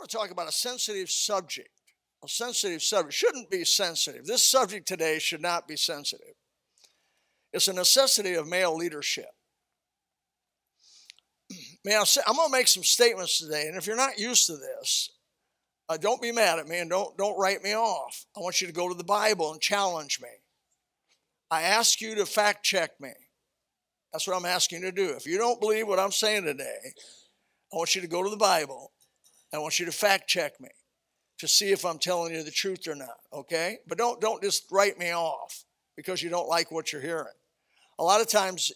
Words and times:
want 0.00 0.08
to 0.10 0.16
talk 0.16 0.30
about 0.30 0.48
a 0.48 0.52
sensitive 0.52 1.10
subject. 1.10 1.68
A 2.24 2.28
sensitive 2.28 2.82
subject 2.82 3.14
shouldn't 3.14 3.50
be 3.50 3.64
sensitive. 3.64 4.24
This 4.24 4.42
subject 4.42 4.88
today 4.88 5.18
should 5.18 5.42
not 5.42 5.68
be 5.68 5.76
sensitive. 5.76 6.34
It's 7.52 7.68
a 7.68 7.72
necessity 7.72 8.34
of 8.34 8.48
male 8.48 8.74
leadership. 8.74 9.28
May 11.84 11.96
I 11.96 12.04
say, 12.04 12.22
I'm 12.26 12.36
going 12.36 12.48
to 12.48 12.52
make 12.52 12.68
some 12.68 12.82
statements 12.82 13.38
today, 13.38 13.66
and 13.66 13.76
if 13.76 13.86
you're 13.86 13.96
not 13.96 14.18
used 14.18 14.46
to 14.46 14.56
this, 14.56 15.10
uh, 15.88 15.98
don't 15.98 16.22
be 16.22 16.32
mad 16.32 16.58
at 16.58 16.68
me 16.68 16.78
and 16.78 16.88
don't, 16.88 17.16
don't 17.18 17.38
write 17.38 17.62
me 17.62 17.74
off. 17.74 18.24
I 18.34 18.40
want 18.40 18.60
you 18.60 18.66
to 18.68 18.72
go 18.72 18.88
to 18.88 18.94
the 18.94 19.04
Bible 19.04 19.52
and 19.52 19.60
challenge 19.60 20.20
me. 20.22 20.28
I 21.50 21.62
ask 21.62 22.00
you 22.00 22.14
to 22.14 22.24
fact 22.24 22.64
check 22.64 22.92
me. 23.00 23.10
That's 24.12 24.26
what 24.26 24.36
I'm 24.36 24.46
asking 24.46 24.80
you 24.80 24.86
to 24.86 24.92
do. 24.92 25.10
If 25.10 25.26
you 25.26 25.36
don't 25.36 25.60
believe 25.60 25.86
what 25.86 25.98
I'm 25.98 26.12
saying 26.12 26.44
today, 26.44 26.94
I 27.72 27.76
want 27.76 27.94
you 27.94 28.00
to 28.00 28.08
go 28.08 28.22
to 28.22 28.30
the 28.30 28.36
Bible. 28.36 28.92
I 29.52 29.58
want 29.58 29.78
you 29.78 29.86
to 29.86 29.92
fact 29.92 30.28
check 30.28 30.60
me 30.60 30.68
to 31.38 31.48
see 31.48 31.72
if 31.72 31.84
I'm 31.84 31.98
telling 31.98 32.34
you 32.34 32.42
the 32.42 32.50
truth 32.50 32.86
or 32.86 32.94
not, 32.94 33.18
okay? 33.32 33.78
But 33.86 33.98
don't 33.98 34.20
don't 34.20 34.42
just 34.42 34.70
write 34.70 34.98
me 34.98 35.12
off 35.14 35.64
because 35.96 36.22
you 36.22 36.30
don't 36.30 36.48
like 36.48 36.70
what 36.70 36.92
you're 36.92 37.02
hearing. 37.02 37.26
A 37.98 38.04
lot 38.04 38.20
of 38.20 38.28
times 38.28 38.72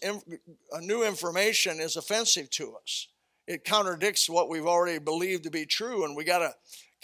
new 0.81 1.03
information 1.03 1.79
is 1.79 1.95
offensive 1.95 2.49
to 2.51 2.75
us. 2.81 3.07
It 3.47 3.63
contradicts 3.63 4.29
what 4.29 4.49
we've 4.49 4.65
already 4.65 4.99
believed 4.99 5.43
to 5.43 5.51
be 5.51 5.65
true 5.65 6.05
and 6.05 6.15
we 6.15 6.23
got 6.23 6.39
to 6.39 6.53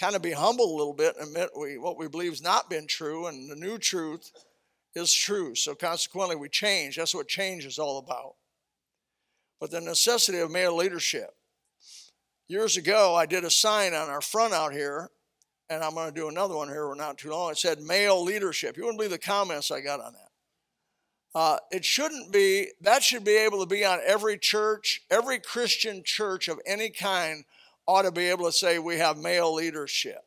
kind 0.01 0.15
of 0.15 0.21
be 0.23 0.31
humble 0.31 0.65
a 0.65 0.77
little 0.77 0.95
bit 0.95 1.15
and 1.17 1.27
admit 1.27 1.51
we, 1.55 1.77
what 1.77 1.97
we 1.97 2.07
believe 2.07 2.31
has 2.31 2.41
not 2.41 2.71
been 2.71 2.87
true, 2.87 3.27
and 3.27 3.49
the 3.49 3.55
new 3.55 3.77
truth 3.77 4.31
is 4.95 5.13
true. 5.13 5.53
So 5.53 5.75
consequently, 5.75 6.35
we 6.35 6.49
change. 6.49 6.97
That's 6.97 7.13
what 7.13 7.27
change 7.27 7.65
is 7.65 7.77
all 7.77 7.99
about. 7.99 8.33
But 9.59 9.69
the 9.69 9.79
necessity 9.79 10.39
of 10.39 10.49
male 10.49 10.75
leadership. 10.75 11.29
Years 12.51 12.75
ago, 12.75 13.15
I 13.15 13.27
did 13.27 13.45
a 13.45 13.49
sign 13.49 13.93
on 13.93 14.09
our 14.09 14.19
front 14.19 14.53
out 14.53 14.73
here, 14.73 15.09
and 15.69 15.81
I'm 15.81 15.93
going 15.93 16.13
to 16.13 16.19
do 16.19 16.27
another 16.27 16.53
one 16.53 16.67
here. 16.67 16.85
We're 16.85 16.95
not 16.95 17.17
too 17.17 17.31
long. 17.31 17.51
It 17.51 17.57
said 17.57 17.79
male 17.79 18.21
leadership. 18.21 18.75
You 18.75 18.83
wouldn't 18.83 18.97
believe 18.97 19.11
the 19.11 19.17
comments 19.17 19.71
I 19.71 19.79
got 19.79 20.01
on 20.01 20.11
that. 20.11 20.29
Uh, 21.33 21.57
it 21.71 21.85
shouldn't 21.85 22.33
be, 22.33 22.67
that 22.81 23.03
should 23.03 23.23
be 23.23 23.37
able 23.37 23.61
to 23.61 23.65
be 23.65 23.85
on 23.85 23.99
every 24.05 24.37
church, 24.37 25.01
every 25.09 25.39
Christian 25.39 26.03
church 26.03 26.49
of 26.49 26.59
any 26.65 26.89
kind 26.89 27.45
ought 27.87 28.01
to 28.01 28.11
be 28.11 28.27
able 28.27 28.47
to 28.47 28.51
say 28.51 28.79
we 28.79 28.97
have 28.97 29.17
male 29.17 29.53
leadership. 29.53 30.19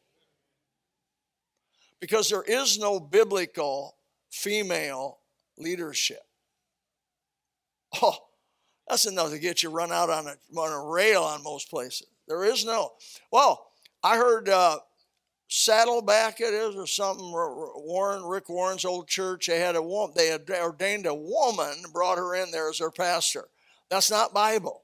Because 2.01 2.31
there 2.31 2.45
is 2.45 2.79
no 2.79 2.99
biblical 3.01 3.97
female 4.31 5.19
leadership. 5.59 6.23
Oh, 8.01 8.17
that's 8.89 9.05
enough 9.05 9.29
to 9.29 9.39
get 9.39 9.63
you 9.63 9.69
run 9.69 9.93
out 9.93 10.09
on 10.09 10.27
a, 10.27 10.59
on 10.59 10.73
a 10.73 10.91
rail 10.91 11.23
on 11.23 11.43
most 11.43 11.69
places. 11.69 12.07
There 12.29 12.45
is 12.45 12.65
no. 12.65 12.93
Well, 13.31 13.67
I 14.03 14.17
heard 14.17 14.49
uh, 14.49 14.79
Saddleback 15.49 16.41
it 16.41 16.55
is 16.55 16.75
or 16.75 16.87
something. 16.87 17.31
Warren, 17.31 18.25
Rick 18.25 18.49
Warren's 18.49 18.85
old 18.85 19.09
church. 19.09 19.47
They 19.47 19.61
had 19.61 19.77
a 19.77 19.83
woman. 19.83 20.15
They 20.17 20.29
had 20.29 20.49
ordained 20.51 21.07
a 21.07 21.15
woman, 21.15 21.75
brought 21.93 22.19
her 22.19 22.35
in 22.35 22.51
there 22.51 22.71
as 22.71 22.79
their 22.79 22.91
pastor. 22.91 23.49
That's 23.91 24.11
not 24.11 24.35
Bible. 24.35 24.83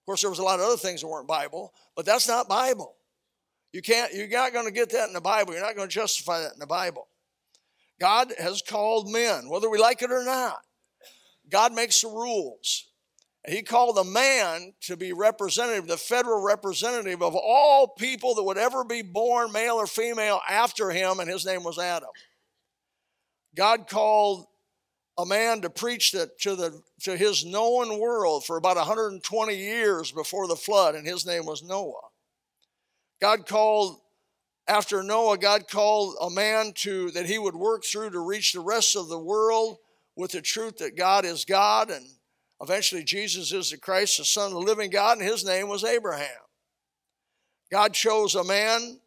Of 0.00 0.06
course, 0.06 0.20
there 0.20 0.30
was 0.30 0.40
a 0.40 0.44
lot 0.44 0.58
of 0.58 0.66
other 0.66 0.76
things 0.76 1.00
that 1.00 1.06
weren't 1.06 1.28
Bible, 1.28 1.72
but 1.94 2.04
that's 2.04 2.26
not 2.26 2.48
Bible. 2.48 2.96
You 3.72 3.80
can't, 3.80 4.12
you're 4.12 4.28
not 4.28 4.52
going 4.52 4.66
to 4.66 4.72
get 4.72 4.90
that 4.90 5.06
in 5.06 5.14
the 5.14 5.20
Bible. 5.20 5.52
You're 5.52 5.62
not 5.62 5.76
going 5.76 5.88
to 5.88 5.94
justify 5.94 6.40
that 6.40 6.52
in 6.52 6.58
the 6.58 6.66
Bible. 6.66 7.06
God 8.00 8.34
has 8.36 8.62
called 8.62 9.10
men, 9.10 9.48
whether 9.48 9.70
we 9.70 9.78
like 9.78 10.02
it 10.02 10.10
or 10.10 10.24
not. 10.24 10.58
God 11.48 11.72
makes 11.72 12.00
the 12.00 12.08
rules. 12.08 12.88
He 13.48 13.62
called 13.62 13.98
a 13.98 14.04
man 14.04 14.72
to 14.82 14.96
be 14.96 15.12
representative, 15.12 15.88
the 15.88 15.96
federal 15.96 16.40
representative 16.40 17.22
of 17.22 17.34
all 17.34 17.88
people 17.88 18.36
that 18.36 18.42
would 18.44 18.58
ever 18.58 18.84
be 18.84 19.02
born, 19.02 19.50
male 19.50 19.74
or 19.74 19.88
female, 19.88 20.40
after 20.48 20.90
him, 20.90 21.18
and 21.18 21.28
his 21.28 21.44
name 21.44 21.64
was 21.64 21.78
Adam. 21.78 22.10
God 23.56 23.88
called 23.88 24.46
a 25.18 25.26
man 25.26 25.60
to 25.62 25.70
preach 25.70 26.12
the, 26.12 26.30
to, 26.40 26.54
the, 26.54 26.80
to 27.02 27.16
his 27.16 27.44
known 27.44 27.98
world 27.98 28.44
for 28.44 28.56
about 28.56 28.76
120 28.76 29.56
years 29.56 30.12
before 30.12 30.46
the 30.46 30.56
flood, 30.56 30.94
and 30.94 31.06
his 31.06 31.26
name 31.26 31.44
was 31.44 31.64
Noah. 31.64 32.08
God 33.20 33.46
called, 33.46 34.00
after 34.68 35.02
Noah, 35.02 35.36
God 35.36 35.68
called 35.68 36.14
a 36.20 36.30
man 36.30 36.72
to 36.76 37.10
that 37.10 37.26
he 37.26 37.38
would 37.38 37.56
work 37.56 37.82
through 37.84 38.10
to 38.10 38.20
reach 38.20 38.52
the 38.52 38.60
rest 38.60 38.96
of 38.96 39.08
the 39.08 39.18
world 39.18 39.78
with 40.16 40.30
the 40.30 40.42
truth 40.42 40.78
that 40.78 40.96
God 40.96 41.24
is 41.24 41.44
God, 41.44 41.90
and 41.90 42.06
eventually 42.62 43.02
Jesus 43.02 43.52
is 43.52 43.70
the 43.70 43.76
Christ, 43.76 44.18
the 44.18 44.24
Son 44.24 44.46
of 44.46 44.52
the 44.52 44.58
living 44.58 44.90
God, 44.90 45.18
and 45.18 45.26
his 45.26 45.44
name 45.44 45.68
was 45.68 45.84
Abraham. 45.84 46.28
God 47.70 47.92
chose 47.92 48.34
a 48.34 48.44
man 48.44 49.00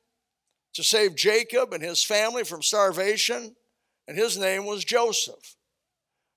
to 0.73 0.83
save 0.83 1.15
Jacob 1.15 1.71
and 1.71 1.81
his 1.81 2.03
family 2.03 2.43
from 2.43 2.61
starvation, 2.61 3.55
and 4.07 4.17
his 4.17 4.37
name 4.37 4.65
was 4.65 4.83
Joseph. 4.83 5.55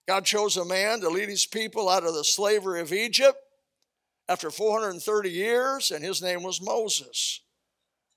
God 0.06 0.24
chose 0.24 0.56
a 0.56 0.64
man 0.64 1.00
to 1.00 1.08
lead 1.10 1.28
his 1.28 1.44
people 1.44 1.88
out 1.88 2.04
of 2.04 2.14
the 2.14 2.24
slavery 2.24 2.80
of 2.80 2.92
Egypt 2.92 3.38
after 4.28 4.50
430 4.50 5.30
years, 5.30 5.90
and 5.90 6.04
his 6.04 6.22
name 6.22 6.42
was 6.42 6.62
Moses. 6.62 7.40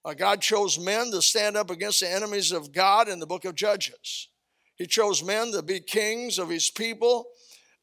Uh, 0.06 0.14
God 0.14 0.42
chose 0.42 0.80
men 0.80 1.12
to 1.12 1.22
stand 1.22 1.58
up 1.58 1.70
against 1.70 2.02
the 2.02 2.10
enemies 2.10 2.52
of 2.52 2.72
God 2.72 3.08
in 3.08 3.20
the 3.20 3.28
book 3.28 3.46
of 3.46 3.56
Judges. 3.56 4.30
He 4.76 4.88
chose 4.88 5.24
men 5.24 5.52
to 5.52 5.62
be 5.62 5.80
kings 5.80 6.40
of 6.40 6.50
his 6.50 6.70
people 6.70 7.28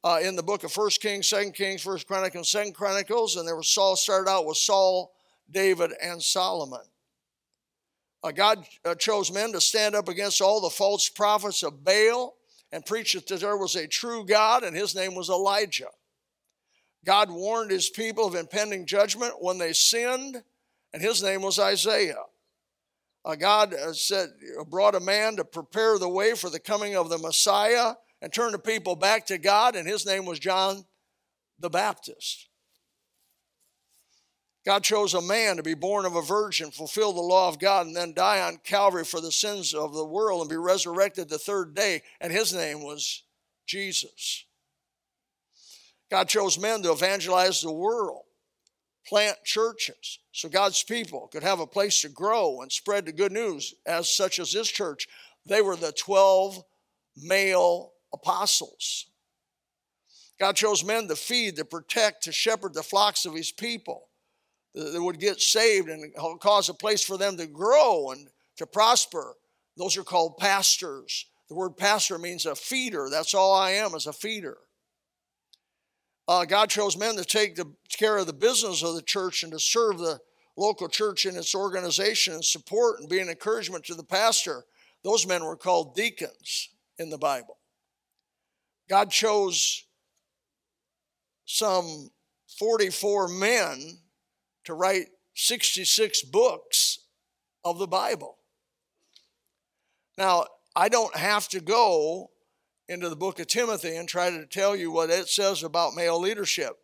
uh, 0.05 0.21
in 0.23 0.37
the 0.37 0.43
book 0.43 0.65
of 0.65 0.73
First 0.73 1.01
Kings, 1.01 1.29
Second 1.29 1.55
Kings, 1.55 1.83
First 1.83 2.07
Chronicles, 2.07 2.51
Second 2.51 2.75
Chronicles, 2.75 3.37
and 3.37 3.47
there 3.47 3.57
was 3.57 3.69
Saul 3.69 3.97
started 3.97 4.31
out 4.31 4.47
with 4.47 4.57
Saul, 4.57 5.13
David, 5.51 5.93
and 6.03 6.23
Solomon. 6.23 6.81
Uh, 8.23 8.33
God 8.33 8.65
uh, 8.85 8.95
chose 8.95 9.33
men 9.33 9.53
to 9.53 9.61
stand 9.61 9.95
up 9.95 10.09
against 10.09 10.41
all 10.41 10.61
the 10.61 10.71
false 10.71 11.09
prophets 11.09 11.63
of 11.63 11.85
Baal 11.85 12.35
and 12.73 12.85
preached 12.85 13.29
that 13.29 13.41
there 13.41 13.57
was 13.57 13.77
a 13.77 13.87
true 13.87 14.25
God, 14.25 14.63
and 14.63 14.77
his 14.77 14.95
name 14.95 15.15
was 15.15 15.31
Elijah. 15.31 15.89
God 17.05 17.31
warned 17.31 17.71
his 17.71 17.89
people 17.89 18.27
of 18.27 18.35
impending 18.35 18.87
judgment 18.87 19.35
when 19.41 19.59
they 19.59 19.73
sinned, 19.73 20.43
and 20.93 21.03
his 21.03 21.23
name 21.23 21.43
was 21.43 21.59
Isaiah. 21.59 22.25
Uh, 23.25 23.35
God 23.35 23.75
uh, 23.75 23.93
said, 23.93 24.29
brought 24.69 24.95
a 24.95 25.01
man 25.01 25.37
to 25.37 25.45
prepare 25.45 25.99
the 25.99 26.09
way 26.09 26.35
for 26.35 26.51
the 26.51 26.61
coming 26.61 26.97
of 26.97 27.09
the 27.09 27.19
Messiah 27.19 27.95
and 28.21 28.33
turn 28.33 28.53
the 28.53 28.59
people 28.59 28.97
back 28.97 29.27
to 29.27 29.39
God, 29.39 29.77
and 29.77 29.87
his 29.87 30.07
name 30.07 30.25
was 30.25 30.39
John 30.39 30.85
the 31.59 31.71
Baptist. 31.71 32.49
God 34.67 34.85
chose 34.85 35.15
a 35.15 35.23
man 35.23 35.57
to 35.57 35.63
be 35.63 35.75
born 35.75 36.05
of 36.05 36.15
a 36.15 36.21
virgin, 36.21 36.71
fulfill 36.71 37.13
the 37.13 37.21
law 37.21 37.49
of 37.49 37.59
God, 37.59 37.87
and 37.87 37.97
then 37.97 38.13
die 38.13 38.43
on 38.43 38.61
Calvary 38.65 39.05
for 39.05 39.21
the 39.21 39.33
sins 39.33 39.73
of 39.73 39.95
the 39.95 40.05
world 40.05 40.43
and 40.43 40.51
be 40.51 40.57
resurrected 40.57 41.29
the 41.29 41.39
third 41.39 41.75
day. 41.75 42.03
And 42.21 42.31
his 42.31 42.53
name 42.53 42.83
was 42.83 43.23
Jesus. 43.67 44.45
God 46.11 46.29
chose 46.29 46.59
men 46.59 46.83
to 46.83 46.93
evangelize 46.93 47.63
the 47.63 47.73
world, 47.73 48.25
plant 49.07 49.39
churches, 49.45 50.19
so 50.33 50.49
God's 50.49 50.83
people 50.83 51.29
could 51.33 51.43
have 51.43 51.61
a 51.61 51.67
place 51.67 52.03
to 52.03 52.09
grow 52.09 52.61
and 52.61 52.71
spread 52.71 53.07
the 53.07 53.13
good 53.13 53.33
news, 53.33 53.75
as 53.87 54.15
such 54.15 54.39
as 54.39 54.53
this 54.53 54.69
church. 54.69 55.09
They 55.47 55.63
were 55.63 55.77
the 55.77 55.93
12 55.93 56.63
male 57.17 57.93
apostles. 58.13 59.07
God 60.39 60.55
chose 60.55 60.85
men 60.85 61.09
to 61.09 61.17
feed, 61.17 61.57
to 61.57 61.65
protect, 61.65 62.25
to 62.25 62.33
shepherd 62.33 62.75
the 62.75 62.83
flocks 62.83 63.27
of 63.27 63.35
his 63.35 63.51
people 63.51 64.09
that 64.75 65.03
would 65.03 65.19
get 65.19 65.41
saved 65.41 65.89
and 65.89 66.15
cause 66.41 66.69
a 66.69 66.75
place 66.75 67.03
for 67.03 67.17
them 67.17 67.37
to 67.37 67.47
grow 67.47 68.11
and 68.11 68.29
to 68.57 68.67
prosper. 68.67 69.35
Those 69.77 69.97
are 69.97 70.05
called 70.05 70.37
pastors. 70.39 71.27
The 71.49 71.55
word 71.55 71.77
pastor 71.77 72.19
means 72.19 72.47
a 72.47 72.55
feeder. 72.55 73.09
That's 73.11 73.35
all 73.35 73.55
I 73.55 73.71
am, 73.73 73.95
as 73.95 74.07
a 74.07 74.13
feeder. 74.13 74.59
Uh, 76.29 76.45
God 76.45 76.69
chose 76.69 76.97
men 76.97 77.17
to 77.17 77.25
take 77.25 77.57
the 77.57 77.73
care 77.89 78.19
of 78.19 78.27
the 78.27 78.35
business 78.35 78.83
of 78.83 78.95
the 78.95 79.03
church 79.03 79.43
and 79.43 79.53
to 79.53 79.59
serve 79.59 79.99
the 79.99 80.21
local 80.57 80.89
church 80.89 81.25
in 81.25 81.37
its 81.37 81.55
organization 81.55 82.35
and 82.35 82.45
support 82.45 83.01
and 83.01 83.09
be 83.09 83.19
an 83.19 83.31
encouragement 83.31 83.85
to 83.85 83.95
the 83.95 84.05
pastor. 84.05 84.65
Those 85.05 85.27
men 85.27 85.45
were 85.45 85.57
called 85.57 85.95
deacons 85.95 86.69
in 86.99 87.09
the 87.09 87.19
Bible. 87.19 87.58
God 88.89 89.11
chose 89.11 89.85
some 91.45 92.11
44 92.59 93.29
men 93.29 93.99
to 94.65 94.75
write 94.75 95.07
66 95.35 96.23
books 96.23 97.01
of 97.65 97.79
the 97.79 97.87
Bible. 97.87 98.37
Now, 100.17 100.47
I 100.75 100.89
don't 100.89 101.15
have 101.17 101.49
to 101.49 101.61
go 101.61 102.31
into 102.89 103.09
the 103.09 103.17
book 103.17 103.39
of 103.39 103.47
Timothy 103.47 103.97
and 103.97 104.09
try 104.09 104.31
to 104.31 104.47
tell 104.47 104.75
you 104.75 104.91
what 104.91 105.11
it 105.11 105.29
says 105.29 105.63
about 105.63 105.95
male 105.95 106.19
leadership. 106.19 106.79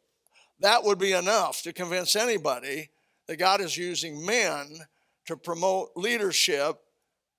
That 0.61 0.85
would 0.85 0.99
be 0.99 1.13
enough 1.13 1.63
to 1.63 1.73
convince 1.73 2.15
anybody 2.15 2.91
that 3.27 3.39
God 3.39 3.61
is 3.61 3.77
using 3.77 4.25
men 4.25 4.79
to 5.27 5.37
promote 5.37 5.91
leadership 5.97 6.77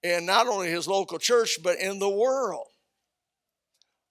in 0.04 0.26
not 0.26 0.48
only 0.48 0.70
his 0.70 0.88
local 0.88 1.20
church, 1.20 1.60
but 1.64 1.80
in 1.80 2.00
the 2.00 2.10
world. 2.10 2.68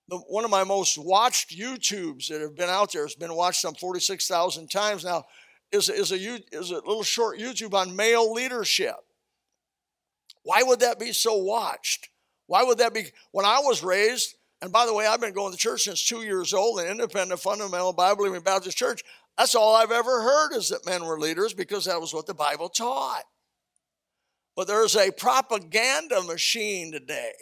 The, 0.09 0.19
one 0.19 0.45
of 0.45 0.51
my 0.51 0.65
most 0.65 0.99
watched 0.99 1.57
YouTubes 1.57 2.29
that 2.29 2.41
have 2.41 2.55
been 2.55 2.69
out 2.69 2.93
there 2.93 3.03
has 3.03 3.15
been 3.15 3.35
watched 3.35 3.61
some 3.61 3.75
46,000 3.75 4.69
times 4.69 5.05
now 5.05 5.25
is, 5.73 5.89
is, 5.89 6.13
a, 6.13 6.41
is 6.53 6.71
a 6.71 6.75
little 6.75 7.03
short 7.03 7.39
YouTube 7.39 7.75
on 7.75 7.97
male 7.97 8.33
leadership. 8.33 8.97
Why 10.43 10.63
would 10.63 10.81
that 10.81 10.99
be 10.99 11.13
so 11.13 11.37
watched? 11.37 12.11
Why 12.47 12.63
would 12.63 12.79
that 12.79 12.93
be? 12.93 13.07
When 13.33 13.47
I 13.47 13.61
was 13.61 13.83
raised, 13.83 14.35
and 14.61 14.71
by 14.71 14.87
the 14.87 14.95
way, 14.95 15.07
I've 15.07 15.21
been 15.21 15.33
going 15.33 15.53
to 15.53 15.59
church 15.59 15.85
since 15.85 16.05
two 16.05 16.23
years 16.23 16.53
old, 16.53 16.81
an 16.81 16.87
independent, 16.87 17.41
fundamental, 17.41 17.93
Bible 17.93 18.25
believing 18.25 18.43
Baptist 18.43 18.77
church. 18.77 19.03
That's 19.39 19.55
all 19.55 19.75
I've 19.75 19.91
ever 19.91 20.23
heard 20.23 20.53
is 20.55 20.69
that 20.69 20.87
men 20.87 21.05
were 21.05 21.19
leaders 21.19 21.55
because 21.55 21.87
that 21.87 22.01
was 22.01 22.15
what 22.15 22.27
the 22.27 22.35
Bible 22.35 22.69
taught. 22.69 23.25
But 24.55 24.69
there's 24.69 24.97
a 24.97 25.11
propaganda 25.11 26.23
machine 26.23 26.93
today. 26.93 27.33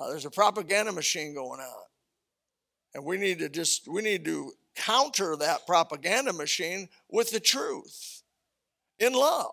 Uh, 0.00 0.08
there's 0.08 0.24
a 0.24 0.30
propaganda 0.30 0.92
machine 0.92 1.34
going 1.34 1.60
on. 1.60 1.84
And 2.94 3.04
we 3.04 3.16
need 3.16 3.38
to 3.40 3.48
just, 3.48 3.88
we 3.88 4.02
need 4.02 4.24
to 4.24 4.52
counter 4.74 5.36
that 5.36 5.66
propaganda 5.66 6.32
machine 6.32 6.88
with 7.08 7.30
the 7.30 7.40
truth 7.40 8.22
in 8.98 9.12
love. 9.12 9.52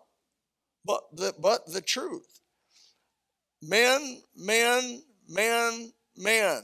But 0.86 1.02
the, 1.14 1.34
but 1.40 1.72
the 1.72 1.82
truth. 1.82 2.42
Men, 3.62 4.22
men, 4.36 5.04
men, 5.30 5.94
men. 6.18 6.64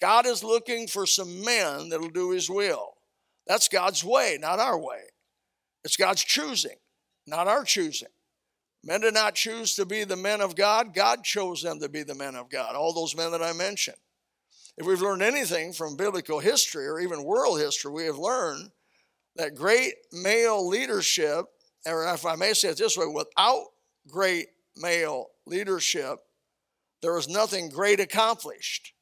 God 0.00 0.26
is 0.26 0.44
looking 0.44 0.86
for 0.86 1.06
some 1.06 1.42
men 1.44 1.88
that'll 1.88 2.10
do 2.10 2.30
his 2.30 2.50
will. 2.50 2.94
That's 3.46 3.68
God's 3.68 4.04
way, 4.04 4.38
not 4.40 4.58
our 4.58 4.78
way. 4.78 5.00
It's 5.82 5.96
God's 5.96 6.22
choosing, 6.22 6.76
not 7.26 7.46
our 7.46 7.64
choosing. 7.64 8.08
Men 8.84 9.00
did 9.00 9.14
not 9.14 9.34
choose 9.34 9.74
to 9.76 9.86
be 9.86 10.04
the 10.04 10.16
men 10.16 10.42
of 10.42 10.54
God, 10.54 10.94
God 10.94 11.24
chose 11.24 11.62
them 11.62 11.80
to 11.80 11.88
be 11.88 12.02
the 12.02 12.14
men 12.14 12.34
of 12.34 12.50
God, 12.50 12.76
all 12.76 12.92
those 12.92 13.16
men 13.16 13.32
that 13.32 13.42
I 13.42 13.54
mentioned. 13.54 13.96
If 14.76 14.86
we've 14.86 15.00
learned 15.00 15.22
anything 15.22 15.72
from 15.72 15.96
biblical 15.96 16.38
history 16.38 16.86
or 16.86 17.00
even 17.00 17.24
world 17.24 17.58
history, 17.58 17.90
we 17.90 18.04
have 18.04 18.18
learned 18.18 18.70
that 19.36 19.54
great 19.54 19.94
male 20.12 20.68
leadership, 20.68 21.46
or 21.86 22.12
if 22.12 22.26
I 22.26 22.36
may 22.36 22.52
say 22.52 22.68
it 22.68 22.76
this 22.76 22.96
way, 22.96 23.06
without 23.06 23.64
great 24.06 24.48
male 24.76 25.28
leadership, 25.46 26.16
there 27.00 27.16
is 27.16 27.28
nothing 27.28 27.70
great 27.70 28.00
accomplished. 28.00 28.92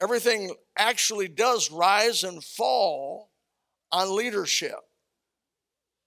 Everything 0.00 0.54
actually 0.76 1.26
does 1.26 1.72
rise 1.72 2.22
and 2.22 2.44
fall 2.44 3.30
on 3.90 4.16
leadership. 4.16 4.78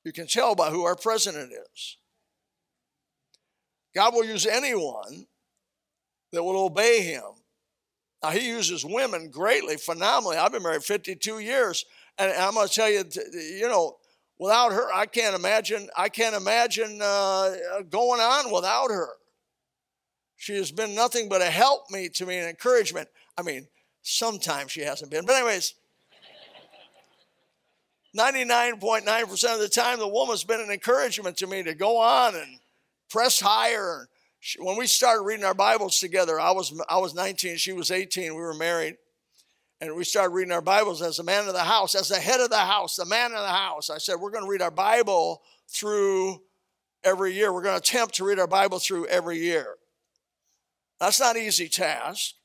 You 0.06 0.14
can 0.14 0.28
tell 0.28 0.56
by 0.56 0.70
who 0.70 0.86
our 0.86 0.96
president 0.96 1.52
is. 1.52 1.98
God 3.94 4.14
will 4.14 4.26
use 4.26 4.46
anyone 4.46 5.26
that 6.32 6.44
will 6.44 6.66
obey 6.66 7.02
him. 7.02 7.24
Now, 8.24 8.30
he 8.30 8.48
uses 8.48 8.86
women 8.86 9.30
greatly, 9.30 9.78
phenomenally. 9.78 10.38
I've 10.38 10.52
been 10.52 10.64
married 10.64 10.84
52 10.84 11.40
years, 11.40 11.86
and 12.18 12.32
I'm 12.32 12.54
going 12.54 12.68
to 12.68 12.74
tell 12.74 12.90
you, 12.90 13.04
you 13.34 13.68
know, 13.68 13.98
without 14.38 14.72
her, 14.72 14.94
I 14.94 15.08
can't 15.08 15.36
imagine. 15.36 15.90
I 15.98 16.10
can't 16.10 16.36
imagine 16.36 17.00
uh, 17.02 17.56
going 17.90 18.22
on 18.22 18.52
without 18.52 18.92
her. 18.92 19.10
She 20.38 20.56
has 20.56 20.72
been 20.72 20.96
nothing 20.96 21.30
but 21.30 21.42
a 21.42 21.46
help 21.46 21.90
me 21.90 22.10
to 22.10 22.26
me, 22.26 22.38
an 22.38 22.48
encouragement. 22.48 23.10
I 23.38 23.42
mean, 23.42 23.68
sometimes 24.02 24.72
she 24.72 24.82
hasn't 24.82 25.12
been, 25.12 25.26
but 25.26 25.36
anyways, 25.36 25.76
99.9% 28.18 29.54
of 29.54 29.60
the 29.60 29.70
time, 29.70 30.00
the 30.00 30.08
woman's 30.08 30.44
been 30.44 30.60
an 30.60 30.72
encouragement 30.72 31.38
to 31.38 31.48
me 31.48 31.64
to 31.64 31.74
go 31.74 31.98
on 31.98 32.36
and 32.36 32.60
press 33.12 33.40
higher. 33.40 34.08
When 34.58 34.78
we 34.78 34.88
started 34.88 35.24
reading 35.24 35.46
our 35.46 35.54
Bibles 35.54 36.00
together, 36.00 36.40
I 36.40 36.52
was, 36.52 36.74
I 36.90 36.98
was 36.98 37.14
19, 37.14 37.58
she 37.58 37.74
was 37.74 37.92
18, 37.92 38.34
we 38.34 38.42
were 38.42 38.54
married. 38.54 38.96
And 39.80 39.96
we 39.96 40.04
started 40.04 40.34
reading 40.34 40.52
our 40.52 40.62
Bibles 40.62 41.02
as 41.02 41.18
the 41.18 41.24
man 41.24 41.48
of 41.48 41.54
the 41.54 41.60
house, 41.60 41.96
as 41.96 42.10
the 42.10 42.20
head 42.20 42.40
of 42.40 42.50
the 42.50 42.58
house, 42.58 42.96
the 42.96 43.06
man 43.06 43.32
of 43.32 43.42
the 43.42 43.48
house. 43.48 43.90
I 43.90 43.98
said, 43.98 44.16
We're 44.20 44.30
going 44.30 44.44
to 44.44 44.50
read 44.50 44.62
our 44.62 44.72
Bible 44.72 45.42
through 45.68 46.40
every 47.04 47.34
year. 47.34 47.52
We're 47.52 47.64
going 47.64 47.80
to 47.80 47.82
attempt 47.82 48.16
to 48.16 48.24
read 48.24 48.40
our 48.40 48.48
Bible 48.48 48.78
through 48.78 49.08
every 49.08 49.40
year. 49.40 49.76
That's 51.00 51.20
not 51.20 51.36
an 51.36 51.42
easy 51.42 51.68
task. 51.68 52.36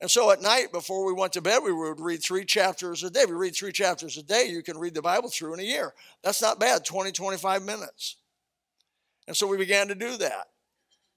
And 0.00 0.10
so 0.10 0.30
at 0.30 0.40
night 0.40 0.72
before 0.72 1.04
we 1.04 1.12
went 1.12 1.34
to 1.34 1.42
bed, 1.42 1.60
we 1.62 1.72
would 1.72 2.00
read 2.00 2.22
three 2.22 2.46
chapters 2.46 3.02
a 3.02 3.10
day. 3.10 3.24
We 3.26 3.34
read 3.34 3.54
three 3.54 3.72
chapters 3.72 4.16
a 4.16 4.22
day. 4.22 4.46
You 4.48 4.62
can 4.62 4.78
read 4.78 4.94
the 4.94 5.02
Bible 5.02 5.28
through 5.28 5.54
in 5.54 5.60
a 5.60 5.64
year. 5.64 5.92
That's 6.22 6.40
not 6.40 6.58
bad, 6.58 6.84
20, 6.84 7.12
25 7.12 7.62
minutes. 7.62 8.16
And 9.26 9.36
so 9.36 9.46
we 9.46 9.56
began 9.56 9.88
to 9.88 9.94
do 9.94 10.16
that. 10.18 10.46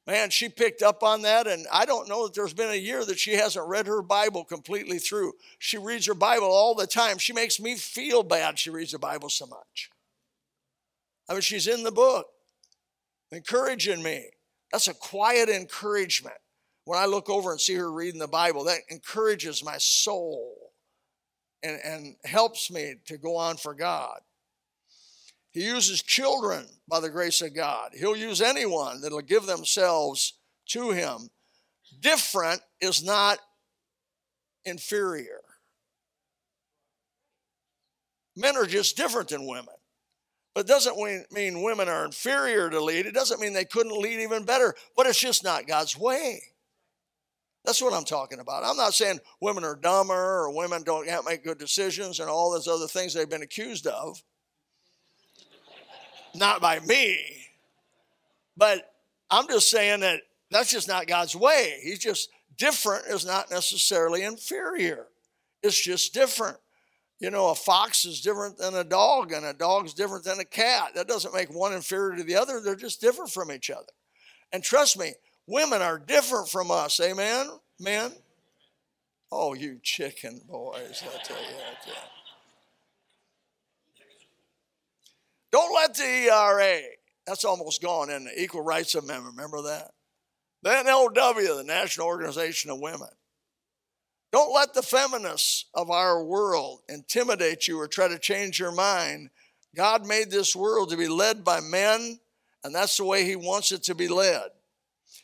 Man, 0.08 0.32
she 0.32 0.50
picked 0.50 0.82
up 0.82 1.04
on 1.04 1.22
that, 1.22 1.46
and 1.46 1.68
I 1.72 1.86
don't 1.86 2.10
know 2.10 2.26
that 2.26 2.34
there's 2.34 2.54
been 2.54 2.72
a 2.72 2.76
year 2.76 3.06
that 3.06 3.20
she 3.20 3.34
hasn't 3.34 3.68
read 3.68 3.86
her 3.86 4.02
Bible 4.02 4.44
completely 4.44 4.98
through. 4.98 5.34
She 5.60 5.78
reads 5.78 6.08
her 6.08 6.16
Bible 6.16 6.48
all 6.48 6.74
the 6.74 6.88
time. 6.88 7.20
She 7.20 7.32
makes 7.32 7.60
me 7.60 7.76
feel 7.76 8.24
bad 8.24 8.58
she 8.58 8.72
reads 8.72 8.94
the 8.94 8.98
Bible 8.98 9.30
so 9.30 9.46
much. 9.46 9.92
I 11.30 11.34
mean, 11.34 11.42
she's 11.42 11.68
in 11.68 11.84
the 11.84 11.92
book, 11.92 12.26
encouraging 13.32 14.02
me. 14.02 14.32
That's 14.72 14.88
a 14.88 14.96
quiet 14.96 15.48
encouragement. 15.48 16.38
When 16.86 16.98
I 16.98 17.06
look 17.06 17.30
over 17.30 17.52
and 17.52 17.62
see 17.62 17.76
her 17.76 17.92
reading 17.92 18.20
the 18.20 18.28
Bible, 18.28 18.64
that 18.64 18.80
encourages 18.90 19.64
my 19.64 19.78
soul 19.78 20.72
and, 21.62 21.80
and 21.84 22.16
helps 22.24 22.72
me 22.72 22.96
to 23.06 23.18
go 23.20 23.36
on 23.36 23.58
for 23.58 23.76
God. 23.76 24.22
He 25.52 25.66
uses 25.66 26.02
children 26.02 26.66
by 26.88 27.00
the 27.00 27.10
grace 27.10 27.42
of 27.42 27.56
God. 27.56 27.92
He'll 27.98 28.16
use 28.16 28.42
anyone 28.42 29.02
that'll 29.02 29.22
give 29.22 29.46
themselves 29.46 30.34
to 30.70 30.92
Him. 30.92 31.30
Different 32.00 32.62
is 32.80 33.04
not 33.04 33.40
inferior. 34.64 35.42
Men 38.36 38.56
are 38.56 38.66
just 38.66 38.96
different 38.96 39.30
than 39.30 39.48
women. 39.48 39.74
But 40.54 40.62
it 40.62 40.68
doesn't 40.68 41.32
mean 41.32 41.62
women 41.62 41.90
are 41.90 42.06
inferior 42.06 42.70
to 42.70 42.84
lead. 42.84 43.06
It 43.06 43.14
doesn't 43.14 43.40
mean 43.40 43.54
they 43.54 43.66
couldn't 43.66 44.00
lead 44.00 44.20
even 44.20 44.46
better, 44.46 44.76
but 44.96 45.06
it's 45.06 45.20
just 45.20 45.44
not 45.44 45.68
God's 45.68 45.98
way. 45.98 46.42
That's 47.66 47.82
what 47.82 47.94
I'm 47.94 48.06
talking 48.06 48.40
about. 48.40 48.64
I'm 48.64 48.78
not 48.78 48.94
saying 48.94 49.20
women 49.42 49.64
are 49.64 49.76
dumber 49.76 50.14
or 50.14 50.56
women 50.56 50.84
don't 50.84 51.08
make 51.26 51.44
good 51.44 51.58
decisions 51.58 52.20
and 52.20 52.30
all 52.30 52.52
those 52.52 52.68
other 52.68 52.88
things 52.88 53.14
they've 53.14 53.30
been 53.30 53.42
accused 53.42 53.86
of 53.88 54.22
not 56.36 56.62
by 56.62 56.80
me. 56.80 57.20
But 58.58 58.92
I'm 59.30 59.48
just 59.48 59.70
saying 59.70 60.02
that 60.02 60.22
that's 60.52 60.72
just 60.72 60.88
not 60.88 61.08
God's 61.08 61.36
way. 61.36 61.80
He's 61.84 62.00
just 62.00 62.30
different 62.58 63.06
is 63.08 63.26
not 63.26 63.50
necessarily 63.50 64.24
inferior. 64.24 65.08
It's 65.64 65.82
just 65.82 66.14
different. 66.14 66.58
You 67.20 67.30
know, 67.32 67.50
a 67.50 67.56
fox 67.56 68.06
is 68.06 68.22
different 68.22 68.58
than 68.58 68.76
a 68.76 68.84
dog, 68.84 69.34
and 69.34 69.46
a 69.46 69.54
dog's 69.54 69.94
different 69.94 70.24
than 70.24 70.40
a 70.40 70.46
cat. 70.46 70.96
That 70.96 71.08
doesn't 71.08 71.34
make 71.34 71.54
one 71.54 71.74
inferior 71.74 72.16
to 72.16 72.24
the 72.24 72.36
other. 72.36 72.62
They're 72.62 72.76
just 72.76 73.02
different 73.02 73.32
from 73.32 73.52
each 73.52 73.70
other. 73.70 73.92
And 74.54 74.64
trust 74.64 74.98
me, 74.98 75.14
women 75.46 75.82
are 75.82 76.00
different 76.00 76.48
from 76.48 76.72
us. 76.72 77.00
Amen? 77.02 77.48
Men? 77.80 78.12
Oh, 79.32 79.54
you 79.54 79.80
chicken 79.84 80.42
boys, 80.48 81.04
I 81.04 81.24
tell 81.24 81.38
you. 81.38 81.50
You. 81.88 81.94
Don't 85.52 85.74
let 85.74 85.96
the 85.96 86.04
ERA, 86.04 86.80
that's 87.26 87.46
almost 87.46 87.82
gone 87.82 88.10
in 88.10 88.26
the 88.26 88.42
Equal 88.42 88.62
Rights 88.62 88.96
Amendment, 88.96 89.36
remember 89.36 89.62
that? 89.64 89.92
The 90.62 90.84
NOW, 90.84 91.10
the 91.10 91.64
National 91.66 92.08
Organization 92.08 92.70
of 92.70 92.80
Women. 92.80 93.10
Don't 94.32 94.54
let 94.54 94.74
the 94.74 94.84
feminists 94.84 95.66
of 95.74 95.90
our 95.90 96.24
world 96.24 96.82
intimidate 96.88 97.68
you 97.68 97.80
or 97.80 97.88
try 97.88 98.08
to 98.08 98.20
change 98.20 98.60
your 98.60 98.72
mind. 98.72 99.30
God 99.76 100.06
made 100.06 100.30
this 100.30 100.56
world 100.56 100.90
to 100.90 100.98
be 100.98 101.08
led 101.08 101.44
by 101.44 101.62
men, 101.62 102.20
and 102.64 102.76
that's 102.76 102.98
the 102.98 103.06
way 103.06 103.26
He 103.26 103.36
wants 103.36 103.72
it 103.72 103.84
to 103.84 103.96
be 103.96 104.08
led. 104.08 104.44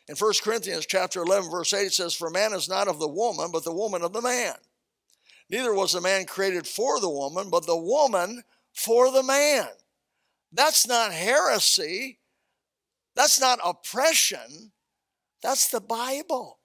In 0.07 0.15
1 0.15 0.33
Corinthians 0.43 0.85
chapter 0.87 1.21
11, 1.21 1.51
verse 1.51 1.73
8, 1.73 1.85
it 1.85 1.93
says, 1.93 2.13
For 2.13 2.29
man 2.29 2.53
is 2.53 2.69
not 2.69 2.87
of 2.87 2.99
the 2.99 3.07
woman, 3.07 3.49
but 3.51 3.63
the 3.63 3.73
woman 3.73 4.01
of 4.01 4.13
the 4.13 4.21
man. 4.21 4.53
Neither 5.49 5.73
was 5.73 5.93
the 5.93 6.01
man 6.01 6.25
created 6.25 6.65
for 6.65 6.99
the 6.99 7.09
woman, 7.09 7.49
but 7.51 7.67
the 7.67 7.77
woman 7.77 8.43
for 8.73 9.11
the 9.11 9.23
man. 9.23 9.67
That's 10.55 10.87
not 10.87 11.11
heresy. 11.11 12.19
That's 13.15 13.39
not 13.39 13.59
oppression. 13.63 14.71
That's 15.43 15.69
the 15.69 15.81
Bible. 15.81 16.59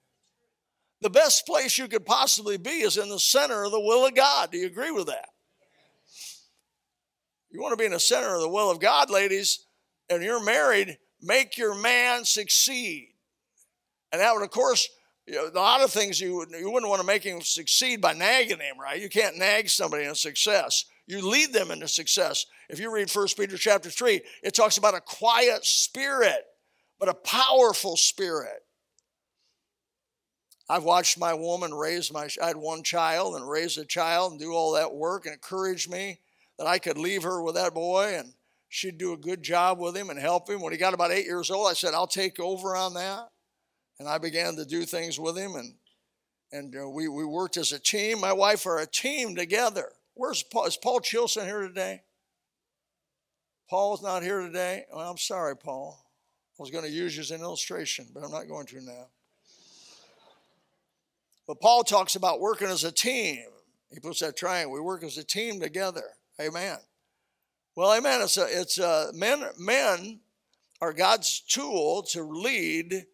The 1.02 1.10
best 1.10 1.46
place 1.46 1.76
you 1.76 1.88
could 1.88 2.06
possibly 2.06 2.56
be 2.56 2.82
is 2.82 2.96
in 2.96 3.08
the 3.08 3.18
center 3.18 3.64
of 3.64 3.72
the 3.72 3.80
will 3.80 4.06
of 4.06 4.14
God. 4.14 4.52
Do 4.52 4.58
you 4.58 4.66
agree 4.66 4.90
with 4.90 5.06
that? 5.08 5.28
You 7.50 7.60
want 7.60 7.72
to 7.72 7.76
be 7.76 7.86
in 7.86 7.92
the 7.92 8.00
center 8.00 8.34
of 8.34 8.42
the 8.42 8.48
will 8.48 8.70
of 8.70 8.80
God, 8.80 9.10
ladies, 9.10 9.66
and 10.08 10.22
you're 10.22 10.42
married, 10.42 10.98
make 11.20 11.58
your 11.58 11.74
man 11.74 12.24
succeed. 12.24 13.08
And 14.12 14.20
that 14.20 14.32
would, 14.34 14.44
of 14.44 14.50
course, 14.50 14.88
you 15.26 15.34
know, 15.34 15.48
a 15.48 15.58
lot 15.58 15.80
of 15.80 15.90
things 15.90 16.20
you, 16.20 16.44
you 16.56 16.70
wouldn't 16.70 16.90
want 16.90 17.00
to 17.00 17.06
make 17.06 17.24
him 17.24 17.40
succeed 17.40 18.00
by 18.00 18.12
nagging 18.12 18.60
him, 18.60 18.78
right? 18.80 19.00
You 19.00 19.08
can't 19.08 19.36
nag 19.36 19.68
somebody 19.68 20.04
in 20.04 20.14
success. 20.14 20.84
You 21.10 21.28
lead 21.28 21.52
them 21.52 21.72
into 21.72 21.88
success. 21.88 22.46
If 22.68 22.78
you 22.78 22.94
read 22.94 23.10
1 23.10 23.26
Peter 23.36 23.56
chapter 23.56 23.90
3, 23.90 24.20
it 24.44 24.54
talks 24.54 24.76
about 24.76 24.94
a 24.94 25.00
quiet 25.00 25.64
spirit, 25.64 26.44
but 27.00 27.08
a 27.08 27.14
powerful 27.14 27.96
spirit. 27.96 28.62
I've 30.68 30.84
watched 30.84 31.18
my 31.18 31.34
woman 31.34 31.74
raise 31.74 32.12
my, 32.12 32.28
I 32.40 32.46
had 32.46 32.56
one 32.56 32.84
child 32.84 33.34
and 33.34 33.48
raise 33.48 33.76
a 33.76 33.84
child 33.84 34.30
and 34.30 34.40
do 34.40 34.52
all 34.52 34.74
that 34.74 34.94
work 34.94 35.26
and 35.26 35.34
encourage 35.34 35.88
me 35.88 36.20
that 36.58 36.68
I 36.68 36.78
could 36.78 36.96
leave 36.96 37.24
her 37.24 37.42
with 37.42 37.56
that 37.56 37.74
boy. 37.74 38.14
And 38.16 38.32
she'd 38.68 38.96
do 38.96 39.12
a 39.12 39.16
good 39.16 39.42
job 39.42 39.80
with 39.80 39.96
him 39.96 40.10
and 40.10 40.18
help 40.18 40.48
him. 40.48 40.60
When 40.60 40.72
he 40.72 40.78
got 40.78 40.94
about 40.94 41.10
eight 41.10 41.26
years 41.26 41.50
old, 41.50 41.68
I 41.68 41.74
said, 41.74 41.92
I'll 41.92 42.06
take 42.06 42.38
over 42.38 42.76
on 42.76 42.94
that. 42.94 43.30
And 43.98 44.08
I 44.08 44.18
began 44.18 44.54
to 44.54 44.64
do 44.64 44.84
things 44.84 45.18
with 45.18 45.36
him, 45.36 45.56
and, 45.56 45.74
and 46.52 46.74
uh, 46.74 46.88
we, 46.88 47.08
we 47.08 47.24
worked 47.24 47.56
as 47.56 47.72
a 47.72 47.80
team. 47.80 48.20
My 48.20 48.32
wife 48.32 48.64
are 48.64 48.78
a 48.78 48.86
team 48.86 49.34
together. 49.34 49.90
Where's 50.14 50.42
Paul? 50.42 50.66
Is 50.66 50.76
Paul 50.76 51.00
Chilson 51.00 51.44
here 51.44 51.66
today? 51.66 52.02
Paul's 53.68 54.02
not 54.02 54.22
here 54.22 54.40
today. 54.40 54.84
Well, 54.92 55.08
I'm 55.08 55.18
sorry, 55.18 55.56
Paul. 55.56 56.04
I 56.58 56.62
was 56.62 56.70
going 56.70 56.84
to 56.84 56.90
use 56.90 57.16
you 57.16 57.20
as 57.20 57.30
an 57.30 57.40
illustration, 57.40 58.06
but 58.12 58.24
I'm 58.24 58.32
not 58.32 58.48
going 58.48 58.66
to 58.66 58.80
now. 58.80 59.06
But 61.46 61.60
Paul 61.60 61.84
talks 61.84 62.16
about 62.16 62.40
working 62.40 62.68
as 62.68 62.84
a 62.84 62.92
team. 62.92 63.44
He 63.92 64.00
puts 64.00 64.20
that 64.20 64.36
triangle. 64.36 64.72
We 64.72 64.80
work 64.80 65.02
as 65.02 65.18
a 65.18 65.24
team 65.24 65.60
together. 65.60 66.04
Amen. 66.40 66.78
Well, 67.76 67.96
amen. 67.96 68.20
It's 68.22 68.36
a, 68.36 68.46
it's 68.48 68.78
a, 68.78 69.10
men, 69.14 69.44
men 69.58 70.20
are 70.80 70.92
God's 70.92 71.40
tool 71.40 72.02
to 72.10 72.22
lead 72.22 73.06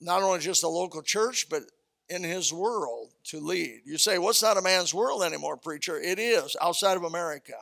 not 0.00 0.22
only 0.22 0.38
just 0.38 0.60
the 0.60 0.68
local 0.68 1.02
church, 1.02 1.48
but 1.50 1.62
in 2.08 2.22
his 2.22 2.52
world 2.52 3.12
to 3.24 3.40
lead. 3.40 3.82
You 3.84 3.98
say, 3.98 4.18
what's 4.18 4.42
not 4.42 4.56
a 4.56 4.62
man's 4.62 4.94
world 4.94 5.22
anymore, 5.22 5.56
preacher? 5.56 5.98
It 5.98 6.18
is 6.18 6.56
outside 6.60 6.96
of 6.96 7.04
America, 7.04 7.54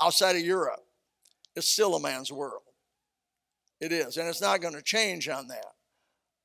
outside 0.00 0.36
of 0.36 0.42
Europe. 0.42 0.84
It's 1.54 1.68
still 1.68 1.94
a 1.94 2.00
man's 2.00 2.32
world. 2.32 2.62
It 3.80 3.92
is. 3.92 4.16
And 4.16 4.28
it's 4.28 4.40
not 4.40 4.60
going 4.60 4.74
to 4.74 4.82
change 4.82 5.28
on 5.28 5.48
that. 5.48 5.72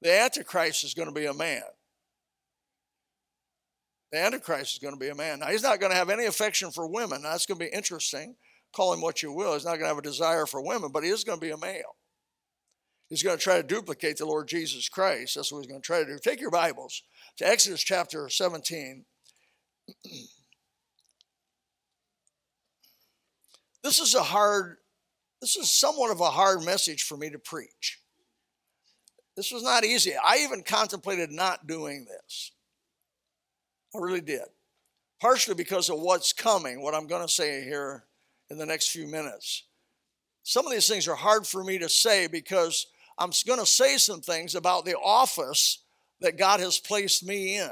The 0.01 0.11
Antichrist 0.11 0.83
is 0.83 0.93
going 0.93 1.07
to 1.07 1.13
be 1.13 1.25
a 1.25 1.33
man. 1.33 1.61
The 4.11 4.19
Antichrist 4.19 4.73
is 4.73 4.79
going 4.79 4.93
to 4.93 4.99
be 4.99 5.09
a 5.09 5.15
man. 5.15 5.39
Now, 5.39 5.47
he's 5.47 5.63
not 5.63 5.79
going 5.79 5.91
to 5.91 5.97
have 5.97 6.09
any 6.09 6.25
affection 6.25 6.69
for 6.71 6.85
women. 6.87 7.23
That's 7.23 7.45
going 7.45 7.59
to 7.59 7.65
be 7.65 7.75
interesting. 7.75 8.35
Call 8.75 8.93
him 8.93 9.01
what 9.01 9.23
you 9.23 9.31
will. 9.31 9.53
He's 9.53 9.65
not 9.65 9.71
going 9.71 9.83
to 9.83 9.87
have 9.87 9.97
a 9.97 10.01
desire 10.01 10.45
for 10.45 10.61
women, 10.61 10.91
but 10.91 11.03
he 11.03 11.09
is 11.09 11.23
going 11.23 11.39
to 11.39 11.45
be 11.45 11.51
a 11.51 11.57
male. 11.57 11.95
He's 13.09 13.23
going 13.23 13.37
to 13.37 13.43
try 13.43 13.57
to 13.57 13.67
duplicate 13.67 14.17
the 14.17 14.25
Lord 14.25 14.47
Jesus 14.47 14.89
Christ. 14.89 15.35
That's 15.35 15.51
what 15.51 15.59
he's 15.59 15.67
going 15.67 15.81
to 15.81 15.85
try 15.85 15.99
to 15.99 16.05
do. 16.05 16.17
Take 16.17 16.41
your 16.41 16.51
Bibles 16.51 17.03
to 17.37 17.47
Exodus 17.47 17.83
chapter 17.83 18.29
17. 18.29 19.05
this 23.83 23.99
is 23.99 24.15
a 24.15 24.23
hard, 24.23 24.77
this 25.41 25.55
is 25.55 25.69
somewhat 25.69 26.11
of 26.11 26.21
a 26.21 26.29
hard 26.31 26.63
message 26.63 27.03
for 27.03 27.17
me 27.17 27.29
to 27.29 27.39
preach. 27.39 27.99
This 29.35 29.51
was 29.51 29.63
not 29.63 29.83
easy. 29.83 30.13
I 30.15 30.37
even 30.37 30.63
contemplated 30.63 31.31
not 31.31 31.67
doing 31.67 32.05
this. 32.05 32.51
I 33.95 33.99
really 33.99 34.21
did. 34.21 34.43
Partially 35.19 35.55
because 35.55 35.89
of 35.89 35.99
what's 35.99 36.33
coming, 36.33 36.81
what 36.81 36.93
I'm 36.93 37.07
going 37.07 37.25
to 37.25 37.31
say 37.31 37.63
here 37.63 38.05
in 38.49 38.57
the 38.57 38.65
next 38.65 38.89
few 38.89 39.07
minutes. 39.07 39.63
Some 40.43 40.65
of 40.65 40.71
these 40.71 40.87
things 40.87 41.07
are 41.07 41.15
hard 41.15 41.47
for 41.47 41.63
me 41.63 41.77
to 41.79 41.87
say 41.89 42.27
because 42.27 42.87
I'm 43.17 43.31
going 43.45 43.59
to 43.59 43.65
say 43.65 43.97
some 43.97 44.21
things 44.21 44.55
about 44.55 44.85
the 44.85 44.97
office 44.97 45.79
that 46.21 46.37
God 46.37 46.59
has 46.59 46.79
placed 46.79 47.25
me 47.25 47.57
in. 47.57 47.69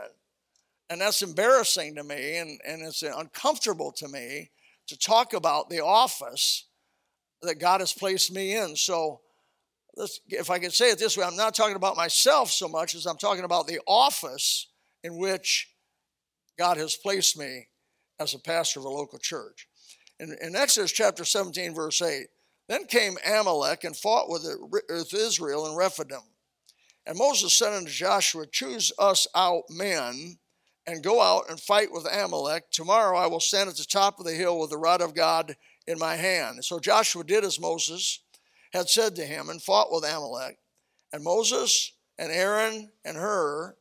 And 0.89 1.01
that's 1.01 1.21
embarrassing 1.21 1.95
to 1.95 2.03
me 2.03 2.37
and, 2.37 2.59
and 2.67 2.81
it's 2.81 3.01
uncomfortable 3.01 3.93
to 3.93 4.07
me 4.07 4.51
to 4.87 4.99
talk 4.99 5.33
about 5.33 5.69
the 5.69 5.79
office 5.79 6.65
that 7.41 7.59
God 7.59 7.79
has 7.79 7.93
placed 7.93 8.33
me 8.33 8.55
in. 8.57 8.75
So, 8.75 9.21
if 10.27 10.49
I 10.49 10.59
can 10.59 10.71
say 10.71 10.91
it 10.91 10.99
this 10.99 11.17
way, 11.17 11.25
I'm 11.25 11.35
not 11.35 11.55
talking 11.55 11.75
about 11.75 11.97
myself 11.97 12.49
so 12.49 12.67
much 12.67 12.95
as 12.95 13.05
I'm 13.05 13.17
talking 13.17 13.43
about 13.43 13.67
the 13.67 13.79
office 13.85 14.67
in 15.03 15.17
which 15.17 15.69
God 16.57 16.77
has 16.77 16.95
placed 16.95 17.37
me 17.37 17.67
as 18.19 18.33
a 18.33 18.39
pastor 18.39 18.79
of 18.79 18.85
a 18.85 18.89
local 18.89 19.19
church. 19.19 19.67
In, 20.19 20.35
in 20.41 20.55
Exodus 20.55 20.91
chapter 20.91 21.25
17, 21.25 21.73
verse 21.73 22.01
8, 22.01 22.27
then 22.71 22.85
came 22.85 23.17
Amalek 23.25 23.83
and 23.83 23.97
fought 23.97 24.29
with, 24.29 25.13
Israel 25.13 25.67
in 25.67 25.75
Rephidim. 25.75 26.21
And 27.05 27.17
Moses 27.17 27.53
said 27.53 27.73
unto 27.73 27.91
Joshua, 27.91 28.45
Choose 28.47 28.93
us 28.97 29.27
out 29.35 29.63
men 29.69 30.37
and 30.87 31.03
go 31.03 31.21
out 31.21 31.49
and 31.49 31.59
fight 31.59 31.91
with 31.91 32.07
Amalek. 32.09 32.71
Tomorrow 32.71 33.17
I 33.17 33.27
will 33.27 33.41
stand 33.41 33.69
at 33.69 33.75
the 33.75 33.83
top 33.83 34.19
of 34.19 34.25
the 34.25 34.33
hill 34.33 34.57
with 34.57 34.69
the 34.69 34.77
rod 34.77 35.01
of 35.01 35.13
God 35.13 35.57
in 35.85 35.99
my 35.99 36.15
hand. 36.15 36.63
So 36.63 36.79
Joshua 36.79 37.25
did 37.25 37.43
as 37.43 37.59
Moses 37.59 38.19
had 38.71 38.87
said 38.87 39.17
to 39.17 39.25
him 39.25 39.49
and 39.49 39.61
fought 39.61 39.91
with 39.91 40.05
Amalek. 40.05 40.57
And 41.11 41.25
Moses 41.25 41.91
and 42.17 42.31
Aaron 42.31 42.89
and 43.03 43.17
Hur, 43.17 43.75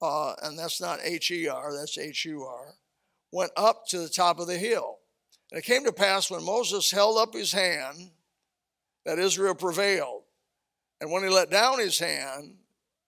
uh, 0.00 0.32
and 0.42 0.58
that's 0.58 0.80
not 0.80 1.00
H 1.02 1.30
E 1.30 1.46
R, 1.46 1.74
that's 1.76 1.98
H 1.98 2.24
U 2.24 2.42
R, 2.44 2.74
went 3.32 3.52
up 3.54 3.86
to 3.88 3.98
the 3.98 4.08
top 4.08 4.38
of 4.38 4.46
the 4.46 4.56
hill. 4.56 5.00
And 5.50 5.58
it 5.58 5.66
came 5.66 5.84
to 5.84 5.92
pass 5.92 6.30
when 6.30 6.42
Moses 6.42 6.90
held 6.90 7.18
up 7.18 7.34
his 7.34 7.52
hand 7.52 8.10
that 9.04 9.18
Israel 9.18 9.54
prevailed. 9.54 10.22
And 11.00 11.10
when 11.10 11.22
he 11.22 11.28
let 11.28 11.50
down 11.50 11.78
his 11.78 11.98
hand, 11.98 12.56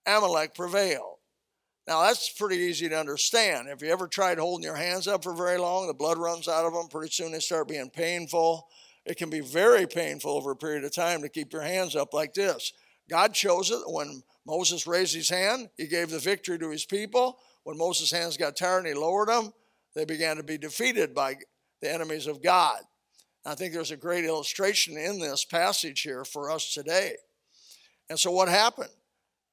Amalek 0.07 0.55
prevailed. 0.55 1.17
Now 1.87 2.03
that's 2.03 2.29
pretty 2.31 2.57
easy 2.57 2.89
to 2.89 2.99
understand. 2.99 3.69
If 3.69 3.81
you 3.83 3.89
ever 3.89 4.09
tried 4.09 4.39
holding 4.39 4.65
your 4.65 4.77
hands 4.77 5.07
up 5.07 5.23
for 5.23 5.33
very 5.33 5.59
long, 5.59 5.87
the 5.87 5.95
blood 5.95 6.19
runs 6.19 6.49
out 6.49 6.65
of 6.65 6.73
them. 6.73 6.89
Pretty 6.89 7.13
soon 7.13 7.33
they 7.33 7.39
start 7.39 7.69
being 7.69 7.91
painful. 7.91 8.67
It 9.05 9.17
can 9.17 9.31
be 9.31 9.41
very 9.41 9.87
painful 9.87 10.33
over 10.33 10.51
a 10.51 10.57
period 10.57 10.85
of 10.85 10.93
time 10.93 11.23
to 11.23 11.29
keep 11.29 11.53
your 11.53 11.63
hands 11.63 11.95
up 11.95 12.13
like 12.13 12.35
this. 12.35 12.73
God 13.09 13.35
chose 13.35 13.71
it 13.71 13.81
when 13.87 14.23
Moses 14.47 14.87
raised 14.87 15.15
his 15.15 15.29
hand, 15.29 15.69
he 15.77 15.87
gave 15.87 16.11
the 16.11 16.19
victory 16.19 16.59
to 16.59 16.71
his 16.71 16.85
people. 16.85 17.39
When 17.65 17.77
Moses' 17.77 18.13
hands 18.13 18.37
got 18.37 18.57
tired 18.57 18.79
and 18.79 18.89
he 18.89 18.95
lowered 18.95 19.29
them, 19.29 19.53
they 19.95 20.05
began 20.05 20.37
to 20.37 20.45
be 20.45 20.57
defeated 20.57 21.15
by 21.15 21.37
the 21.81 21.93
enemies 21.93 22.27
of 22.27 22.43
God. 22.43 22.79
I 23.47 23.55
think 23.55 23.73
there's 23.73 23.93
a 23.93 23.97
great 23.97 24.25
illustration 24.25 24.97
in 24.97 25.21
this 25.21 25.45
passage 25.45 26.01
here 26.01 26.25
for 26.25 26.51
us 26.51 26.75
today. 26.75 27.15
And 28.11 28.19
so 28.19 28.33
what 28.33 28.49
happened? 28.49 28.91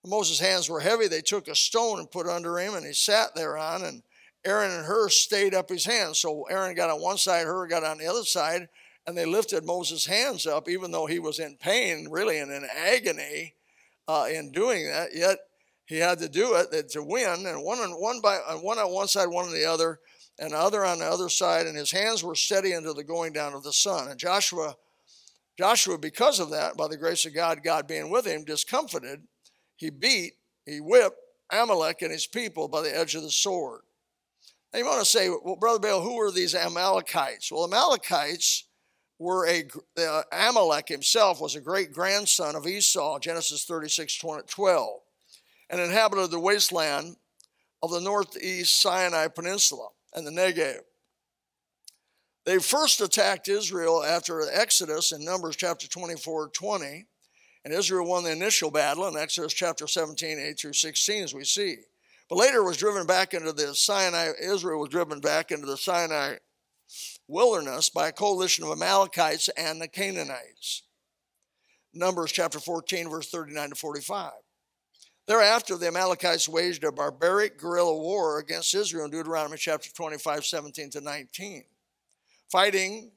Moses' 0.06 0.40
hands 0.40 0.68
were 0.68 0.80
heavy. 0.80 1.08
They 1.08 1.22
took 1.22 1.48
a 1.48 1.56
stone 1.56 2.00
and 2.00 2.10
put 2.10 2.28
under 2.28 2.58
him, 2.58 2.74
and 2.74 2.86
he 2.86 2.94
sat 2.94 3.36
thereon. 3.36 3.84
And 3.84 4.02
Aaron 4.44 4.72
and 4.72 4.86
Hur 4.86 5.10
stayed 5.10 5.54
up 5.54 5.70
his 5.70 5.86
hands. 5.86 6.18
So 6.18 6.44
Aaron 6.50 6.76
got 6.76 6.90
on 6.90 7.02
one 7.02 7.18
side, 7.18 7.46
Hur 7.46 7.68
got 7.68 7.84
on 7.84 8.00
the 8.00 8.08
other 8.08 8.24
side, 8.24 8.68
and 9.06 9.16
they 9.16 9.26
lifted 9.26 9.64
Moses' 9.64 10.08
hands 10.08 10.48
up, 10.48 10.68
even 10.68 10.92
though 10.92 11.06
he 11.06 11.20
was 11.20 11.38
in 11.38 11.56
pain, 11.58 12.08
really, 12.10 12.40
in 12.40 12.68
agony 12.76 13.54
uh, 14.08 14.26
in 14.30 14.52
doing 14.52 14.88
that. 14.88 15.10
Yet 15.14 15.38
he 15.86 15.98
had 16.00 16.18
to 16.20 16.30
do 16.30 16.56
it 16.56 16.90
to 16.90 17.04
win, 17.04 17.46
and 17.46 17.64
one 17.64 17.78
on 17.78 17.92
one 17.92 18.22
by 18.22 18.38
one 18.38 18.80
on 18.80 18.92
one 18.92 19.08
side, 19.08 19.28
one 19.28 19.46
on 19.46 19.54
the 19.54 19.66
other 19.66 20.00
and 20.40 20.54
other 20.54 20.84
on 20.84 21.00
the 21.00 21.06
other 21.06 21.30
side, 21.30 21.68
and 21.68 21.78
his 21.78 21.92
hands 21.92 22.24
were 22.24 22.36
steady 22.36 22.74
until 22.74 22.94
the 22.94 23.04
going 23.04 23.34
down 23.34 23.54
of 23.54 23.64
the 23.64 23.74
sun. 23.74 24.10
And 24.10 24.20
Joshua, 24.20 24.76
Joshua, 25.58 25.98
because 25.98 26.40
of 26.40 26.50
that, 26.52 26.76
by 26.76 26.88
the 26.88 26.98
grace 26.98 27.26
of 27.26 27.34
God, 27.34 27.64
God 27.64 27.88
being 27.88 28.10
with 28.10 28.26
him, 28.26 28.44
discomfited, 28.44 29.22
he 29.76 29.90
beat, 29.90 30.34
he 30.66 30.80
whipped 30.80 31.18
Amalek 31.52 32.02
and 32.02 32.12
his 32.12 32.26
people 32.26 32.68
by 32.68 32.82
the 32.82 32.96
edge 32.96 33.16
of 33.16 33.22
the 33.22 33.32
sword. 33.32 33.82
Now 34.72 34.80
you 34.80 34.86
want 34.86 35.04
to 35.04 35.10
say, 35.10 35.30
well, 35.30 35.56
Brother 35.56 35.80
Bale, 35.80 36.02
who 36.02 36.16
were 36.16 36.32
these 36.32 36.56
Amalekites? 36.56 37.52
Well, 37.52 37.66
Amalekites 37.66 38.66
were 39.20 39.48
a, 39.48 39.66
uh, 39.98 40.24
Amalek 40.32 40.88
himself 40.90 41.40
was 41.40 41.56
a 41.56 41.62
great 41.62 41.94
grandson 41.94 42.56
of 42.56 42.66
Esau, 42.66 43.20
Genesis 43.20 43.66
36, 43.66 44.18
12, 44.48 45.00
and 45.70 45.80
inhabited 45.80 46.32
the 46.32 46.40
wasteland 46.40 47.18
of 47.84 47.92
the 47.92 48.02
northeast 48.02 48.82
Sinai 48.82 49.28
Peninsula 49.28 49.90
and 50.16 50.26
the 50.26 50.32
Negev. 50.32 50.80
They 52.46 52.60
first 52.60 53.00
attacked 53.02 53.48
Israel 53.48 54.04
after 54.04 54.42
Exodus 54.52 55.12
in 55.12 55.24
Numbers 55.24 55.56
chapter 55.56 55.88
24 55.88 56.50
20. 56.50 57.08
And 57.66 57.74
Israel 57.74 58.06
won 58.06 58.26
the 58.26 58.32
initial 58.32 58.72
battle 58.72 59.08
in 59.08 59.16
Exodus 59.16 59.54
chapter 59.54 59.88
17, 59.88 60.38
8 60.38 60.60
through 60.60 60.74
16, 60.74 61.24
as 61.24 61.34
we 61.34 61.46
see. 61.46 61.78
But 62.30 62.38
later 62.38 62.62
was 62.62 62.76
driven 62.76 63.08
back 63.08 63.34
into 63.34 63.54
the 63.54 63.74
Sinai, 63.74 64.32
Israel 64.42 64.82
was 64.82 64.90
driven 64.90 65.22
back 65.22 65.52
into 65.52 65.66
the 65.66 65.78
Sinai 65.78 66.36
wilderness 67.28 67.90
by 67.90 68.10
a 68.10 68.12
coalition 68.12 68.66
of 68.66 68.72
Amalekites 68.72 69.50
and 69.50 69.82
the 69.82 69.88
Canaanites. 69.88 70.84
Numbers 71.94 72.32
chapter 72.32 72.60
14, 72.60 73.10
verse 73.10 73.30
39 73.30 73.70
to 73.70 73.76
45. 73.76 74.32
Thereafter, 75.26 75.78
the 75.78 75.88
Amalekites 75.88 76.50
waged 76.50 76.84
a 76.84 76.92
barbaric 76.92 77.58
guerrilla 77.58 77.96
war 77.96 78.40
against 78.40 78.76
Israel 78.76 79.06
in 79.06 79.12
Deuteronomy 79.12 79.58
chapter 79.58 79.90
25, 79.90 80.46
17 80.46 80.90
to 80.92 81.02
19. 81.02 81.64
Fighting, 82.52 83.12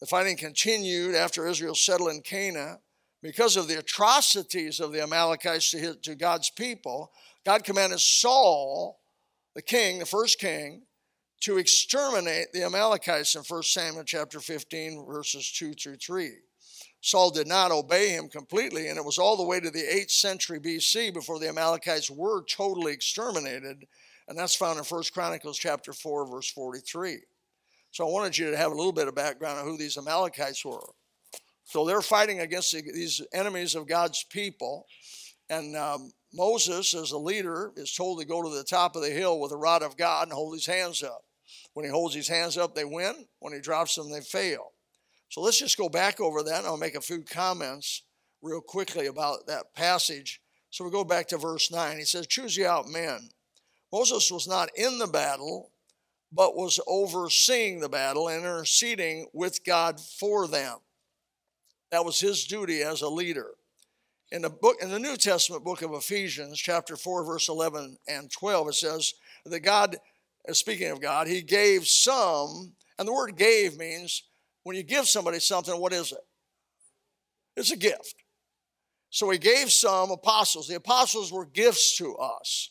the 0.00 0.06
fighting 0.06 0.36
continued 0.36 1.14
after 1.14 1.46
Israel 1.46 1.74
settled 1.74 2.10
in 2.10 2.22
Canaan. 2.22 2.78
Because 3.22 3.56
of 3.56 3.66
the 3.66 3.78
atrocities 3.78 4.78
of 4.78 4.92
the 4.92 5.02
Amalekites 5.02 5.70
to, 5.72 5.78
his, 5.78 5.96
to 6.02 6.14
God's 6.14 6.50
people, 6.50 7.10
God 7.44 7.64
commanded 7.64 8.00
Saul, 8.00 9.00
the 9.54 9.62
king, 9.62 9.98
the 9.98 10.06
first 10.06 10.38
king, 10.38 10.82
to 11.40 11.58
exterminate 11.58 12.52
the 12.52 12.62
Amalekites 12.62 13.34
in 13.34 13.42
1 13.42 13.62
Samuel 13.62 14.04
chapter 14.04 14.38
15, 14.40 15.04
verses 15.06 15.50
2 15.52 15.74
through 15.74 15.96
3. 15.96 16.30
Saul 17.00 17.30
did 17.30 17.46
not 17.46 17.70
obey 17.70 18.10
him 18.10 18.28
completely, 18.28 18.88
and 18.88 18.98
it 18.98 19.04
was 19.04 19.18
all 19.18 19.36
the 19.36 19.44
way 19.44 19.60
to 19.60 19.70
the 19.70 19.82
8th 19.82 20.10
century 20.10 20.58
BC 20.58 21.14
before 21.14 21.38
the 21.38 21.48
Amalekites 21.48 22.10
were 22.10 22.42
totally 22.44 22.92
exterminated, 22.92 23.86
and 24.28 24.38
that's 24.38 24.56
found 24.56 24.78
in 24.78 24.84
1 24.84 25.02
Chronicles 25.12 25.58
chapter 25.58 25.92
4, 25.92 26.26
verse 26.26 26.50
43. 26.50 27.18
So 27.92 28.06
I 28.06 28.10
wanted 28.10 28.36
you 28.36 28.50
to 28.50 28.56
have 28.56 28.72
a 28.72 28.74
little 28.74 28.92
bit 28.92 29.08
of 29.08 29.14
background 29.14 29.58
on 29.58 29.64
who 29.64 29.78
these 29.78 29.96
Amalekites 29.96 30.64
were. 30.64 30.92
So 31.64 31.84
they're 31.84 32.02
fighting 32.02 32.40
against 32.40 32.72
these 32.72 33.22
enemies 33.32 33.74
of 33.74 33.88
God's 33.88 34.24
people. 34.24 34.86
And 35.48 35.76
um, 35.76 36.12
Moses, 36.32 36.94
as 36.94 37.12
a 37.12 37.18
leader, 37.18 37.72
is 37.76 37.94
told 37.94 38.20
to 38.20 38.26
go 38.26 38.42
to 38.42 38.50
the 38.50 38.64
top 38.64 38.96
of 38.96 39.02
the 39.02 39.10
hill 39.10 39.40
with 39.40 39.50
the 39.50 39.56
rod 39.56 39.82
of 39.82 39.96
God 39.96 40.24
and 40.24 40.32
hold 40.32 40.54
his 40.54 40.66
hands 40.66 41.02
up. 41.02 41.22
When 41.74 41.84
he 41.84 41.90
holds 41.90 42.14
his 42.14 42.28
hands 42.28 42.56
up, 42.56 42.74
they 42.74 42.84
win. 42.84 43.26
When 43.38 43.52
he 43.52 43.60
drops 43.60 43.94
them, 43.94 44.10
they 44.10 44.20
fail. 44.20 44.72
So 45.28 45.40
let's 45.40 45.58
just 45.58 45.76
go 45.76 45.88
back 45.88 46.20
over 46.20 46.42
that 46.42 46.58
and 46.58 46.66
I'll 46.66 46.76
make 46.76 46.94
a 46.94 47.00
few 47.00 47.22
comments 47.22 48.02
real 48.42 48.60
quickly 48.60 49.06
about 49.06 49.46
that 49.46 49.74
passage. 49.74 50.40
So 50.70 50.84
we 50.84 50.90
go 50.90 51.04
back 51.04 51.28
to 51.28 51.38
verse 51.38 51.70
9. 51.70 51.98
He 51.98 52.04
says, 52.04 52.26
Choose 52.26 52.56
ye 52.56 52.64
out 52.64 52.88
men. 52.88 53.30
Moses 53.92 54.30
was 54.30 54.46
not 54.46 54.68
in 54.76 54.98
the 54.98 55.06
battle, 55.06 55.70
but 56.32 56.56
was 56.56 56.80
overseeing 56.86 57.80
the 57.80 57.88
battle 57.88 58.28
and 58.28 58.40
interceding 58.40 59.26
with 59.32 59.64
God 59.64 60.00
for 60.00 60.46
them. 60.46 60.78
That 61.90 62.04
was 62.04 62.20
his 62.20 62.44
duty 62.46 62.82
as 62.82 63.02
a 63.02 63.08
leader. 63.08 63.50
In 64.32 64.42
the 64.42 64.50
book 64.50 64.76
in 64.82 64.90
the 64.90 64.98
New 64.98 65.16
Testament 65.16 65.64
book 65.64 65.82
of 65.82 65.92
Ephesians, 65.92 66.58
chapter 66.58 66.96
4, 66.96 67.24
verse 67.24 67.48
11 67.48 67.96
and 68.08 68.30
12, 68.30 68.68
it 68.68 68.74
says 68.74 69.14
that 69.44 69.60
God, 69.60 69.96
uh, 70.48 70.52
speaking 70.52 70.90
of 70.90 71.00
God, 71.00 71.28
he 71.28 71.42
gave 71.42 71.86
some, 71.86 72.72
and 72.98 73.06
the 73.06 73.12
word 73.12 73.36
gave 73.36 73.78
means 73.78 74.24
when 74.66 74.74
you 74.74 74.82
give 74.82 75.06
somebody 75.06 75.38
something, 75.38 75.80
what 75.80 75.92
is 75.92 76.10
it? 76.10 76.18
It's 77.56 77.70
a 77.70 77.76
gift. 77.76 78.16
So 79.10 79.30
he 79.30 79.38
gave 79.38 79.70
some 79.70 80.10
apostles. 80.10 80.66
The 80.66 80.74
apostles 80.74 81.32
were 81.32 81.46
gifts 81.46 81.96
to 81.98 82.16
us. 82.16 82.70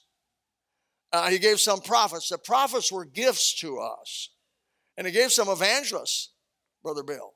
Uh, 1.13 1.29
he 1.29 1.39
gave 1.39 1.57
some 1.57 1.79
prophets. 1.79 2.27
The 2.27 2.37
prophets 2.37 2.91
were 2.91 3.05
gifts 3.05 3.57
to 3.61 3.79
us. 3.79 4.31
And 4.97 5.07
he 5.07 5.13
gave 5.13 5.31
some 5.31 5.47
evangelists, 5.47 6.33
Brother 6.83 7.01
Bill. 7.01 7.35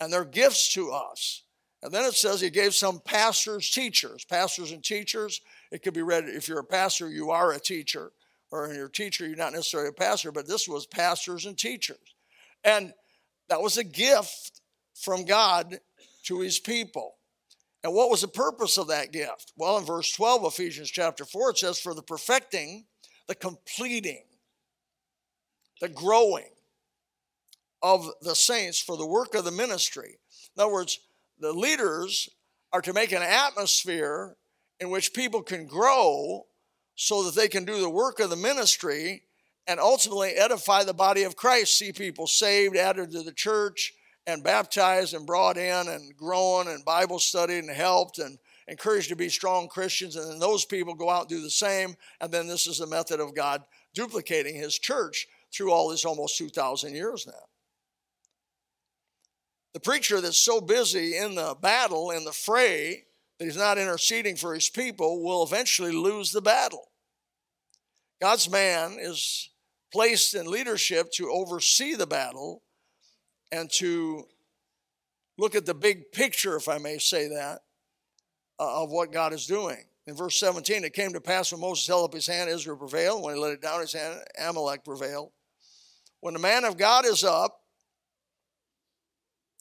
And 0.00 0.12
they're 0.12 0.24
gifts 0.24 0.74
to 0.74 0.90
us. 0.90 1.44
And 1.84 1.94
then 1.94 2.04
it 2.04 2.14
says 2.14 2.40
he 2.40 2.50
gave 2.50 2.74
some 2.74 2.98
pastors, 3.04 3.70
teachers. 3.70 4.24
Pastors 4.24 4.72
and 4.72 4.82
teachers, 4.82 5.40
it 5.70 5.84
could 5.84 5.94
be 5.94 6.02
read 6.02 6.24
if 6.26 6.48
you're 6.48 6.58
a 6.58 6.64
pastor, 6.64 7.08
you 7.08 7.30
are 7.30 7.52
a 7.52 7.60
teacher. 7.60 8.10
Or 8.50 8.74
you're 8.74 8.86
a 8.86 8.90
teacher, 8.90 9.28
you're 9.28 9.36
not 9.36 9.52
necessarily 9.52 9.90
a 9.90 9.92
pastor, 9.92 10.32
but 10.32 10.48
this 10.48 10.66
was 10.66 10.86
pastors 10.86 11.46
and 11.46 11.56
teachers. 11.56 12.16
And 12.64 12.92
that 13.48 13.62
was 13.62 13.76
a 13.76 13.84
gift 13.84 14.60
from 14.94 15.24
God 15.24 15.78
to 16.24 16.40
his 16.40 16.58
people. 16.58 17.16
And 17.84 17.92
what 17.94 18.10
was 18.10 18.20
the 18.20 18.28
purpose 18.28 18.78
of 18.78 18.88
that 18.88 19.12
gift? 19.12 19.52
Well, 19.56 19.76
in 19.78 19.84
verse 19.84 20.12
12, 20.12 20.44
Ephesians 20.44 20.90
chapter 20.90 21.24
4, 21.24 21.50
it 21.50 21.58
says, 21.58 21.80
For 21.80 21.94
the 21.94 22.02
perfecting, 22.02 22.84
the 23.26 23.34
completing, 23.34 24.24
the 25.80 25.88
growing 25.88 26.50
of 27.82 28.08
the 28.22 28.36
saints 28.36 28.80
for 28.80 28.96
the 28.96 29.06
work 29.06 29.34
of 29.34 29.44
the 29.44 29.50
ministry. 29.50 30.18
In 30.56 30.62
other 30.62 30.72
words, 30.72 31.00
the 31.40 31.52
leaders 31.52 32.28
are 32.72 32.82
to 32.82 32.92
make 32.92 33.10
an 33.10 33.22
atmosphere 33.22 34.36
in 34.78 34.90
which 34.90 35.12
people 35.12 35.42
can 35.42 35.66
grow 35.66 36.46
so 36.94 37.24
that 37.24 37.34
they 37.34 37.48
can 37.48 37.64
do 37.64 37.80
the 37.80 37.90
work 37.90 38.20
of 38.20 38.30
the 38.30 38.36
ministry 38.36 39.24
and 39.66 39.78
ultimately 39.78 40.30
edify 40.30 40.84
the 40.84 40.94
body 40.94 41.22
of 41.22 41.36
Christ, 41.36 41.78
see 41.78 41.92
people 41.92 42.26
saved, 42.26 42.76
added 42.76 43.12
to 43.12 43.22
the 43.22 43.32
church, 43.32 43.92
and 44.26 44.44
baptized 44.44 45.14
and 45.14 45.26
brought 45.26 45.56
in 45.56 45.88
and 45.88 46.16
grown 46.16 46.68
and 46.68 46.84
Bible 46.84 47.18
studied 47.18 47.64
and 47.64 47.70
helped 47.70 48.18
and 48.18 48.38
encouraged 48.68 49.08
to 49.08 49.16
be 49.16 49.28
strong 49.28 49.68
Christians. 49.68 50.16
And 50.16 50.30
then 50.30 50.38
those 50.38 50.64
people 50.64 50.94
go 50.94 51.10
out 51.10 51.22
and 51.22 51.28
do 51.28 51.42
the 51.42 51.50
same. 51.50 51.96
And 52.20 52.30
then 52.32 52.46
this 52.46 52.66
is 52.66 52.78
the 52.78 52.86
method 52.86 53.20
of 53.20 53.34
God 53.34 53.62
duplicating 53.94 54.54
his 54.54 54.78
church 54.78 55.26
through 55.52 55.72
all 55.72 55.88
this 55.88 56.04
almost 56.04 56.38
2,000 56.38 56.94
years 56.94 57.26
now. 57.26 57.32
The 59.74 59.80
preacher 59.80 60.20
that's 60.20 60.38
so 60.38 60.60
busy 60.60 61.16
in 61.16 61.34
the 61.34 61.56
battle, 61.60 62.10
in 62.10 62.24
the 62.24 62.32
fray, 62.32 63.04
that 63.38 63.44
he's 63.44 63.56
not 63.56 63.78
interceding 63.78 64.36
for 64.36 64.54
his 64.54 64.68
people 64.68 65.22
will 65.22 65.42
eventually 65.42 65.92
lose 65.92 66.30
the 66.30 66.42
battle. 66.42 66.88
God's 68.20 68.48
man 68.48 68.98
is 69.00 69.48
placed 69.92 70.34
in 70.34 70.46
leadership 70.46 71.10
to 71.12 71.30
oversee 71.30 71.94
the 71.94 72.06
battle 72.06 72.62
and 73.50 73.70
to 73.70 74.24
look 75.38 75.54
at 75.54 75.66
the 75.66 75.74
big 75.74 76.10
picture, 76.12 76.56
if 76.56 76.68
I 76.68 76.78
may 76.78 76.98
say 76.98 77.28
that, 77.28 77.60
uh, 78.58 78.82
of 78.82 78.90
what 78.90 79.12
God 79.12 79.32
is 79.32 79.46
doing. 79.46 79.84
In 80.06 80.16
verse 80.16 80.38
17, 80.40 80.84
it 80.84 80.94
came 80.94 81.12
to 81.12 81.20
pass 81.20 81.52
when 81.52 81.60
Moses 81.60 81.86
held 81.86 82.04
up 82.04 82.14
his 82.14 82.26
hand, 82.26 82.50
Israel 82.50 82.76
prevailed. 82.76 83.22
When 83.22 83.34
he 83.34 83.40
let 83.40 83.52
it 83.52 83.62
down 83.62 83.80
his 83.80 83.92
hand, 83.92 84.20
Amalek 84.38 84.84
prevailed. 84.84 85.30
When 86.20 86.34
the 86.34 86.40
man 86.40 86.64
of 86.64 86.76
God 86.76 87.04
is 87.04 87.22
up, 87.22 87.60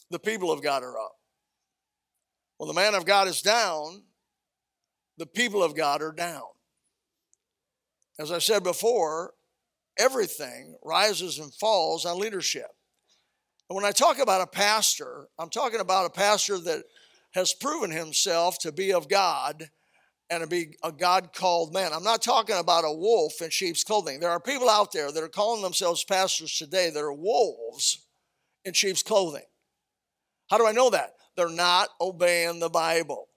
the 0.09 0.19
people 0.19 0.51
of 0.51 0.61
God 0.61 0.83
are 0.83 0.97
up. 0.97 1.15
When 2.57 2.67
the 2.67 2.73
man 2.73 2.95
of 2.95 3.05
God 3.05 3.27
is 3.27 3.41
down, 3.41 4.03
the 5.17 5.25
people 5.25 5.63
of 5.63 5.75
God 5.75 6.01
are 6.01 6.11
down. 6.11 6.43
As 8.19 8.31
I 8.31 8.39
said 8.39 8.63
before, 8.63 9.33
everything 10.01 10.75
rises 10.83 11.37
and 11.37 11.53
falls 11.53 12.05
on 12.05 12.19
leadership. 12.19 12.67
And 13.69 13.75
when 13.75 13.85
I 13.85 13.91
talk 13.91 14.19
about 14.19 14.41
a 14.41 14.47
pastor, 14.47 15.27
I'm 15.39 15.49
talking 15.49 15.79
about 15.79 16.07
a 16.07 16.09
pastor 16.09 16.57
that 16.59 16.83
has 17.35 17.53
proven 17.53 17.91
himself 17.91 18.57
to 18.59 18.71
be 18.71 18.91
of 18.91 19.07
God 19.07 19.69
and 20.29 20.41
to 20.41 20.47
be 20.47 20.75
a 20.83 20.91
God 20.91 21.33
called 21.33 21.73
man. 21.73 21.93
I'm 21.93 22.03
not 22.03 22.21
talking 22.21 22.57
about 22.57 22.83
a 22.83 22.93
wolf 22.93 23.41
in 23.41 23.49
sheep's 23.49 23.83
clothing. 23.83 24.19
There 24.19 24.31
are 24.31 24.39
people 24.39 24.69
out 24.69 24.91
there 24.91 25.11
that 25.11 25.23
are 25.23 25.29
calling 25.29 25.61
themselves 25.61 26.03
pastors 26.03 26.57
today 26.57 26.89
that 26.89 26.99
are 26.99 27.13
wolves 27.13 28.05
in 28.65 28.73
sheep's 28.73 29.03
clothing. 29.03 29.45
How 30.49 30.57
do 30.57 30.65
I 30.65 30.71
know 30.71 30.89
that? 30.89 31.11
They're 31.37 31.47
not 31.47 31.89
obeying 32.01 32.59
the 32.59 32.69
Bible. 32.69 33.27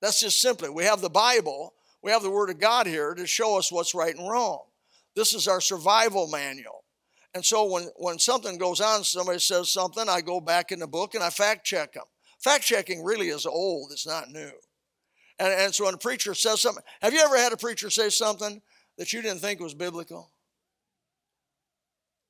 That's 0.00 0.20
just 0.20 0.40
simply, 0.40 0.68
we 0.68 0.84
have 0.84 1.00
the 1.00 1.10
Bible, 1.10 1.74
we 2.02 2.10
have 2.10 2.22
the 2.22 2.30
Word 2.30 2.50
of 2.50 2.58
God 2.58 2.88
here 2.88 3.14
to 3.14 3.26
show 3.26 3.56
us 3.56 3.70
what's 3.70 3.94
right 3.94 4.16
and 4.16 4.28
wrong. 4.28 4.64
This 5.14 5.34
is 5.34 5.48
our 5.48 5.60
survival 5.60 6.28
manual. 6.28 6.84
And 7.34 7.44
so 7.44 7.70
when, 7.70 7.84
when 7.96 8.18
something 8.18 8.58
goes 8.58 8.80
on, 8.80 9.04
somebody 9.04 9.38
says 9.38 9.70
something, 9.70 10.08
I 10.08 10.20
go 10.20 10.40
back 10.40 10.70
in 10.70 10.78
the 10.78 10.86
book 10.86 11.14
and 11.14 11.24
I 11.24 11.30
fact 11.30 11.64
check 11.64 11.94
them. 11.94 12.04
Fact 12.40 12.64
checking 12.64 13.02
really 13.04 13.28
is 13.28 13.46
old, 13.46 13.90
it's 13.92 14.06
not 14.06 14.30
new. 14.30 14.50
And, 15.38 15.52
and 15.52 15.74
so 15.74 15.84
when 15.84 15.94
a 15.94 15.98
preacher 15.98 16.34
says 16.34 16.60
something, 16.60 16.82
have 17.00 17.12
you 17.12 17.20
ever 17.20 17.36
had 17.36 17.52
a 17.52 17.56
preacher 17.56 17.88
say 17.88 18.10
something 18.10 18.60
that 18.98 19.12
you 19.12 19.22
didn't 19.22 19.40
think 19.40 19.60
was 19.60 19.74
biblical? 19.74 20.30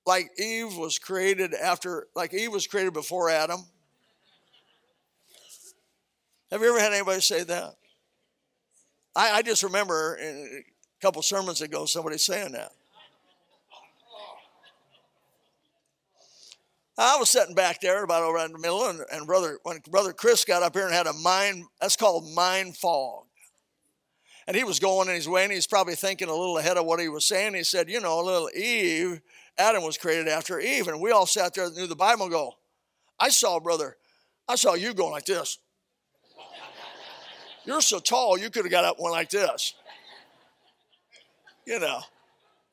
Like 0.06 0.30
Eve 0.38 0.76
was 0.76 0.98
created 0.98 1.54
after, 1.54 2.08
like 2.14 2.34
Eve 2.34 2.52
was 2.52 2.66
created 2.66 2.92
before 2.92 3.30
Adam. 3.30 3.60
Have 6.50 6.60
you 6.60 6.68
ever 6.68 6.80
had 6.80 6.92
anybody 6.92 7.20
say 7.20 7.44
that? 7.44 7.76
I, 9.14 9.30
I 9.32 9.42
just 9.42 9.62
remember 9.62 10.18
couple 11.02 11.20
sermons 11.20 11.60
ago 11.60 11.84
somebody 11.84 12.16
saying 12.16 12.52
that. 12.52 12.70
I 16.96 17.16
was 17.16 17.30
sitting 17.30 17.54
back 17.54 17.80
there 17.80 18.04
about 18.04 18.22
over 18.22 18.38
in 18.44 18.52
the 18.52 18.58
middle, 18.58 18.88
and, 18.88 19.00
and 19.10 19.26
brother 19.26 19.58
when 19.64 19.80
brother 19.90 20.12
Chris 20.12 20.44
got 20.44 20.62
up 20.62 20.74
here 20.74 20.84
and 20.84 20.94
had 20.94 21.08
a 21.08 21.12
mind 21.14 21.64
that's 21.80 21.96
called 21.96 22.30
mind 22.34 22.76
fog. 22.76 23.24
And 24.46 24.56
he 24.56 24.62
was 24.62 24.78
going 24.78 25.08
in 25.08 25.14
his 25.14 25.28
way, 25.28 25.44
and 25.44 25.52
he's 25.52 25.66
probably 25.66 25.94
thinking 25.94 26.28
a 26.28 26.34
little 26.34 26.58
ahead 26.58 26.76
of 26.76 26.84
what 26.84 27.00
he 27.00 27.08
was 27.08 27.24
saying. 27.24 27.54
He 27.54 27.64
said, 27.64 27.88
"You 27.88 28.00
know, 28.00 28.20
little 28.20 28.50
Eve, 28.54 29.20
Adam 29.58 29.82
was 29.82 29.98
created 29.98 30.28
after 30.28 30.60
Eve," 30.60 30.86
and 30.86 31.00
we 31.00 31.10
all 31.10 31.26
sat 31.26 31.54
there 31.54 31.64
and 31.64 31.76
knew 31.76 31.86
the 31.86 31.96
Bible. 31.96 32.24
And 32.24 32.32
go, 32.32 32.54
I 33.18 33.30
saw 33.30 33.58
brother, 33.58 33.96
I 34.46 34.54
saw 34.54 34.74
you 34.74 34.94
going 34.94 35.12
like 35.12 35.24
this. 35.24 35.58
You're 37.64 37.80
so 37.80 38.00
tall, 38.00 38.38
you 38.38 38.50
could 38.50 38.64
have 38.64 38.72
got 38.72 38.84
up 38.84 39.00
one 39.00 39.12
like 39.12 39.30
this. 39.30 39.74
You 41.66 41.78
know. 41.78 42.00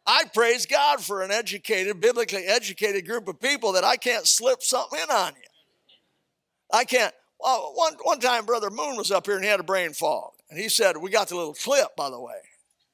I 0.06 0.24
praise 0.34 0.66
God 0.66 1.04
for 1.04 1.22
an 1.22 1.30
educated, 1.30 2.02
biblically 2.02 2.46
educated 2.46 3.06
group 3.06 3.28
of 3.28 3.40
people 3.40 3.74
that 3.74 3.84
I 3.84 3.96
can't 3.96 4.26
slip 4.26 4.64
something 4.64 5.00
in 5.00 5.10
on 5.12 5.34
you. 5.36 5.96
I 6.74 6.84
can't. 6.84 7.14
Well, 7.40 7.74
one, 7.76 7.94
one 8.02 8.20
time, 8.20 8.46
Brother 8.46 8.70
Moon 8.72 8.98
was 8.98 9.12
up 9.12 9.28
here 9.28 9.36
and 9.36 9.44
he 9.44 9.50
had 9.50 9.60
a 9.60 9.64
brain 9.64 9.94
fog. 9.94 10.32
And 10.50 10.60
he 10.60 10.68
said, 10.68 10.98
We 10.98 11.12
got 11.12 11.30
the 11.30 11.36
little 11.36 11.54
clip, 11.54 11.96
by 11.96 12.10
the 12.10 12.20
way. 12.20 12.34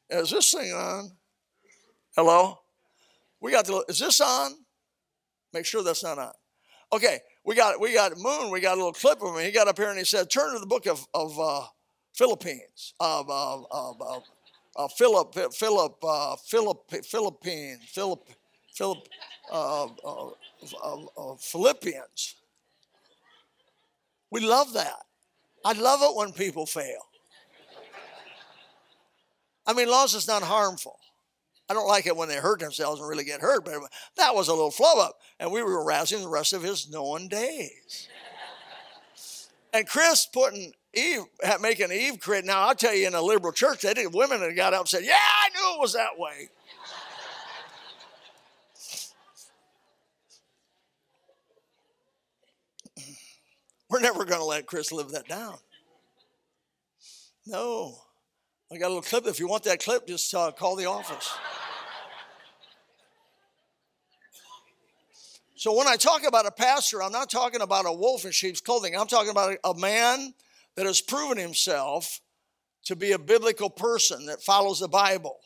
Is 0.09 0.29
this 0.29 0.51
thing 0.51 0.73
on? 0.73 1.11
Hello? 2.15 2.59
We 3.41 3.51
got 3.51 3.65
the, 3.65 3.85
is 3.87 3.99
this 3.99 4.19
on? 4.21 4.51
Make 5.53 5.65
sure 5.65 5.83
that's 5.83 6.03
not 6.03 6.19
on. 6.19 6.33
Okay, 6.93 7.19
we 7.45 7.55
got 7.55 7.79
we 7.79 7.93
got 7.93 8.11
Moon, 8.17 8.51
we 8.51 8.59
got 8.59 8.73
a 8.73 8.77
little 8.77 8.93
clip 8.93 9.21
of 9.21 9.35
him. 9.35 9.43
He 9.43 9.51
got 9.51 9.67
up 9.67 9.77
here 9.77 9.89
and 9.89 9.97
he 9.97 10.05
said, 10.05 10.29
Turn 10.29 10.53
to 10.53 10.59
the 10.59 10.67
book 10.67 10.85
of, 10.85 11.05
of 11.13 11.39
uh, 11.39 11.63
Philippines, 12.13 12.93
of, 12.99 13.29
of, 13.29 13.65
of, 13.71 14.01
of 14.01 14.23
uh, 14.75 14.87
Philip, 14.87 15.35
Philip, 15.53 16.03
uh, 16.03 16.35
Philip, 16.35 16.91
Philippine, 17.05 17.79
Philip, 17.87 18.27
Philip, 18.73 19.07
uh, 19.51 19.85
uh, 19.85 20.29
uh, 20.83 21.35
Philippians. 21.39 22.35
We 24.31 24.41
love 24.41 24.73
that. 24.73 25.03
I 25.63 25.73
love 25.73 26.01
it 26.03 26.15
when 26.15 26.33
people 26.33 26.65
fail. 26.65 27.01
I 29.65 29.73
mean, 29.73 29.89
loss 29.89 30.13
is 30.13 30.27
not 30.27 30.43
harmful. 30.43 30.99
I 31.69 31.73
don't 31.73 31.87
like 31.87 32.05
it 32.05 32.15
when 32.15 32.29
they 32.29 32.35
hurt 32.35 32.59
themselves 32.59 32.99
and 32.99 33.09
really 33.09 33.23
get 33.23 33.41
hurt, 33.41 33.65
but 33.65 33.73
that 34.17 34.35
was 34.35 34.47
a 34.47 34.53
little 34.53 34.69
flub 34.69 34.99
up. 34.99 35.19
And 35.39 35.51
we 35.51 35.63
were 35.63 35.83
arousing 35.83 36.21
the 36.21 36.27
rest 36.27 36.53
of 36.53 36.61
his 36.61 36.89
knowing 36.89 37.27
days. 37.27 38.07
and 39.73 39.87
Chris 39.87 40.27
putting 40.31 40.73
Eve, 40.95 41.23
making 41.61 41.91
Eve 41.91 42.19
create. 42.19 42.45
Now, 42.45 42.67
I'll 42.67 42.75
tell 42.75 42.93
you, 42.93 43.07
in 43.07 43.13
a 43.13 43.21
liberal 43.21 43.51
church, 43.51 43.81
they 43.81 43.93
did, 43.93 44.13
women 44.13 44.39
that 44.39 44.55
got 44.55 44.73
up 44.73 44.81
and 44.81 44.89
said, 44.89 45.03
Yeah, 45.03 45.13
I 45.13 45.49
knew 45.49 45.75
it 45.75 45.81
was 45.81 45.93
that 45.93 46.17
way. 46.17 46.49
We're 53.89 53.99
never 53.99 54.25
going 54.25 54.39
to 54.39 54.45
let 54.45 54.65
Chris 54.65 54.91
live 54.91 55.11
that 55.11 55.27
down. 55.27 55.55
No. 57.45 57.95
I 58.71 58.77
got 58.77 58.87
a 58.87 58.89
little 58.89 59.03
clip. 59.03 59.27
If 59.27 59.39
you 59.39 59.47
want 59.47 59.63
that 59.63 59.79
clip, 59.79 60.07
just 60.07 60.33
uh, 60.33 60.51
call 60.51 60.75
the 60.75 60.85
office. 60.85 61.31
So 65.55 65.75
when 65.77 65.87
I 65.87 65.95
talk 65.95 66.27
about 66.27 66.45
a 66.45 66.51
pastor, 66.51 67.01
I'm 67.01 67.11
not 67.11 67.29
talking 67.29 67.61
about 67.61 67.85
a 67.85 67.93
wolf 67.93 68.25
in 68.25 68.31
sheep's 68.31 68.59
clothing. 68.59 68.95
I'm 68.95 69.07
talking 69.07 69.31
about 69.31 69.57
a 69.63 69.73
man 69.75 70.33
that 70.75 70.85
has 70.85 71.01
proven 71.01 71.37
himself 71.37 72.21
to 72.85 72.95
be 72.95 73.13
a 73.13 73.19
biblical 73.19 73.69
person 73.69 74.25
that 74.27 74.41
follows 74.41 74.79
the 74.79 74.87
Bible, 74.87 75.37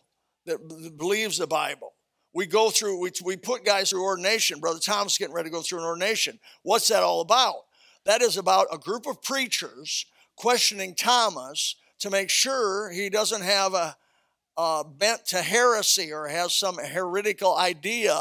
that 0.46 0.98
believes 0.98 1.38
the 1.38 1.48
Bible. 1.48 1.94
We 2.34 2.46
go 2.46 2.70
through, 2.70 3.00
we, 3.00 3.12
we 3.24 3.38
put 3.38 3.66
guys 3.66 3.90
through 3.90 4.04
ordination. 4.04 4.60
Brother 4.60 4.80
Tom's 4.80 5.18
getting 5.18 5.34
ready 5.34 5.50
to 5.50 5.54
go 5.54 5.62
through 5.62 5.80
an 5.80 5.86
ordination. 5.86 6.40
What's 6.64 6.88
that 6.90 7.02
all 7.02 7.22
about? 7.22 7.56
That 8.06 8.22
is 8.22 8.38
about 8.38 8.68
a 8.72 8.78
group 8.78 9.08
of 9.08 9.22
preachers 9.22 10.06
questioning 10.36 10.96
Thomas 10.96 11.76
to 12.00 12.10
make 12.10 12.30
sure 12.30 12.92
he 12.92 13.10
doesn't 13.10 13.42
have 13.42 13.74
a, 13.74 13.96
a 14.58 14.84
bent 14.86 15.26
to 15.28 15.42
heresy 15.42 16.12
or 16.12 16.28
has 16.28 16.54
some 16.54 16.78
heretical 16.78 17.58
idea. 17.58 18.16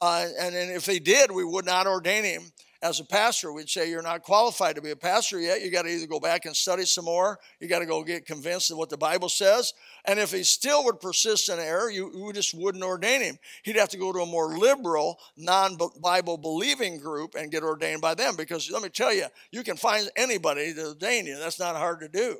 Uh, 0.00 0.26
and, 0.38 0.54
and 0.54 0.70
if 0.70 0.86
he 0.86 1.00
did, 1.00 1.30
we 1.30 1.44
would 1.44 1.66
not 1.66 1.86
ordain 1.86 2.24
him 2.24 2.52
as 2.82 3.00
a 3.00 3.04
pastor. 3.04 3.52
We'd 3.52 3.68
say, 3.68 3.90
You're 3.90 4.02
not 4.02 4.22
qualified 4.22 4.76
to 4.76 4.82
be 4.82 4.90
a 4.90 4.96
pastor 4.96 5.40
yet. 5.40 5.62
You 5.62 5.70
got 5.70 5.82
to 5.82 5.90
either 5.90 6.06
go 6.06 6.20
back 6.20 6.46
and 6.46 6.56
study 6.56 6.84
some 6.84 7.04
more, 7.04 7.38
you 7.60 7.68
got 7.68 7.80
to 7.80 7.86
go 7.86 8.02
get 8.02 8.26
convinced 8.26 8.70
of 8.70 8.78
what 8.78 8.90
the 8.90 8.96
Bible 8.96 9.28
says. 9.28 9.72
And 10.04 10.18
if 10.18 10.32
he 10.32 10.42
still 10.42 10.84
would 10.84 11.00
persist 11.00 11.48
in 11.48 11.58
error, 11.58 11.90
you, 11.90 12.10
you 12.14 12.32
just 12.32 12.54
wouldn't 12.54 12.84
ordain 12.84 13.20
him. 13.20 13.38
He'd 13.64 13.76
have 13.76 13.90
to 13.90 13.98
go 13.98 14.12
to 14.12 14.20
a 14.20 14.26
more 14.26 14.56
liberal, 14.56 15.18
non 15.36 15.76
Bible 16.00 16.38
believing 16.38 16.98
group 16.98 17.34
and 17.34 17.50
get 17.50 17.62
ordained 17.62 18.00
by 18.00 18.14
them. 18.14 18.36
Because 18.36 18.70
let 18.70 18.82
me 18.82 18.88
tell 18.88 19.12
you, 19.12 19.26
you 19.50 19.62
can 19.62 19.76
find 19.76 20.08
anybody 20.16 20.72
to 20.74 20.88
ordain 20.88 21.26
you. 21.26 21.38
That's 21.38 21.60
not 21.60 21.76
hard 21.76 22.00
to 22.00 22.08
do. 22.08 22.38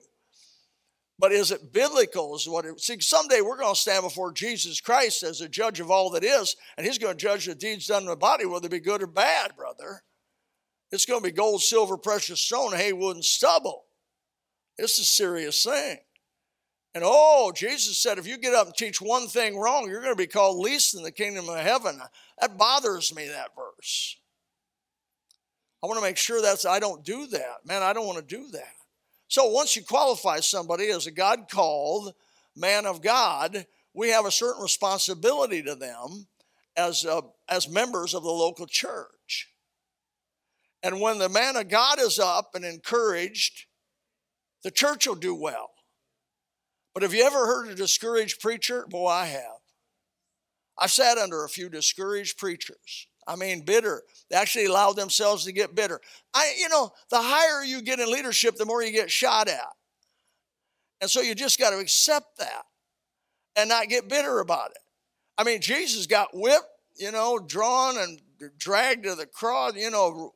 But 1.19 1.33
is 1.33 1.51
it 1.51 1.75
biblical? 1.75 2.35
Is 2.35 2.49
what 2.49 2.65
it, 2.65 2.81
see, 2.81 2.99
someday 2.99 3.43
we're 3.43 3.59
going 3.59 3.75
to 3.75 3.79
stand 3.79 4.05
before 4.05 4.33
Jesus 4.33 4.81
Christ 4.81 5.23
as 5.23 5.43
a 5.43 5.51
judge 5.51 5.79
of 5.79 5.91
all 5.91 6.09
that 6.11 6.25
is, 6.25 6.57
and 6.79 6.87
he's 6.87 6.97
going 6.97 7.15
to 7.15 7.23
judge 7.23 7.45
the 7.45 7.55
deeds 7.55 7.89
done 7.89 8.05
in 8.05 8.09
the 8.09 8.17
body, 8.17 8.47
whether 8.47 8.67
it 8.67 8.71
be 8.71 8.81
good 8.81 9.03
or 9.03 9.07
bad, 9.07 9.55
brother. 9.55 10.03
It's 10.93 11.07
going 11.07 11.21
to 11.21 11.29
be 11.29 11.33
gold, 11.33 11.63
silver, 11.63 11.97
precious 11.97 12.41
stone, 12.41 12.73
hay, 12.73 12.93
wood, 12.93 13.17
and 13.17 13.25
stubble. 13.25 13.85
It's 14.77 14.99
a 14.99 15.05
serious 15.05 15.63
thing. 15.63 15.99
And 16.95 17.05
oh, 17.07 17.53
Jesus 17.55 17.99
said, 17.99 18.19
if 18.19 18.27
you 18.27 18.37
get 18.37 18.55
up 18.55 18.67
and 18.67 18.75
teach 18.75 19.01
one 19.01 19.29
thing 19.29 19.57
wrong, 19.57 19.89
you're 19.89 20.03
going 20.03 20.13
to 20.13 20.17
be 20.17 20.27
called 20.27 20.59
least 20.59 20.97
in 20.97 21.03
the 21.03 21.13
kingdom 21.13 21.49
of 21.49 21.59
heaven. 21.59 22.01
That 22.41 22.59
bothers 22.59 23.15
me, 23.15 23.29
that 23.29 23.51
verse. 23.55 24.17
I 25.83 25.87
want 25.87 25.99
to 25.99 26.05
make 26.05 26.17
sure 26.17 26.43
that's, 26.43 26.67
I 26.67 26.81
don't 26.81 27.05
do 27.05 27.27
that. 27.29 27.65
Man, 27.65 27.83
I 27.83 27.93
don't 27.93 28.07
want 28.07 28.19
to 28.19 28.37
do 28.37 28.51
that. 28.51 28.75
So 29.29 29.47
once 29.47 29.77
you 29.77 29.85
qualify 29.85 30.41
somebody 30.41 30.91
as 30.91 31.07
a 31.07 31.13
God 31.13 31.49
called 31.49 32.13
man 32.57 32.85
of 32.85 33.01
God, 33.01 33.65
we 33.95 34.09
have 34.09 34.27
a 34.27 34.31
certain 34.33 34.63
responsibility 34.63 35.63
to 35.63 35.77
them 35.77 36.27
as, 36.77 37.05
uh, 37.05 37.21
as 37.49 37.69
members 37.69 38.15
of 38.15 38.25
the 38.25 38.31
local 38.31 38.67
church. 38.67 39.07
And 40.83 41.01
when 41.01 41.19
the 41.19 41.29
man 41.29 41.57
of 41.57 41.69
God 41.69 41.99
is 42.01 42.19
up 42.19 42.55
and 42.55 42.65
encouraged, 42.65 43.67
the 44.63 44.71
church 44.71 45.07
will 45.07 45.15
do 45.15 45.35
well. 45.35 45.71
But 46.95 47.03
have 47.03 47.15
you 47.15 47.25
ever 47.25 47.47
heard 47.47 47.69
a 47.69 47.75
discouraged 47.75 48.41
preacher? 48.41 48.87
Boy, 48.89 49.09
I 49.09 49.27
have. 49.27 49.61
I've 50.79 50.91
sat 50.91 51.19
under 51.19 51.45
a 51.45 51.49
few 51.49 51.69
discouraged 51.69 52.39
preachers. 52.39 53.07
I 53.27 53.37
mean, 53.37 53.65
bitter. 53.65 54.03
They 54.31 54.37
actually 54.37 54.65
allowed 54.65 54.97
themselves 54.97 55.45
to 55.45 55.53
get 55.53 55.75
bitter. 55.75 56.01
I, 56.35 56.55
you 56.59 56.69
know, 56.69 56.91
the 57.11 57.21
higher 57.21 57.63
you 57.63 57.83
get 57.83 58.01
in 58.01 58.11
leadership, 58.11 58.57
the 58.57 58.65
more 58.65 58.83
you 58.83 58.91
get 58.91 59.11
shot 59.11 59.49
at. 59.49 59.69
And 61.01 61.11
so 61.11 61.21
you 61.21 61.35
just 61.35 61.59
got 61.59 61.71
to 61.71 61.79
accept 61.79 62.39
that 62.39 62.65
and 63.57 63.69
not 63.69 63.89
get 63.89 64.09
bitter 64.09 64.41
about 64.41 64.71
it. 64.71 64.79
I 65.39 65.45
mean, 65.45 65.61
Jesus 65.61 66.07
got 66.07 66.29
whipped, 66.33 66.65
you 66.97 67.13
know, 67.13 67.39
drawn 67.39 67.99
and 67.99 68.21
dragged 68.59 69.05
to 69.05 69.15
the 69.15 69.27
cross, 69.27 69.75
you 69.77 69.91
know, 69.91 70.33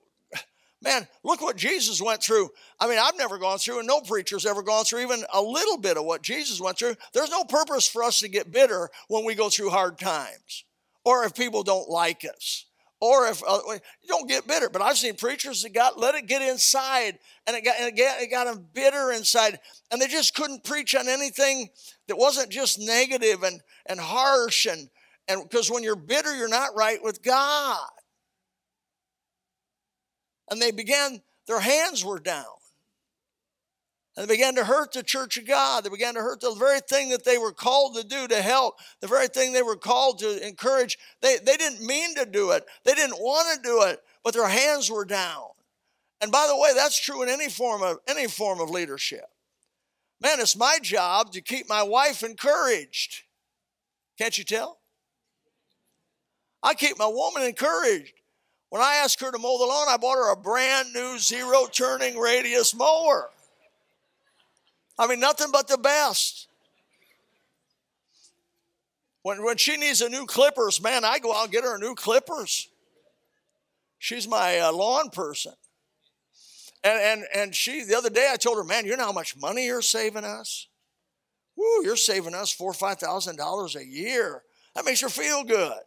Man, 0.84 1.08
look 1.22 1.40
what 1.40 1.56
Jesus 1.56 2.02
went 2.02 2.22
through. 2.22 2.50
I 2.78 2.86
mean, 2.86 2.98
I've 3.02 3.16
never 3.16 3.38
gone 3.38 3.56
through, 3.56 3.78
and 3.78 3.88
no 3.88 4.02
preacher's 4.02 4.44
ever 4.44 4.62
gone 4.62 4.84
through 4.84 5.00
even 5.00 5.24
a 5.32 5.40
little 5.40 5.78
bit 5.78 5.96
of 5.96 6.04
what 6.04 6.22
Jesus 6.22 6.60
went 6.60 6.78
through. 6.78 6.94
There's 7.14 7.30
no 7.30 7.42
purpose 7.44 7.88
for 7.88 8.02
us 8.02 8.18
to 8.20 8.28
get 8.28 8.52
bitter 8.52 8.90
when 9.08 9.24
we 9.24 9.34
go 9.34 9.48
through 9.48 9.70
hard 9.70 9.98
times, 9.98 10.64
or 11.02 11.24
if 11.24 11.34
people 11.34 11.62
don't 11.62 11.88
like 11.88 12.26
us, 12.26 12.66
or 13.00 13.28
if 13.28 13.42
uh, 13.48 13.60
you 13.66 14.08
don't 14.08 14.28
get 14.28 14.46
bitter. 14.46 14.68
But 14.68 14.82
I've 14.82 14.98
seen 14.98 15.16
preachers 15.16 15.62
that 15.62 15.72
got 15.72 15.98
let 15.98 16.16
it 16.16 16.26
get 16.26 16.42
inside, 16.42 17.18
and 17.46 17.56
it 17.56 17.64
got, 17.64 17.76
and 17.80 17.88
it 17.88 17.96
got 17.96 18.20
it 18.20 18.30
got 18.30 18.44
them 18.44 18.66
bitter 18.74 19.10
inside, 19.10 19.58
and 19.90 20.02
they 20.02 20.06
just 20.06 20.34
couldn't 20.34 20.64
preach 20.64 20.94
on 20.94 21.08
anything 21.08 21.70
that 22.08 22.18
wasn't 22.18 22.50
just 22.50 22.78
negative 22.78 23.42
and 23.42 23.62
and 23.86 23.98
harsh 23.98 24.66
and 24.66 24.90
and 25.28 25.48
because 25.48 25.70
when 25.70 25.82
you're 25.82 25.96
bitter, 25.96 26.36
you're 26.36 26.46
not 26.46 26.76
right 26.76 27.02
with 27.02 27.22
God 27.22 27.88
and 30.50 30.60
they 30.60 30.70
began, 30.70 31.22
their 31.46 31.60
hands 31.60 32.04
were 32.04 32.18
down. 32.18 32.44
And 34.16 34.28
they 34.28 34.34
began 34.34 34.54
to 34.54 34.64
hurt 34.64 34.92
the 34.92 35.02
church 35.02 35.36
of 35.38 35.46
God. 35.46 35.82
They 35.84 35.90
began 35.90 36.14
to 36.14 36.20
hurt 36.20 36.40
the 36.40 36.54
very 36.54 36.80
thing 36.80 37.08
that 37.10 37.24
they 37.24 37.36
were 37.36 37.52
called 37.52 37.96
to 37.96 38.04
do 38.04 38.28
to 38.28 38.40
help, 38.40 38.76
the 39.00 39.08
very 39.08 39.26
thing 39.26 39.52
they 39.52 39.62
were 39.62 39.76
called 39.76 40.20
to 40.20 40.46
encourage. 40.46 40.98
They, 41.20 41.38
they 41.38 41.56
didn't 41.56 41.84
mean 41.84 42.14
to 42.14 42.24
do 42.24 42.52
it, 42.52 42.64
they 42.84 42.94
didn't 42.94 43.18
want 43.20 43.56
to 43.56 43.68
do 43.68 43.82
it, 43.82 44.00
but 44.22 44.34
their 44.34 44.48
hands 44.48 44.90
were 44.90 45.04
down. 45.04 45.48
And 46.20 46.30
by 46.30 46.46
the 46.48 46.56
way, 46.56 46.70
that's 46.74 46.98
true 46.98 47.22
in 47.22 47.28
any 47.28 47.48
form 47.48 47.82
of 47.82 47.98
any 48.06 48.28
form 48.28 48.60
of 48.60 48.70
leadership. 48.70 49.26
Man, 50.22 50.40
it's 50.40 50.56
my 50.56 50.78
job 50.80 51.32
to 51.32 51.40
keep 51.40 51.68
my 51.68 51.82
wife 51.82 52.22
encouraged. 52.22 53.24
Can't 54.16 54.38
you 54.38 54.44
tell? 54.44 54.78
I 56.62 56.74
keep 56.74 56.98
my 56.98 57.08
woman 57.08 57.42
encouraged. 57.42 58.14
When 58.70 58.82
I 58.82 58.96
asked 58.96 59.20
her 59.20 59.30
to 59.30 59.38
mow 59.38 59.58
the 59.58 59.66
lawn, 59.66 59.86
I 59.88 59.96
bought 59.96 60.16
her 60.16 60.32
a 60.32 60.36
brand 60.36 60.92
new 60.92 61.18
zero 61.18 61.66
turning 61.70 62.18
radius 62.18 62.74
mower. 62.74 63.30
I 64.98 65.06
mean, 65.06 65.20
nothing 65.20 65.48
but 65.52 65.68
the 65.68 65.78
best. 65.78 66.48
When, 69.22 69.42
when 69.44 69.56
she 69.56 69.76
needs 69.76 70.00
a 70.00 70.08
new 70.08 70.26
clippers, 70.26 70.82
man, 70.82 71.04
I 71.04 71.18
go 71.18 71.34
out 71.34 71.44
and 71.44 71.52
get 71.52 71.64
her 71.64 71.78
new 71.78 71.94
clippers. 71.94 72.68
She's 73.98 74.28
my 74.28 74.58
uh, 74.58 74.72
lawn 74.72 75.08
person. 75.10 75.54
And, 76.84 77.00
and, 77.00 77.24
and 77.34 77.54
she, 77.54 77.84
the 77.84 77.96
other 77.96 78.10
day, 78.10 78.28
I 78.30 78.36
told 78.36 78.58
her, 78.58 78.64
man, 78.64 78.84
you 78.84 78.96
know 78.96 79.06
how 79.06 79.12
much 79.12 79.36
money 79.36 79.64
you're 79.64 79.80
saving 79.80 80.24
us? 80.24 80.68
Woo, 81.56 81.82
you're 81.82 81.96
saving 81.96 82.34
us 82.34 82.52
four 82.52 82.70
or 82.70 82.74
five 82.74 82.98
thousand 82.98 83.36
dollars 83.36 83.76
a 83.76 83.84
year. 83.84 84.42
That 84.74 84.84
makes 84.84 85.00
her 85.00 85.08
feel 85.08 85.44
good. 85.44 85.78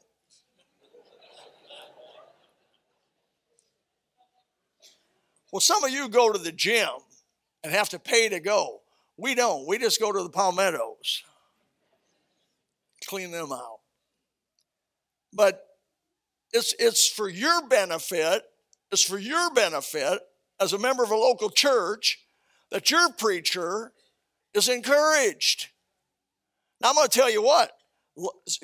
Well, 5.57 5.61
some 5.61 5.83
of 5.83 5.89
you 5.89 6.07
go 6.07 6.31
to 6.31 6.37
the 6.37 6.51
gym 6.51 6.87
and 7.63 7.73
have 7.73 7.89
to 7.89 7.97
pay 7.97 8.29
to 8.29 8.39
go. 8.39 8.81
We 9.17 9.33
don't. 9.33 9.67
We 9.67 9.79
just 9.79 9.99
go 9.99 10.11
to 10.11 10.21
the 10.21 10.29
palmettos, 10.29 11.23
clean 13.07 13.31
them 13.31 13.51
out. 13.51 13.79
But 15.33 15.63
it's, 16.53 16.75
it's 16.77 17.09
for 17.09 17.27
your 17.27 17.67
benefit, 17.67 18.43
it's 18.91 19.01
for 19.01 19.17
your 19.17 19.51
benefit 19.51 20.19
as 20.59 20.73
a 20.73 20.77
member 20.77 21.03
of 21.03 21.09
a 21.09 21.15
local 21.15 21.49
church 21.49 22.19
that 22.69 22.91
your 22.91 23.11
preacher 23.13 23.93
is 24.53 24.69
encouraged. 24.69 25.69
Now, 26.81 26.89
I'm 26.89 26.95
going 26.97 27.07
to 27.07 27.19
tell 27.19 27.31
you 27.31 27.41
what, 27.41 27.71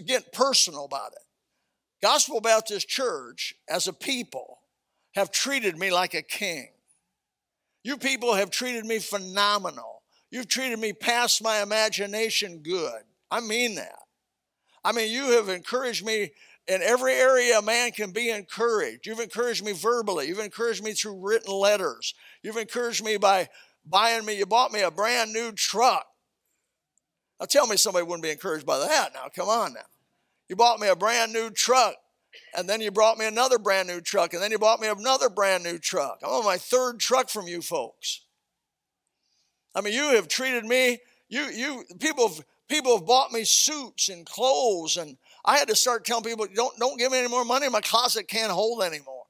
get 0.05 0.31
personal 0.31 0.85
about 0.85 1.13
it. 1.13 1.23
Gospel 2.03 2.39
Baptist 2.39 2.87
Church, 2.87 3.55
as 3.67 3.87
a 3.87 3.93
people, 3.93 4.59
have 5.15 5.31
treated 5.31 5.75
me 5.75 5.89
like 5.89 6.13
a 6.13 6.21
king. 6.21 6.72
You 7.83 7.97
people 7.97 8.33
have 8.33 8.49
treated 8.49 8.85
me 8.85 8.99
phenomenal. 8.99 10.03
You've 10.31 10.47
treated 10.47 10.79
me 10.79 10.93
past 10.93 11.43
my 11.43 11.61
imagination 11.61 12.59
good. 12.59 13.03
I 13.29 13.41
mean 13.41 13.75
that. 13.75 13.99
I 14.83 14.91
mean, 14.91 15.11
you 15.11 15.31
have 15.31 15.49
encouraged 15.49 16.05
me 16.05 16.31
in 16.67 16.81
every 16.81 17.13
area 17.13 17.59
a 17.59 17.61
man 17.61 17.91
can 17.91 18.11
be 18.11 18.29
encouraged. 18.29 19.05
You've 19.05 19.19
encouraged 19.19 19.63
me 19.63 19.73
verbally. 19.73 20.27
You've 20.27 20.39
encouraged 20.39 20.83
me 20.83 20.93
through 20.93 21.19
written 21.19 21.53
letters. 21.53 22.13
You've 22.41 22.57
encouraged 22.57 23.03
me 23.03 23.17
by 23.17 23.49
buying 23.85 24.25
me, 24.25 24.37
you 24.37 24.45
bought 24.45 24.71
me 24.71 24.81
a 24.81 24.91
brand 24.91 25.33
new 25.33 25.51
truck. 25.51 26.05
Now 27.39 27.45
tell 27.47 27.67
me 27.67 27.75
somebody 27.75 28.05
wouldn't 28.05 28.23
be 28.23 28.31
encouraged 28.31 28.65
by 28.65 28.79
that 28.79 29.13
now. 29.13 29.27
Come 29.35 29.49
on 29.49 29.73
now. 29.73 29.81
You 30.47 30.55
bought 30.55 30.79
me 30.79 30.87
a 30.87 30.95
brand 30.95 31.33
new 31.33 31.49
truck, 31.49 31.95
and 32.55 32.69
then 32.69 32.81
you 32.81 32.91
brought 32.91 33.17
me 33.17 33.25
another 33.25 33.57
brand 33.57 33.87
new 33.87 34.01
truck, 34.01 34.33
and 34.33 34.41
then 34.41 34.51
you 34.51 34.59
bought 34.59 34.79
me 34.79 34.87
another 34.87 35.29
brand 35.29 35.63
new 35.63 35.77
truck. 35.77 36.19
I'm 36.23 36.29
on 36.29 36.45
my 36.45 36.57
third 36.57 36.99
truck 36.99 37.29
from 37.29 37.47
you 37.47 37.61
folks. 37.61 38.21
I 39.75 39.81
mean, 39.81 39.93
you 39.93 40.15
have 40.15 40.27
treated 40.27 40.65
me, 40.65 40.99
you, 41.29 41.45
you, 41.45 41.83
people 41.99 42.27
have, 42.27 42.45
people 42.69 42.97
have 42.97 43.07
bought 43.07 43.31
me 43.31 43.43
suits 43.43 44.09
and 44.09 44.25
clothes, 44.25 44.97
and 44.97 45.17
I 45.45 45.57
had 45.57 45.67
to 45.69 45.75
start 45.75 46.05
telling 46.05 46.23
people, 46.23 46.47
don't, 46.53 46.77
don't 46.77 46.97
give 46.99 47.11
me 47.11 47.19
any 47.19 47.27
more 47.27 47.43
money. 47.43 47.67
My 47.69 47.81
closet 47.81 48.27
can't 48.27 48.51
hold 48.51 48.83
anymore. 48.83 49.23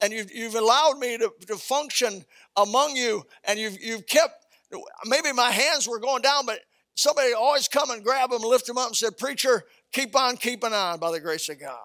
And 0.00 0.12
you've, 0.12 0.30
you've 0.32 0.54
allowed 0.54 0.98
me 0.98 1.18
to, 1.18 1.32
to 1.48 1.56
function 1.56 2.24
among 2.56 2.96
you, 2.96 3.24
and 3.44 3.58
you've, 3.58 3.80
you've 3.80 4.06
kept, 4.06 4.46
maybe 5.04 5.32
my 5.32 5.50
hands 5.50 5.88
were 5.88 5.98
going 5.98 6.22
down, 6.22 6.46
but 6.46 6.60
somebody 6.94 7.32
always 7.32 7.66
come 7.66 7.90
and 7.90 8.04
grab 8.04 8.30
them, 8.30 8.42
lift 8.42 8.66
them 8.66 8.78
up, 8.78 8.88
and 8.88 8.96
said, 8.96 9.18
Preacher, 9.18 9.64
keep 9.92 10.16
on 10.16 10.36
keeping 10.36 10.72
on 10.72 10.98
by 10.98 11.10
the 11.10 11.20
grace 11.20 11.48
of 11.48 11.60
God. 11.60 11.78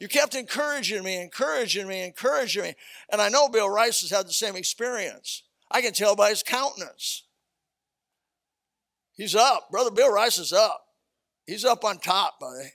You 0.00 0.08
kept 0.08 0.34
encouraging 0.34 1.02
me, 1.02 1.20
encouraging 1.20 1.88
me, 1.88 2.04
encouraging 2.04 2.62
me. 2.62 2.74
And 3.10 3.20
I 3.20 3.28
know 3.28 3.48
Bill 3.48 3.68
Rice 3.68 4.00
has 4.02 4.10
had 4.10 4.26
the 4.26 4.32
same 4.32 4.54
experience. 4.54 5.42
I 5.70 5.82
can 5.82 5.92
tell 5.92 6.14
by 6.14 6.30
his 6.30 6.42
countenance. 6.42 7.24
He's 9.14 9.34
up. 9.34 9.70
Brother 9.70 9.90
Bill 9.90 10.12
Rice 10.12 10.38
is 10.38 10.52
up. 10.52 10.84
He's 11.46 11.64
up 11.64 11.84
on 11.84 11.98
top, 11.98 12.38
buddy. 12.38 12.70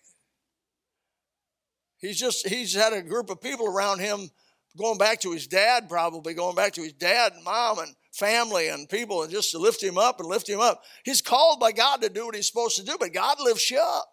He's 1.99 2.19
just, 2.19 2.47
he's 2.47 2.73
had 2.73 2.91
a 2.91 3.01
group 3.01 3.29
of 3.29 3.39
people 3.39 3.67
around 3.67 3.99
him 3.99 4.29
going 4.77 4.97
back 4.97 5.21
to 5.21 5.31
his 5.31 5.47
dad, 5.47 5.87
probably 5.87 6.33
going 6.33 6.55
back 6.55 6.73
to 6.73 6.81
his 6.81 6.93
dad 6.93 7.31
and 7.33 7.43
mom 7.45 7.79
and 7.79 7.95
family 8.11 8.67
and 8.67 8.89
people, 8.89 9.23
and 9.23 9.31
just 9.31 9.51
to 9.51 9.57
lift 9.57 9.81
him 9.81 9.97
up 9.97 10.19
and 10.19 10.27
lift 10.27 10.49
him 10.49 10.59
up. 10.59 10.83
He's 11.05 11.21
called 11.21 11.61
by 11.61 11.71
God 11.71 12.01
to 12.01 12.09
do 12.09 12.25
what 12.25 12.35
he's 12.35 12.47
supposed 12.47 12.75
to 12.75 12.83
do, 12.83 12.97
but 12.99 13.13
God 13.13 13.37
lifts 13.39 13.71
you 13.71 13.79
up. 13.79 14.12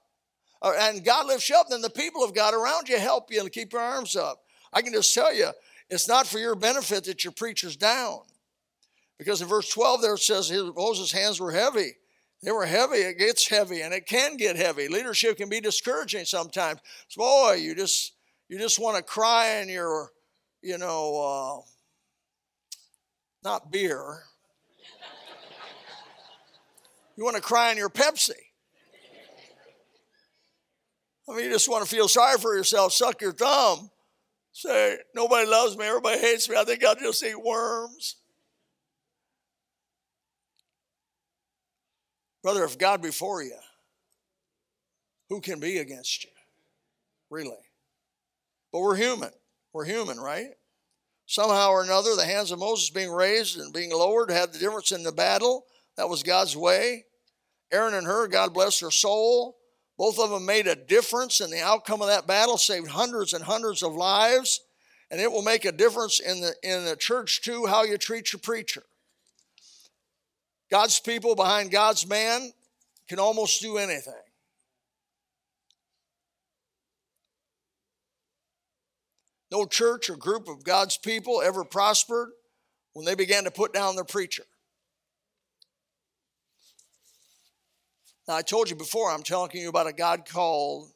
And 0.62 1.04
God 1.04 1.26
lifts 1.26 1.48
you 1.48 1.56
up, 1.56 1.68
then 1.68 1.80
the 1.80 1.90
people 1.90 2.22
of 2.22 2.34
God 2.34 2.54
around 2.54 2.88
you 2.88 2.98
help 2.98 3.30
you 3.30 3.40
and 3.40 3.50
keep 3.50 3.72
your 3.72 3.80
arms 3.80 4.14
up. 4.14 4.42
I 4.72 4.82
can 4.82 4.92
just 4.92 5.14
tell 5.14 5.34
you, 5.34 5.48
it's 5.88 6.06
not 6.06 6.26
for 6.26 6.38
your 6.38 6.54
benefit 6.54 7.04
that 7.04 7.24
your 7.24 7.32
preacher's 7.32 7.76
down. 7.76 8.20
Because 9.18 9.42
in 9.42 9.48
verse 9.48 9.68
12 9.70 10.02
there 10.02 10.14
it 10.14 10.20
says 10.20 10.48
his, 10.48 10.64
Moses' 10.74 11.12
hands 11.12 11.40
were 11.40 11.52
heavy. 11.52 11.96
They 12.42 12.52
were 12.52 12.64
heavy. 12.64 12.96
It 12.96 13.18
gets 13.18 13.48
heavy 13.48 13.82
and 13.82 13.92
it 13.92 14.06
can 14.06 14.36
get 14.36 14.56
heavy. 14.56 14.88
Leadership 14.88 15.36
can 15.36 15.48
be 15.48 15.60
discouraging 15.60 16.24
sometimes. 16.24 16.80
So, 17.08 17.20
boy, 17.20 17.54
you 17.54 17.74
just 17.74 18.14
you 18.48 18.58
just 18.58 18.80
want 18.80 18.96
to 18.96 19.02
cry 19.02 19.60
in 19.60 19.68
your, 19.68 20.10
you 20.62 20.78
know, 20.78 21.62
uh, 21.62 21.70
not 23.44 23.70
beer. 23.70 24.24
You 27.16 27.24
want 27.24 27.36
to 27.36 27.42
cry 27.42 27.70
in 27.70 27.76
your 27.76 27.90
Pepsi. 27.90 28.32
I 31.30 31.36
mean, 31.36 31.44
you 31.44 31.50
just 31.52 31.68
want 31.68 31.84
to 31.84 31.90
feel 31.90 32.08
sorry 32.08 32.38
for 32.38 32.56
yourself, 32.56 32.92
suck 32.92 33.20
your 33.20 33.32
thumb, 33.32 33.90
say, 34.52 34.98
nobody 35.14 35.48
loves 35.48 35.76
me, 35.76 35.84
everybody 35.84 36.18
hates 36.18 36.48
me, 36.48 36.56
I 36.56 36.64
think 36.64 36.84
I'll 36.84 36.96
just 36.96 37.24
eat 37.24 37.40
worms. 37.40 38.16
Brother, 42.42 42.64
if 42.64 42.78
God 42.78 43.02
be 43.02 43.10
for 43.10 43.42
you, 43.42 43.58
who 45.28 45.40
can 45.40 45.60
be 45.60 45.78
against 45.78 46.24
you? 46.24 46.30
Really. 47.30 47.52
But 48.72 48.80
we're 48.80 48.96
human. 48.96 49.30
We're 49.72 49.84
human, 49.84 50.18
right? 50.18 50.50
Somehow 51.26 51.70
or 51.70 51.84
another, 51.84 52.16
the 52.16 52.24
hands 52.24 52.50
of 52.50 52.58
Moses 52.58 52.90
being 52.90 53.12
raised 53.12 53.56
and 53.56 53.72
being 53.72 53.92
lowered 53.92 54.32
had 54.32 54.52
the 54.52 54.58
difference 54.58 54.90
in 54.90 55.04
the 55.04 55.12
battle. 55.12 55.66
That 55.96 56.08
was 56.08 56.24
God's 56.24 56.56
way. 56.56 57.04
Aaron 57.70 57.94
and 57.94 58.06
Hur, 58.06 58.26
God 58.26 58.52
bless 58.52 58.80
her 58.80 58.90
soul. 58.90 59.59
Both 60.00 60.18
of 60.18 60.30
them 60.30 60.46
made 60.46 60.66
a 60.66 60.74
difference 60.74 61.42
in 61.42 61.50
the 61.50 61.60
outcome 61.60 62.00
of 62.00 62.08
that 62.08 62.26
battle, 62.26 62.56
saved 62.56 62.88
hundreds 62.88 63.34
and 63.34 63.44
hundreds 63.44 63.82
of 63.82 63.94
lives. 63.94 64.62
And 65.10 65.20
it 65.20 65.30
will 65.30 65.42
make 65.42 65.66
a 65.66 65.72
difference 65.72 66.20
in 66.20 66.40
the, 66.40 66.54
in 66.62 66.86
the 66.86 66.96
church 66.96 67.42
too, 67.42 67.66
how 67.66 67.82
you 67.82 67.98
treat 67.98 68.32
your 68.32 68.40
preacher. 68.40 68.82
God's 70.70 70.98
people 71.00 71.34
behind 71.34 71.70
God's 71.70 72.06
man 72.06 72.50
can 73.10 73.18
almost 73.18 73.60
do 73.60 73.76
anything. 73.76 74.14
No 79.52 79.66
church 79.66 80.08
or 80.08 80.16
group 80.16 80.48
of 80.48 80.64
God's 80.64 80.96
people 80.96 81.42
ever 81.42 81.62
prospered 81.62 82.30
when 82.94 83.04
they 83.04 83.14
began 83.14 83.44
to 83.44 83.50
put 83.50 83.74
down 83.74 83.96
their 83.96 84.04
preacher. 84.04 84.44
Now, 88.30 88.36
I 88.36 88.42
told 88.42 88.70
you 88.70 88.76
before, 88.76 89.10
I'm 89.10 89.24
telling 89.24 89.50
you 89.54 89.68
about 89.68 89.88
a 89.88 89.92
God 89.92 90.24
called 90.24 90.92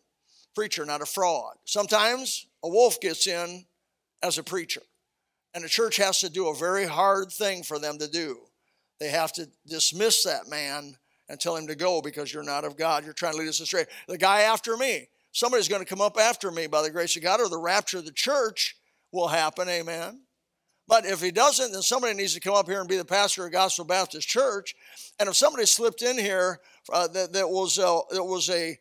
preacher, 0.55 0.85
not 0.85 1.03
a 1.03 1.05
fraud. 1.05 1.57
Sometimes 1.64 2.47
a 2.62 2.68
wolf 2.68 3.01
gets 3.01 3.27
in 3.27 3.64
as 4.23 4.38
a 4.38 4.44
preacher, 4.44 4.83
and 5.53 5.64
the 5.64 5.68
church 5.68 5.97
has 5.97 6.20
to 6.20 6.31
do 6.31 6.47
a 6.47 6.55
very 6.55 6.87
hard 6.87 7.33
thing 7.33 7.64
for 7.64 7.81
them 7.81 7.99
to 7.99 8.07
do 8.07 8.38
they 9.01 9.09
have 9.09 9.33
to 9.33 9.49
dismiss 9.66 10.23
that 10.23 10.49
man 10.49 10.97
and 11.29 11.40
tell 11.40 11.57
him 11.57 11.66
to 11.66 11.75
go 11.75 12.01
because 12.01 12.33
you're 12.33 12.44
not 12.44 12.64
of 12.64 12.77
God. 12.77 13.03
You're 13.03 13.12
trying 13.12 13.33
to 13.33 13.38
lead 13.40 13.49
us 13.49 13.59
astray. 13.59 13.87
The 14.07 14.16
guy 14.16 14.42
after 14.42 14.77
me, 14.77 15.09
somebody's 15.33 15.66
going 15.66 15.83
to 15.83 15.88
come 15.88 16.01
up 16.01 16.16
after 16.16 16.53
me 16.53 16.68
by 16.68 16.83
the 16.83 16.90
grace 16.92 17.16
of 17.16 17.25
God, 17.25 17.40
or 17.40 17.49
the 17.49 17.59
rapture 17.59 17.99
of 17.99 18.05
the 18.05 18.12
church 18.12 18.77
will 19.11 19.27
happen. 19.27 19.68
Amen. 19.68 20.20
But 20.87 21.07
if 21.07 21.23
he 21.23 21.31
doesn't, 21.31 21.73
then 21.73 21.83
somebody 21.83 22.14
needs 22.14 22.35
to 22.35 22.40
come 22.40 22.55
up 22.55 22.68
here 22.68 22.81
and 22.81 22.88
be 22.88 22.97
the 22.97 23.05
pastor 23.05 23.47
of 23.47 23.53
Gospel 23.53 23.85
Baptist 23.85 24.29
Church. 24.29 24.75
And 25.18 25.29
if 25.29 25.37
somebody 25.37 25.66
slipped 25.66 26.03
in 26.03 26.18
here 26.18 26.61
uh, 26.92 27.09
that, 27.09 27.33
that 27.33 27.49
was 27.49 27.79
uh, 27.79 28.01
that 28.11 28.25
was 28.25 28.51
a 28.51 28.79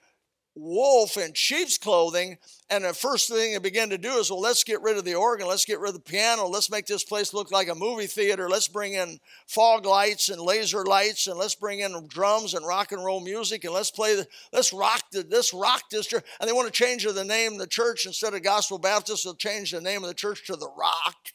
wolf 0.56 1.18
in 1.18 1.34
sheep's 1.34 1.78
clothing. 1.78 2.38
And 2.70 2.86
the 2.86 2.94
first 2.94 3.30
thing 3.30 3.54
they 3.54 3.60
begin 3.60 3.89
to 3.89 3.98
do 3.98 4.18
is, 4.18 4.30
well, 4.30 4.39
let's 4.39 4.63
get 4.63 4.82
rid 4.82 4.98
of 4.98 5.06
the 5.06 5.16
organ, 5.16 5.48
let's 5.48 5.66
get 5.66 5.80
rid 5.80 5.89
of 5.89 5.96
the 5.96 6.00
piano, 6.12 6.48
let's 6.48 6.70
make 6.70 6.86
this 6.86 7.04
place 7.04 7.34
look 7.34 7.52
like 7.52 7.70
a 7.70 7.76
movie 7.76 8.08
theater, 8.08 8.50
let's 8.50 8.68
bring 8.68 8.94
in 8.94 9.20
fog 9.48 9.86
lights 9.86 10.30
and 10.30 10.42
laser 10.42 10.86
lights, 10.86 11.28
and 11.28 11.38
let's 11.38 11.56
bring 11.56 11.80
in 11.80 12.08
drums 12.08 12.54
and 12.54 12.66
rock 12.66 12.92
and 12.92 13.04
roll 13.04 13.20
music, 13.20 13.63
and 13.63 13.74
let's 13.74 13.92
play 13.92 14.16
the, 14.16 14.28
let's 14.52 14.74
rock 14.74 15.04
the, 15.12 15.24
this 15.24 15.54
rock 15.54 15.84
this 15.89 16.08
church. 16.08 16.26
And 16.39 16.48
they 16.48 16.54
want 16.54 16.72
to 16.72 16.84
change 16.84 17.04
the 17.04 17.24
name 17.24 17.54
of 17.54 17.60
the 17.60 17.68
church 17.68 18.06
instead 18.06 18.34
of 18.34 18.44
Gospel 18.44 18.78
Baptist, 18.78 19.24
they'll 19.24 19.36
change 19.36 19.72
the 19.72 19.82
name 19.82 20.04
of 20.04 20.08
the 20.08 20.16
church 20.16 20.46
to 20.48 20.56
the 20.56 20.70
Rock. 20.78 21.34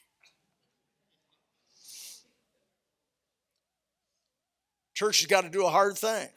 Church 4.99 5.21
has 5.21 5.27
got 5.27 5.45
to 5.45 5.49
do 5.49 5.65
a 5.65 5.69
hard 5.69 5.97
thing. 5.97 6.27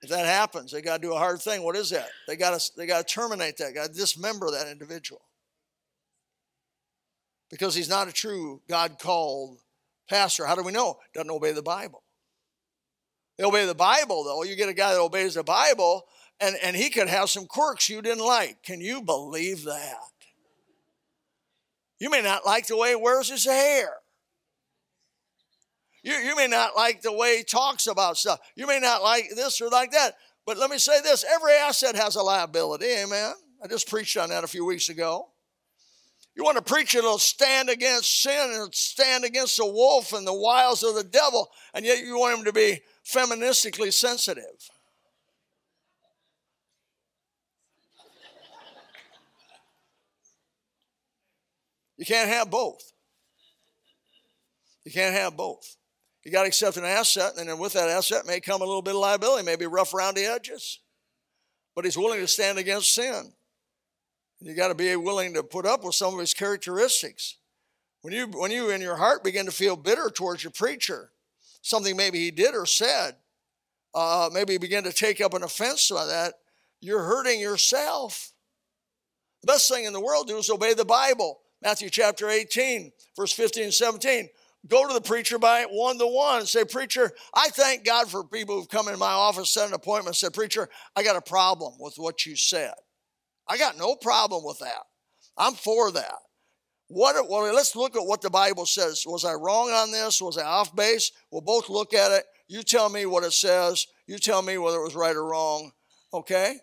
If 0.00 0.10
that 0.10 0.24
happens, 0.24 0.70
they 0.70 0.80
got 0.80 1.02
to 1.02 1.08
do 1.08 1.12
a 1.12 1.18
hard 1.18 1.42
thing. 1.42 1.64
What 1.64 1.74
is 1.74 1.90
that? 1.90 2.08
They 2.28 2.36
got 2.36 2.60
to 2.60 2.70
they 2.76 2.86
got 2.86 3.04
to 3.04 3.14
terminate 3.14 3.56
that. 3.56 3.74
Got 3.74 3.88
to 3.88 3.92
dismember 3.92 4.48
that 4.52 4.68
individual 4.68 5.22
because 7.50 7.74
he's 7.74 7.88
not 7.88 8.06
a 8.06 8.12
true 8.12 8.62
God 8.68 9.00
called 9.00 9.58
pastor. 10.08 10.46
How 10.46 10.54
do 10.54 10.62
we 10.62 10.70
know? 10.70 10.98
Doesn't 11.14 11.32
obey 11.32 11.50
the 11.50 11.64
Bible. 11.64 12.04
They 13.36 13.42
obey 13.42 13.66
the 13.66 13.74
Bible 13.74 14.22
though. 14.22 14.44
You 14.44 14.54
get 14.54 14.68
a 14.68 14.72
guy 14.72 14.92
that 14.92 15.00
obeys 15.00 15.34
the 15.34 15.42
Bible, 15.42 16.04
and 16.38 16.54
and 16.62 16.76
he 16.76 16.90
could 16.90 17.08
have 17.08 17.28
some 17.28 17.46
quirks 17.46 17.88
you 17.88 18.02
didn't 18.02 18.24
like. 18.24 18.62
Can 18.62 18.80
you 18.80 19.02
believe 19.02 19.64
that? 19.64 19.96
You 21.98 22.08
may 22.08 22.22
not 22.22 22.46
like 22.46 22.68
the 22.68 22.76
way 22.76 22.90
he 22.90 22.94
wears 22.94 23.30
his 23.30 23.46
hair. 23.46 23.94
You, 26.02 26.14
you 26.14 26.36
may 26.36 26.46
not 26.46 26.76
like 26.76 27.02
the 27.02 27.12
way 27.12 27.38
he 27.38 27.44
talks 27.44 27.86
about 27.86 28.16
stuff. 28.16 28.40
You 28.56 28.66
may 28.66 28.80
not 28.80 29.02
like 29.02 29.30
this 29.34 29.60
or 29.60 29.68
like 29.68 29.92
that. 29.92 30.14
But 30.46 30.56
let 30.58 30.70
me 30.70 30.78
say 30.78 31.00
this 31.02 31.24
every 31.24 31.52
asset 31.52 31.94
has 31.96 32.16
a 32.16 32.22
liability. 32.22 32.86
Amen. 32.86 33.34
I 33.62 33.68
just 33.68 33.88
preached 33.88 34.16
on 34.16 34.30
that 34.30 34.44
a 34.44 34.48
few 34.48 34.64
weeks 34.64 34.88
ago. 34.88 35.28
You 36.34 36.44
want 36.44 36.56
to 36.56 36.62
preach 36.62 36.94
it'll 36.94 37.18
stand 37.18 37.68
against 37.68 38.22
sin 38.22 38.50
and 38.54 38.74
stand 38.74 39.24
against 39.24 39.58
the 39.58 39.66
wolf 39.66 40.12
and 40.12 40.26
the 40.26 40.32
wiles 40.32 40.82
of 40.82 40.94
the 40.94 41.04
devil, 41.04 41.50
and 41.74 41.84
yet 41.84 41.98
you 41.98 42.18
want 42.18 42.38
him 42.38 42.44
to 42.46 42.52
be 42.52 42.80
feministically 43.04 43.92
sensitive. 43.92 44.44
You 51.98 52.06
can't 52.06 52.30
have 52.30 52.50
both. 52.50 52.92
You 54.86 54.92
can't 54.92 55.14
have 55.14 55.36
both. 55.36 55.76
You 56.24 56.30
got 56.30 56.42
to 56.42 56.48
accept 56.48 56.76
an 56.76 56.84
asset, 56.84 57.32
and 57.38 57.48
then 57.48 57.58
with 57.58 57.72
that 57.72 57.88
asset 57.88 58.26
may 58.26 58.40
come 58.40 58.60
a 58.60 58.64
little 58.64 58.82
bit 58.82 58.94
of 58.94 59.00
liability, 59.00 59.44
maybe 59.44 59.66
rough 59.66 59.94
around 59.94 60.16
the 60.16 60.26
edges. 60.26 60.80
But 61.74 61.84
he's 61.84 61.96
willing 61.96 62.20
to 62.20 62.28
stand 62.28 62.58
against 62.58 62.94
sin. 62.94 63.32
You 64.40 64.54
got 64.54 64.68
to 64.68 64.74
be 64.74 64.96
willing 64.96 65.34
to 65.34 65.42
put 65.42 65.66
up 65.66 65.84
with 65.84 65.94
some 65.94 66.14
of 66.14 66.20
his 66.20 66.34
characteristics. 66.34 67.36
When 68.02 68.14
you, 68.14 68.26
when 68.26 68.50
you 68.50 68.70
in 68.70 68.80
your 68.80 68.96
heart 68.96 69.22
begin 69.22 69.46
to 69.46 69.52
feel 69.52 69.76
bitter 69.76 70.10
towards 70.10 70.42
your 70.42 70.52
preacher, 70.52 71.10
something 71.62 71.96
maybe 71.96 72.18
he 72.18 72.30
did 72.30 72.54
or 72.54 72.64
said, 72.66 73.16
uh, 73.94 74.30
maybe 74.32 74.56
begin 74.56 74.84
to 74.84 74.92
take 74.92 75.20
up 75.20 75.34
an 75.34 75.42
offense 75.42 75.90
by 75.90 76.06
that, 76.06 76.34
you're 76.80 77.02
hurting 77.02 77.40
yourself. 77.40 78.32
The 79.42 79.46
best 79.46 79.70
thing 79.70 79.84
in 79.84 79.92
the 79.92 80.00
world 80.00 80.28
to 80.28 80.34
do 80.34 80.38
is 80.38 80.50
obey 80.50 80.74
the 80.74 80.84
Bible. 80.84 81.40
Matthew 81.62 81.90
chapter 81.90 82.28
18, 82.28 82.92
verse 83.16 83.32
15 83.32 83.64
and 83.64 83.74
17. 83.74 84.28
Go 84.68 84.86
to 84.86 84.94
the 84.94 85.00
preacher 85.00 85.38
by 85.38 85.64
one 85.70 85.98
to 85.98 86.06
one 86.06 86.40
and 86.40 86.48
say, 86.48 86.64
Preacher, 86.64 87.12
I 87.34 87.48
thank 87.48 87.84
God 87.84 88.10
for 88.10 88.24
people 88.24 88.56
who've 88.56 88.68
come 88.68 88.88
in 88.88 88.98
my 88.98 89.12
office, 89.12 89.50
set 89.50 89.68
an 89.68 89.74
appointment, 89.74 90.16
said, 90.16 90.32
Preacher, 90.32 90.68
I 90.94 91.02
got 91.02 91.16
a 91.16 91.22
problem 91.22 91.74
with 91.78 91.94
what 91.96 92.26
you 92.26 92.36
said. 92.36 92.74
I 93.48 93.58
got 93.58 93.78
no 93.78 93.96
problem 93.96 94.44
with 94.44 94.58
that. 94.60 94.82
I'm 95.36 95.54
for 95.54 95.90
that. 95.92 96.18
What, 96.88 97.28
well, 97.28 97.54
let's 97.54 97.76
look 97.76 97.96
at 97.96 98.02
what 98.02 98.20
the 98.20 98.30
Bible 98.30 98.66
says. 98.66 99.04
Was 99.06 99.24
I 99.24 99.34
wrong 99.34 99.70
on 99.70 99.92
this? 99.92 100.20
Was 100.20 100.36
I 100.36 100.44
off 100.44 100.74
base? 100.74 101.12
We'll 101.30 101.40
both 101.40 101.68
look 101.68 101.94
at 101.94 102.10
it. 102.10 102.24
You 102.48 102.64
tell 102.64 102.88
me 102.88 103.06
what 103.06 103.22
it 103.22 103.32
says. 103.32 103.86
You 104.08 104.18
tell 104.18 104.42
me 104.42 104.58
whether 104.58 104.78
it 104.78 104.84
was 104.84 104.96
right 104.96 105.14
or 105.14 105.24
wrong. 105.24 105.70
Okay? 106.12 106.56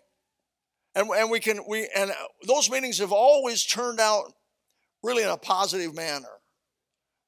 And, 0.94 1.08
and 1.08 1.30
we 1.30 1.40
can 1.40 1.60
we 1.66 1.88
and 1.96 2.12
those 2.46 2.70
meetings 2.70 2.98
have 2.98 3.12
always 3.12 3.64
turned 3.64 4.00
out 4.00 4.32
really 5.02 5.22
in 5.22 5.30
a 5.30 5.36
positive 5.38 5.94
manner. 5.94 6.28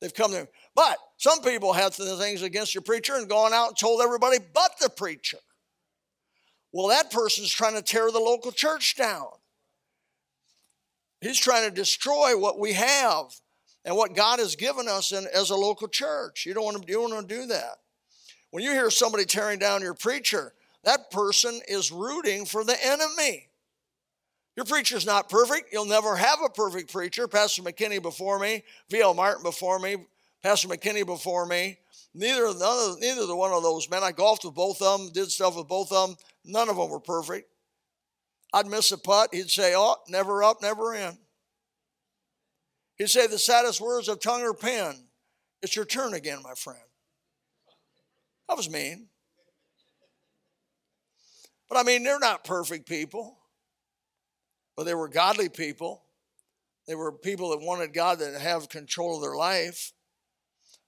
They've 0.00 0.14
come 0.14 0.32
there. 0.32 0.48
But 0.74 0.96
some 1.18 1.42
people 1.42 1.72
had 1.72 1.92
things 1.92 2.42
against 2.42 2.74
your 2.74 2.82
preacher 2.82 3.16
and 3.16 3.28
gone 3.28 3.52
out 3.52 3.68
and 3.68 3.78
told 3.78 4.00
everybody 4.00 4.38
but 4.54 4.72
the 4.80 4.88
preacher. 4.88 5.38
Well, 6.72 6.88
that 6.88 7.10
person's 7.10 7.50
trying 7.50 7.74
to 7.74 7.82
tear 7.82 8.10
the 8.10 8.18
local 8.18 8.52
church 8.52 8.96
down. 8.96 9.26
He's 11.20 11.38
trying 11.38 11.68
to 11.68 11.74
destroy 11.74 12.38
what 12.38 12.58
we 12.58 12.72
have 12.72 13.26
and 13.84 13.96
what 13.96 14.14
God 14.14 14.38
has 14.38 14.56
given 14.56 14.88
us 14.88 15.12
in, 15.12 15.26
as 15.34 15.50
a 15.50 15.56
local 15.56 15.88
church. 15.88 16.46
You 16.46 16.54
don't, 16.54 16.64
want 16.64 16.82
to, 16.82 16.88
you 16.88 16.98
don't 16.98 17.12
want 17.12 17.28
to 17.28 17.34
do 17.34 17.46
that. 17.46 17.76
When 18.50 18.64
you 18.64 18.70
hear 18.70 18.90
somebody 18.90 19.24
tearing 19.24 19.58
down 19.58 19.82
your 19.82 19.94
preacher, 19.94 20.54
that 20.84 21.10
person 21.10 21.60
is 21.68 21.92
rooting 21.92 22.46
for 22.46 22.64
the 22.64 22.76
enemy. 22.82 23.49
Your 24.60 24.66
preacher's 24.66 25.06
not 25.06 25.30
perfect. 25.30 25.72
You'll 25.72 25.86
never 25.86 26.16
have 26.16 26.40
a 26.44 26.50
perfect 26.50 26.92
preacher. 26.92 27.26
Pastor 27.26 27.62
McKinney 27.62 28.02
before 28.02 28.38
me, 28.38 28.62
V.L. 28.90 29.14
Martin 29.14 29.42
before 29.42 29.78
me, 29.78 29.96
Pastor 30.42 30.68
McKinney 30.68 31.06
before 31.06 31.46
me. 31.46 31.78
Neither, 32.12 32.42
none 32.42 32.90
of, 32.90 33.00
neither 33.00 33.24
the 33.24 33.34
one 33.34 33.52
of 33.52 33.62
those 33.62 33.88
men. 33.88 34.04
I 34.04 34.12
golfed 34.12 34.44
with 34.44 34.54
both 34.54 34.82
of 34.82 35.00
them, 35.00 35.12
did 35.14 35.30
stuff 35.30 35.56
with 35.56 35.66
both 35.66 35.90
of 35.92 36.10
them. 36.10 36.18
None 36.44 36.68
of 36.68 36.76
them 36.76 36.90
were 36.90 37.00
perfect. 37.00 37.48
I'd 38.52 38.66
miss 38.66 38.92
a 38.92 38.98
putt. 38.98 39.30
He'd 39.32 39.48
say, 39.48 39.72
Oh, 39.74 39.96
never 40.08 40.44
up, 40.44 40.60
never 40.60 40.92
in. 40.94 41.16
He'd 42.98 43.08
say 43.08 43.28
the 43.28 43.38
saddest 43.38 43.80
words 43.80 44.08
of 44.08 44.20
tongue 44.20 44.42
or 44.42 44.52
pen. 44.52 44.94
It's 45.62 45.74
your 45.74 45.86
turn 45.86 46.12
again, 46.12 46.42
my 46.42 46.52
friend. 46.52 46.78
That 48.46 48.58
was 48.58 48.68
mean. 48.68 49.08
But 51.66 51.78
I 51.78 51.82
mean, 51.82 52.02
they're 52.02 52.18
not 52.18 52.44
perfect 52.44 52.86
people, 52.86 53.38
but 54.80 54.86
they 54.86 54.94
were 54.94 55.08
godly 55.08 55.50
people. 55.50 56.04
They 56.88 56.94
were 56.94 57.12
people 57.12 57.50
that 57.50 57.60
wanted 57.60 57.92
God 57.92 58.18
to 58.20 58.38
have 58.38 58.70
control 58.70 59.16
of 59.16 59.20
their 59.20 59.36
life. 59.36 59.92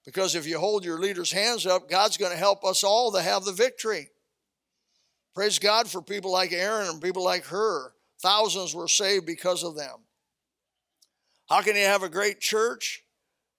Because 0.06 0.34
if 0.34 0.46
you 0.46 0.58
hold 0.58 0.82
your 0.82 0.98
leader's 0.98 1.30
hands 1.30 1.66
up, 1.66 1.90
God's 1.90 2.16
going 2.16 2.32
to 2.32 2.38
help 2.38 2.64
us 2.64 2.82
all 2.82 3.12
to 3.12 3.20
have 3.20 3.44
the 3.44 3.52
victory. 3.52 4.08
Praise 5.34 5.58
God 5.58 5.90
for 5.90 6.00
people 6.00 6.32
like 6.32 6.52
Aaron 6.52 6.88
and 6.88 7.02
people 7.02 7.22
like 7.22 7.44
Hur. 7.44 7.92
Thousands 8.22 8.74
were 8.74 8.88
saved 8.88 9.26
because 9.26 9.62
of 9.62 9.76
them. 9.76 9.98
How 11.50 11.60
can 11.60 11.76
you 11.76 11.84
have 11.84 12.02
a 12.02 12.08
great 12.08 12.40
church 12.40 13.02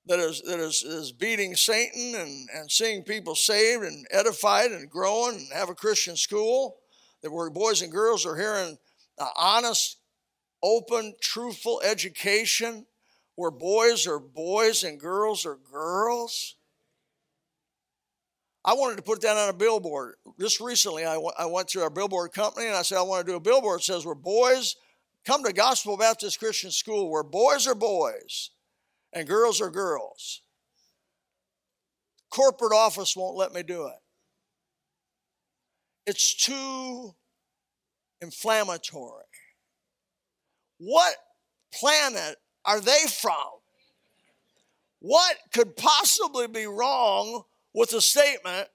that 0.07 0.17
is, 0.17 0.41
that 0.47 0.59
is, 0.59 0.81
is 0.81 1.11
beating 1.11 1.55
Satan 1.55 2.15
and, 2.15 2.49
and 2.55 2.71
seeing 2.71 3.03
people 3.03 3.35
saved 3.35 3.83
and 3.83 4.07
edified 4.09 4.71
and 4.71 4.89
growing 4.89 5.35
and 5.35 5.53
have 5.53 5.69
a 5.69 5.75
Christian 5.75 6.17
school 6.17 6.77
that 7.21 7.31
where 7.31 7.51
boys 7.51 7.83
and 7.83 7.91
girls 7.91 8.25
are 8.25 8.35
hearing 8.35 8.79
honest, 9.37 9.97
open, 10.63 11.13
truthful 11.21 11.81
education, 11.83 12.85
where 13.35 13.51
boys 13.51 14.07
are 14.07 14.19
boys 14.19 14.83
and 14.83 14.99
girls 14.99 15.45
are 15.45 15.59
girls? 15.71 16.55
I 18.65 18.73
wanted 18.73 18.95
to 18.95 19.03
put 19.03 19.21
that 19.21 19.35
on 19.35 19.49
a 19.49 19.53
billboard. 19.53 20.15
Just 20.39 20.61
recently, 20.61 21.03
I, 21.03 21.15
w- 21.15 21.33
I 21.37 21.45
went 21.45 21.67
to 21.69 21.81
our 21.81 21.89
billboard 21.89 22.31
company 22.31 22.67
and 22.67 22.75
I 22.75 22.81
said, 22.81 22.97
I 22.97 23.01
want 23.01 23.25
to 23.25 23.31
do 23.31 23.35
a 23.35 23.41
billboard 23.41 23.79
that 23.79 23.83
says, 23.83 24.05
where 24.05 24.15
boys 24.15 24.77
come 25.25 25.43
to 25.43 25.51
Gospel 25.51 25.97
Baptist 25.97 26.39
Christian 26.39 26.71
School, 26.71 27.11
where 27.11 27.23
boys 27.23 27.67
are 27.67 27.75
boys 27.75 28.51
and 29.11 29.27
girls 29.27 29.59
are 29.59 29.69
girls. 29.69 30.41
Corporate 32.29 32.73
office 32.73 33.15
won't 33.17 33.35
let 33.35 33.53
me 33.53 33.63
do 33.63 33.87
it. 33.87 33.99
It's 36.05 36.33
too 36.33 37.13
inflammatory. 38.21 39.23
What 40.77 41.15
planet 41.73 42.37
are 42.65 42.79
they 42.79 43.05
from? 43.07 43.35
What 44.99 45.37
could 45.53 45.75
possibly 45.75 46.47
be 46.47 46.65
wrong 46.65 47.43
with 47.73 47.89
the 47.89 48.01
statement 48.01 48.69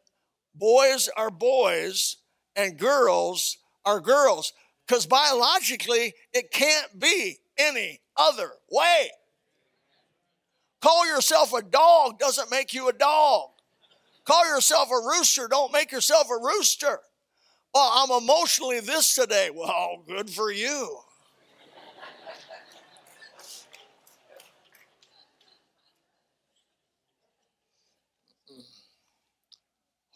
boys 0.54 1.08
are 1.16 1.30
boys 1.30 2.16
and 2.56 2.78
girls 2.78 3.58
are 3.84 4.00
girls. 4.00 4.52
Because 4.86 5.06
biologically, 5.06 6.14
it 6.32 6.50
can't 6.50 6.98
be 6.98 7.38
any 7.56 8.00
other 8.16 8.50
way. 8.70 9.10
Call 10.80 11.06
yourself 11.06 11.52
a 11.52 11.62
dog 11.62 12.18
doesn't 12.18 12.50
make 12.50 12.72
you 12.72 12.88
a 12.88 12.92
dog. 12.92 13.50
Call 14.24 14.46
yourself 14.46 14.90
a 14.90 15.06
rooster, 15.06 15.48
don't 15.48 15.72
make 15.72 15.90
yourself 15.90 16.28
a 16.30 16.42
rooster. 16.42 17.00
Well, 17.74 17.90
I'm 17.94 18.22
emotionally 18.22 18.80
this 18.80 19.14
today. 19.14 19.50
Well, 19.54 20.04
good 20.06 20.30
for 20.30 20.50
you. 20.50 20.98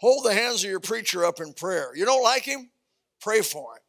Hold 0.03 0.25
the 0.25 0.35
hands 0.35 0.65
of 0.65 0.71
your 0.71 0.81
preacher 0.81 1.25
up 1.25 1.41
in 1.41 1.53
prayer. 1.53 1.93
You 1.95 2.05
don't 2.05 2.25
like 2.25 2.43
him? 2.43 2.71
Pray 3.21 3.41
for 3.41 3.75
him. 3.75 3.83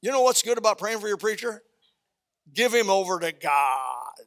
You 0.00 0.10
know 0.10 0.22
what's 0.22 0.42
good 0.42 0.56
about 0.56 0.78
praying 0.78 1.00
for 1.00 1.06
your 1.06 1.18
preacher? 1.18 1.62
Give 2.54 2.72
him 2.72 2.88
over 2.88 3.20
to 3.20 3.30
God. 3.30 4.24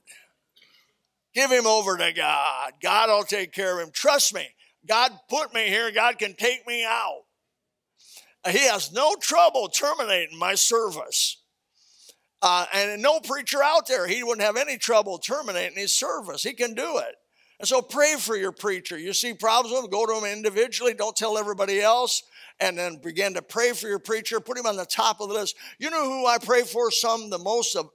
Give 1.33 1.49
him 1.49 1.65
over 1.65 1.97
to 1.97 2.11
God. 2.13 2.73
God 2.83 3.09
will 3.09 3.23
take 3.23 3.51
care 3.51 3.79
of 3.79 3.87
him. 3.87 3.91
Trust 3.91 4.31
me. 4.35 4.47
God 4.85 5.11
put 5.27 5.53
me 5.55 5.67
here. 5.67 5.91
God 5.91 6.19
can 6.19 6.35
take 6.35 6.67
me 6.67 6.85
out. 6.85 7.23
He 8.47 8.67
has 8.67 8.91
no 8.91 9.15
trouble 9.15 9.69
terminating 9.69 10.37
my 10.37 10.53
service. 10.53 11.37
Uh, 12.43 12.65
and 12.73 13.01
no 13.01 13.19
preacher 13.21 13.63
out 13.63 13.87
there, 13.87 14.05
he 14.05 14.21
wouldn't 14.23 14.45
have 14.45 14.57
any 14.57 14.77
trouble 14.77 15.17
terminating 15.17 15.77
his 15.77 15.93
service. 15.93 16.43
He 16.43 16.53
can 16.53 16.75
do 16.75 16.99
it. 16.99 17.15
And 17.61 17.67
so 17.67 17.79
pray 17.79 18.15
for 18.17 18.35
your 18.35 18.51
preacher. 18.51 18.97
You 18.97 19.13
see 19.13 19.35
problems 19.35 19.75
with 19.75 19.83
him, 19.83 19.91
go 19.91 20.07
to 20.07 20.17
him 20.17 20.25
individually. 20.25 20.95
Don't 20.95 21.15
tell 21.15 21.37
everybody 21.37 21.79
else. 21.79 22.23
And 22.59 22.75
then 22.75 22.95
begin 22.95 23.35
to 23.35 23.43
pray 23.43 23.73
for 23.73 23.87
your 23.87 23.99
preacher. 23.99 24.39
Put 24.39 24.57
him 24.57 24.65
on 24.65 24.77
the 24.77 24.85
top 24.85 25.21
of 25.21 25.29
the 25.29 25.35
list. 25.35 25.55
You 25.77 25.91
know 25.91 26.03
who 26.03 26.25
I 26.25 26.39
pray 26.39 26.63
for 26.63 26.89
some 26.89 27.29
the 27.29 27.37
most 27.37 27.75
of? 27.75 27.91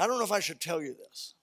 I 0.00 0.08
don't 0.08 0.18
know 0.18 0.24
if 0.24 0.32
I 0.32 0.40
should 0.40 0.60
tell 0.60 0.82
you 0.82 0.96
this. 0.96 1.34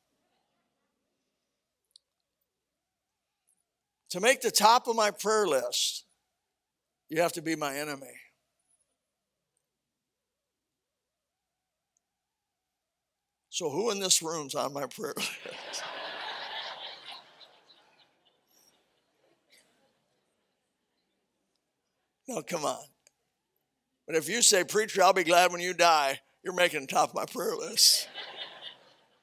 To 4.09 4.19
make 4.19 4.41
the 4.41 4.51
top 4.51 4.89
of 4.89 4.97
my 4.97 5.09
prayer 5.09 5.47
list, 5.47 6.03
you 7.07 7.21
have 7.21 7.31
to 7.31 7.41
be 7.41 7.55
my 7.55 7.77
enemy. 7.77 8.20
So, 13.53 13.69
who 13.69 13.91
in 13.91 13.99
this 13.99 14.23
room's 14.23 14.55
on 14.55 14.71
my 14.71 14.85
prayer 14.87 15.13
list? 15.17 15.29
no, 22.29 22.41
come 22.43 22.63
on. 22.63 22.79
But 24.07 24.15
if 24.15 24.29
you 24.29 24.41
say, 24.41 24.63
Preacher, 24.63 25.03
I'll 25.03 25.11
be 25.11 25.25
glad 25.25 25.51
when 25.51 25.59
you 25.59 25.73
die, 25.73 26.21
you're 26.43 26.53
making 26.53 26.87
top 26.87 27.09
of 27.09 27.15
my 27.15 27.25
prayer 27.25 27.57
list. 27.57 28.07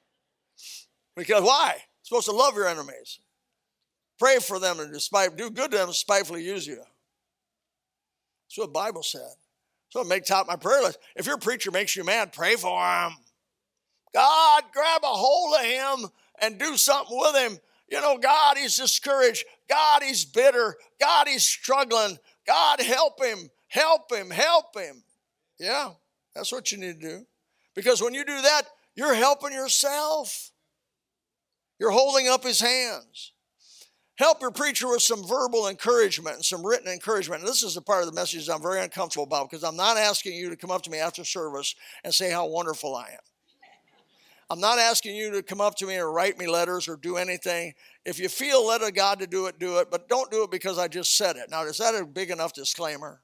because 1.15 1.41
why? 1.41 1.73
You're 1.73 2.03
supposed 2.03 2.27
to 2.27 2.35
love 2.35 2.53
your 2.53 2.67
enemies. 2.67 3.17
Pray 4.19 4.37
for 4.37 4.59
them 4.59 4.79
and 4.79 4.93
despite 4.93 5.37
do 5.37 5.49
good 5.49 5.71
to 5.71 5.77
them 5.77 5.91
spitefully 5.91 6.43
use 6.43 6.67
you. 6.67 6.75
That's 6.75 8.57
what 8.57 8.67
the 8.67 8.73
Bible 8.73 9.01
said. 9.01 9.31
So 9.89 10.03
make 10.03 10.23
top 10.23 10.41
of 10.41 10.49
my 10.49 10.55
prayer 10.55 10.83
list. 10.83 10.99
If 11.15 11.25
your 11.25 11.39
preacher 11.39 11.71
makes 11.71 11.95
you 11.95 12.03
mad, 12.03 12.31
pray 12.31 12.55
for 12.57 12.79
him. 12.79 13.13
God, 14.13 14.63
grab 14.73 15.01
a 15.03 15.07
hold 15.07 15.55
of 15.55 15.65
him 15.65 16.09
and 16.41 16.57
do 16.57 16.77
something 16.77 17.17
with 17.17 17.35
him. 17.35 17.59
You 17.89 18.01
know, 18.01 18.17
God, 18.17 18.57
he's 18.57 18.77
discouraged. 18.77 19.45
God, 19.67 20.03
he's 20.03 20.25
bitter. 20.25 20.75
God, 20.99 21.27
he's 21.27 21.43
struggling. 21.43 22.17
God, 22.45 22.81
help 22.81 23.23
him, 23.23 23.49
help 23.67 24.11
him, 24.11 24.29
help 24.29 24.75
him. 24.75 25.03
Yeah, 25.59 25.91
that's 26.35 26.51
what 26.51 26.71
you 26.71 26.77
need 26.77 27.01
to 27.01 27.07
do. 27.07 27.25
Because 27.75 28.01
when 28.01 28.13
you 28.13 28.25
do 28.25 28.41
that, 28.41 28.63
you're 28.95 29.13
helping 29.13 29.53
yourself. 29.53 30.51
You're 31.79 31.91
holding 31.91 32.27
up 32.27 32.43
his 32.43 32.59
hands. 32.59 33.33
Help 34.17 34.41
your 34.41 34.51
preacher 34.51 34.89
with 34.89 35.01
some 35.01 35.25
verbal 35.25 35.69
encouragement 35.69 36.35
and 36.35 36.43
some 36.43 36.65
written 36.65 36.91
encouragement. 36.91 37.41
And 37.41 37.49
this 37.49 37.63
is 37.63 37.75
the 37.75 37.81
part 37.81 38.01
of 38.01 38.07
the 38.07 38.15
message 38.15 38.49
I'm 38.49 38.61
very 38.61 38.81
uncomfortable 38.81 39.23
about 39.23 39.49
because 39.49 39.63
I'm 39.63 39.77
not 39.77 39.95
asking 39.95 40.33
you 40.33 40.49
to 40.49 40.57
come 40.57 40.71
up 40.71 40.81
to 40.83 40.89
me 40.89 40.97
after 40.97 41.23
service 41.23 41.73
and 42.03 42.13
say 42.13 42.29
how 42.29 42.45
wonderful 42.47 42.95
I 42.95 43.11
am. 43.11 43.28
I'm 44.49 44.59
not 44.59 44.79
asking 44.79 45.15
you 45.15 45.31
to 45.31 45.43
come 45.43 45.61
up 45.61 45.75
to 45.75 45.85
me 45.85 45.97
or 45.97 46.11
write 46.11 46.39
me 46.39 46.47
letters 46.47 46.87
or 46.87 46.97
do 46.97 47.17
anything. 47.17 47.73
If 48.03 48.19
you 48.19 48.27
feel 48.29 48.65
led 48.65 48.81
of 48.81 48.95
God 48.95 49.19
to 49.19 49.27
do 49.27 49.45
it, 49.45 49.59
do 49.59 49.77
it, 49.77 49.91
but 49.91 50.09
don't 50.09 50.31
do 50.31 50.43
it 50.43 50.49
because 50.49 50.79
I 50.79 50.87
just 50.87 51.15
said 51.15 51.35
it. 51.35 51.51
Now, 51.51 51.63
is 51.63 51.77
that 51.77 51.93
a 51.93 52.03
big 52.03 52.31
enough 52.31 52.53
disclaimer? 52.53 53.21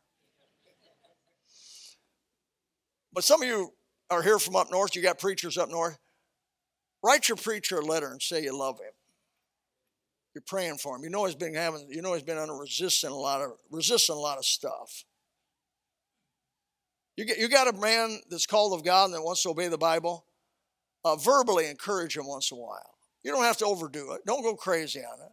But 3.11 3.23
some 3.23 3.41
of 3.41 3.47
you 3.47 3.73
are 4.11 4.21
here 4.21 4.37
from 4.37 4.55
up 4.55 4.69
north, 4.69 4.95
you 4.95 5.01
got 5.01 5.17
preachers 5.17 5.57
up 5.57 5.69
north. 5.69 5.97
Write 7.03 7.27
your 7.27 7.37
preacher 7.37 7.79
a 7.79 7.85
letter 7.85 8.11
and 8.11 8.21
say 8.21 8.43
you 8.43 8.55
love 8.55 8.79
him. 8.79 8.91
You're 10.35 10.43
praying 10.45 10.77
for 10.77 10.95
him. 10.95 11.03
You 11.03 11.09
know 11.09 11.25
he's 11.25 11.33
been 11.33 11.55
having, 11.55 11.87
you 11.89 12.01
know 12.01 12.13
he's 12.13 12.23
been 12.23 12.37
under 12.37 12.53
resisting 12.53 13.09
a 13.09 13.15
lot 13.15 13.41
of 13.41 13.51
resisting 13.71 14.15
a 14.15 14.19
lot 14.19 14.37
of 14.37 14.45
stuff. 14.45 15.05
You 17.15 17.25
get, 17.25 17.37
you 17.37 17.47
got 17.47 17.73
a 17.73 17.77
man 17.79 18.19
that's 18.29 18.45
called 18.45 18.73
of 18.73 18.83
God 18.83 19.05
and 19.05 19.13
that 19.13 19.21
wants 19.21 19.43
to 19.43 19.49
obey 19.49 19.69
the 19.69 19.77
Bible. 19.77 20.25
Uh, 21.05 21.15
verbally 21.15 21.67
encourage 21.67 22.15
them 22.15 22.27
once 22.27 22.51
in 22.51 22.57
a 22.57 22.61
while. 22.61 22.95
You 23.23 23.31
don't 23.31 23.43
have 23.43 23.57
to 23.57 23.65
overdo 23.65 24.11
it. 24.13 24.25
Don't 24.25 24.43
go 24.43 24.55
crazy 24.55 24.99
on 24.99 25.21
it. 25.21 25.31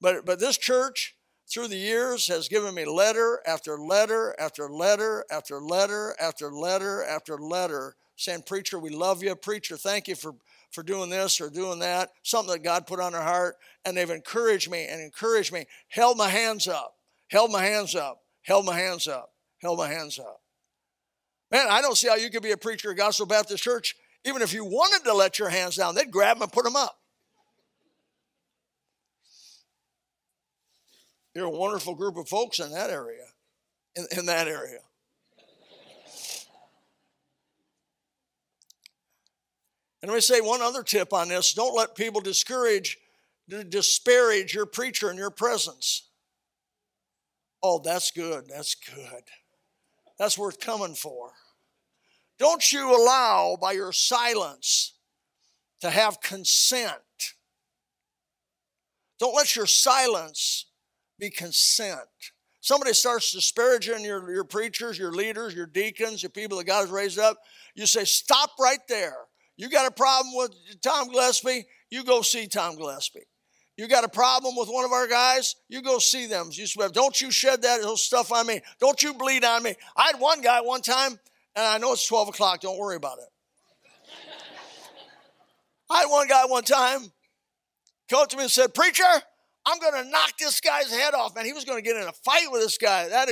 But 0.00 0.24
but 0.24 0.40
this 0.40 0.56
church 0.56 1.16
through 1.52 1.68
the 1.68 1.76
years 1.76 2.28
has 2.28 2.48
given 2.48 2.74
me 2.74 2.84
letter 2.84 3.42
after 3.46 3.76
letter 3.76 4.34
after 4.38 4.70
letter 4.70 5.24
after 5.30 5.60
letter 5.60 6.14
after 6.18 6.50
letter 6.50 7.04
after 7.04 7.36
letter 7.36 7.96
saying, 8.16 8.42
Preacher, 8.46 8.78
we 8.78 8.90
love 8.90 9.22
you. 9.22 9.34
Preacher, 9.34 9.76
thank 9.76 10.08
you 10.08 10.14
for, 10.14 10.34
for 10.70 10.82
doing 10.82 11.10
this 11.10 11.40
or 11.40 11.50
doing 11.50 11.78
that, 11.80 12.10
something 12.22 12.52
that 12.52 12.62
God 12.62 12.86
put 12.86 13.00
on 13.00 13.12
their 13.12 13.22
heart. 13.22 13.56
And 13.84 13.96
they've 13.96 14.08
encouraged 14.08 14.70
me 14.70 14.86
and 14.86 15.00
encouraged 15.00 15.52
me, 15.52 15.66
held 15.88 16.16
my 16.16 16.28
hands 16.28 16.68
up, 16.68 16.94
held 17.28 17.50
my 17.50 17.64
hands 17.64 17.94
up, 17.94 18.20
held 18.42 18.64
my 18.64 18.76
hands 18.76 19.06
up, 19.06 19.32
held 19.58 19.78
my 19.78 19.88
hands 19.88 20.18
up. 20.18 20.40
Man, 21.50 21.66
I 21.68 21.82
don't 21.82 21.96
see 21.96 22.08
how 22.08 22.16
you 22.16 22.30
could 22.30 22.42
be 22.42 22.52
a 22.52 22.56
preacher 22.56 22.90
at 22.90 22.96
Gospel 22.96 23.26
Baptist 23.26 23.62
Church. 23.62 23.94
Even 24.24 24.42
if 24.42 24.52
you 24.52 24.64
wanted 24.64 25.04
to 25.04 25.12
let 25.12 25.38
your 25.38 25.50
hands 25.50 25.76
down, 25.76 25.94
they'd 25.94 26.10
grab 26.10 26.36
them 26.36 26.44
and 26.44 26.52
put 26.52 26.64
them 26.64 26.76
up. 26.76 26.98
You're 31.34 31.46
a 31.46 31.50
wonderful 31.50 31.94
group 31.94 32.16
of 32.16 32.28
folks 32.28 32.60
in 32.60 32.70
that 32.70 32.90
area, 32.90 33.24
in, 33.96 34.06
in 34.16 34.26
that 34.26 34.46
area. 34.46 34.78
And 40.00 40.10
let 40.10 40.16
me 40.16 40.20
say 40.20 40.40
one 40.42 40.60
other 40.60 40.82
tip 40.82 41.12
on 41.12 41.28
this 41.28 41.54
don't 41.54 41.74
let 41.74 41.94
people 41.94 42.20
discourage, 42.20 42.98
disparage 43.48 44.54
your 44.54 44.66
preacher 44.66 45.10
in 45.10 45.16
your 45.16 45.30
presence. 45.30 46.08
Oh, 47.62 47.80
that's 47.82 48.10
good. 48.10 48.44
That's 48.48 48.74
good. 48.74 49.22
That's 50.18 50.36
worth 50.36 50.60
coming 50.60 50.94
for. 50.94 51.32
Don't 52.44 52.70
you 52.72 52.94
allow 52.94 53.56
by 53.58 53.72
your 53.72 53.90
silence 53.90 54.92
to 55.80 55.88
have 55.88 56.20
consent. 56.20 56.92
Don't 59.18 59.34
let 59.34 59.56
your 59.56 59.64
silence 59.64 60.66
be 61.18 61.30
consent. 61.30 62.00
Somebody 62.60 62.92
starts 62.92 63.32
disparaging 63.32 64.04
your, 64.04 64.30
your 64.30 64.44
preachers, 64.44 64.98
your 64.98 65.12
leaders, 65.12 65.54
your 65.54 65.64
deacons, 65.64 66.22
your 66.22 66.28
people 66.28 66.58
that 66.58 66.64
God 66.64 66.82
has 66.82 66.90
raised 66.90 67.18
up. 67.18 67.38
You 67.74 67.86
say, 67.86 68.04
Stop 68.04 68.50
right 68.60 68.86
there. 68.90 69.16
You 69.56 69.70
got 69.70 69.90
a 69.90 69.94
problem 69.94 70.34
with 70.36 70.54
Tom 70.82 71.08
Gillespie? 71.08 71.64
You 71.88 72.04
go 72.04 72.20
see 72.20 72.46
Tom 72.46 72.76
Gillespie. 72.76 73.26
You 73.78 73.88
got 73.88 74.04
a 74.04 74.08
problem 74.10 74.54
with 74.54 74.68
one 74.68 74.84
of 74.84 74.92
our 74.92 75.08
guys? 75.08 75.56
You 75.70 75.80
go 75.80 75.98
see 75.98 76.26
them. 76.26 76.50
You 76.52 76.66
swear, 76.66 76.90
don't 76.90 77.18
you 77.22 77.30
shed 77.30 77.62
that 77.62 77.80
little 77.80 77.96
stuff 77.96 78.30
on 78.32 78.46
me. 78.46 78.60
Don't 78.80 79.02
you 79.02 79.14
bleed 79.14 79.44
on 79.44 79.62
me. 79.62 79.76
I 79.96 80.08
had 80.08 80.20
one 80.20 80.42
guy 80.42 80.60
one 80.60 80.82
time, 80.82 81.18
and 81.56 81.64
I 81.64 81.78
know 81.78 81.92
it's 81.92 82.06
12 82.06 82.28
o'clock. 82.28 82.60
Don't 82.60 82.78
worry 82.78 82.96
about 82.96 83.18
it. 83.18 83.28
I 85.90 86.00
had 86.00 86.06
one 86.06 86.26
guy 86.26 86.44
one 86.46 86.64
time 86.64 87.12
come 88.08 88.26
to 88.26 88.36
me 88.36 88.44
and 88.44 88.50
said, 88.50 88.74
Preacher, 88.74 89.02
I'm 89.66 89.78
going 89.78 90.04
to 90.04 90.10
knock 90.10 90.32
this 90.38 90.60
guy's 90.60 90.90
head 90.90 91.14
off. 91.14 91.34
Man, 91.34 91.44
he 91.44 91.52
was 91.52 91.64
going 91.64 91.78
to 91.78 91.82
get 91.82 91.96
in 91.96 92.06
a 92.06 92.12
fight 92.12 92.50
with 92.50 92.62
this 92.62 92.78
guy. 92.78 93.08
That, 93.08 93.28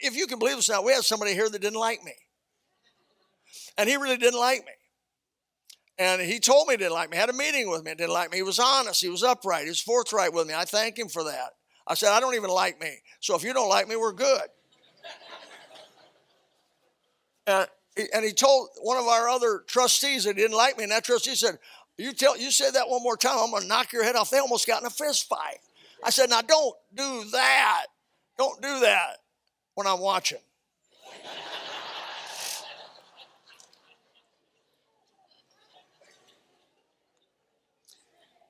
if 0.00 0.16
you 0.16 0.26
can 0.26 0.38
believe 0.38 0.56
this 0.56 0.68
now, 0.68 0.82
we 0.82 0.92
had 0.92 1.04
somebody 1.04 1.34
here 1.34 1.48
that 1.48 1.60
didn't 1.60 1.78
like 1.78 2.02
me. 2.02 2.14
And 3.76 3.88
he 3.88 3.96
really 3.96 4.16
didn't 4.16 4.40
like 4.40 4.60
me. 4.60 4.72
And 5.98 6.22
he 6.22 6.38
told 6.38 6.68
me 6.68 6.74
he 6.74 6.78
didn't 6.78 6.92
like 6.92 7.10
me, 7.10 7.16
had 7.16 7.28
a 7.28 7.32
meeting 7.32 7.68
with 7.70 7.84
me, 7.84 7.92
didn't 7.94 8.12
like 8.12 8.30
me. 8.30 8.38
He 8.38 8.42
was 8.44 8.60
honest, 8.60 9.00
he 9.00 9.08
was 9.08 9.24
upright, 9.24 9.64
he 9.64 9.68
was 9.68 9.82
forthright 9.82 10.32
with 10.32 10.46
me. 10.46 10.54
I 10.54 10.64
thank 10.64 10.96
him 10.96 11.08
for 11.08 11.24
that. 11.24 11.50
I 11.88 11.94
said, 11.94 12.12
I 12.12 12.20
don't 12.20 12.36
even 12.36 12.50
like 12.50 12.80
me. 12.80 12.98
So 13.20 13.34
if 13.34 13.42
you 13.42 13.52
don't 13.52 13.68
like 13.68 13.88
me, 13.88 13.96
we're 13.96 14.12
good. 14.12 14.42
And, 17.48 17.66
and 18.14 18.24
he 18.24 18.32
told 18.32 18.68
one 18.82 18.96
of 18.96 19.06
our 19.06 19.28
other 19.28 19.62
trustees 19.66 20.24
that 20.24 20.36
didn't 20.36 20.56
like 20.56 20.76
me, 20.76 20.84
and 20.84 20.92
that 20.92 21.04
trustee 21.04 21.34
said, 21.34 21.58
You 21.96 22.12
tell 22.12 22.38
you 22.38 22.50
say 22.50 22.70
that 22.70 22.88
one 22.88 23.02
more 23.02 23.16
time, 23.16 23.38
I'm 23.38 23.50
gonna 23.50 23.66
knock 23.66 23.92
your 23.92 24.04
head 24.04 24.16
off. 24.16 24.30
They 24.30 24.38
almost 24.38 24.66
got 24.66 24.82
in 24.82 24.86
a 24.86 24.90
fist 24.90 25.28
fight. 25.28 25.58
I 26.04 26.10
said, 26.10 26.30
Now 26.30 26.42
don't 26.42 26.76
do 26.94 27.24
that. 27.32 27.86
Don't 28.36 28.60
do 28.62 28.80
that 28.80 29.16
when 29.74 29.86
I'm 29.86 30.00
watching. 30.00 30.38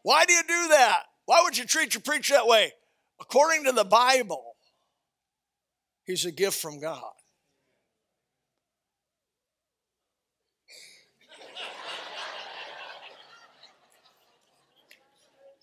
Why 0.03 0.25
do 0.25 0.33
you 0.33 0.43
do 0.43 0.69
that? 0.69 1.03
Why 1.27 1.43
would 1.43 1.59
you 1.59 1.65
treat 1.67 1.95
your 1.95 2.01
preacher 2.01 2.35
that 2.35 2.47
way? 2.47 2.73
According 3.21 3.65
to 3.65 3.73
the 3.73 3.85
Bible, 3.85 4.57
he's 6.05 6.25
a 6.25 6.33
gift 6.33 6.61
from 6.61 6.81
God. 6.81 7.03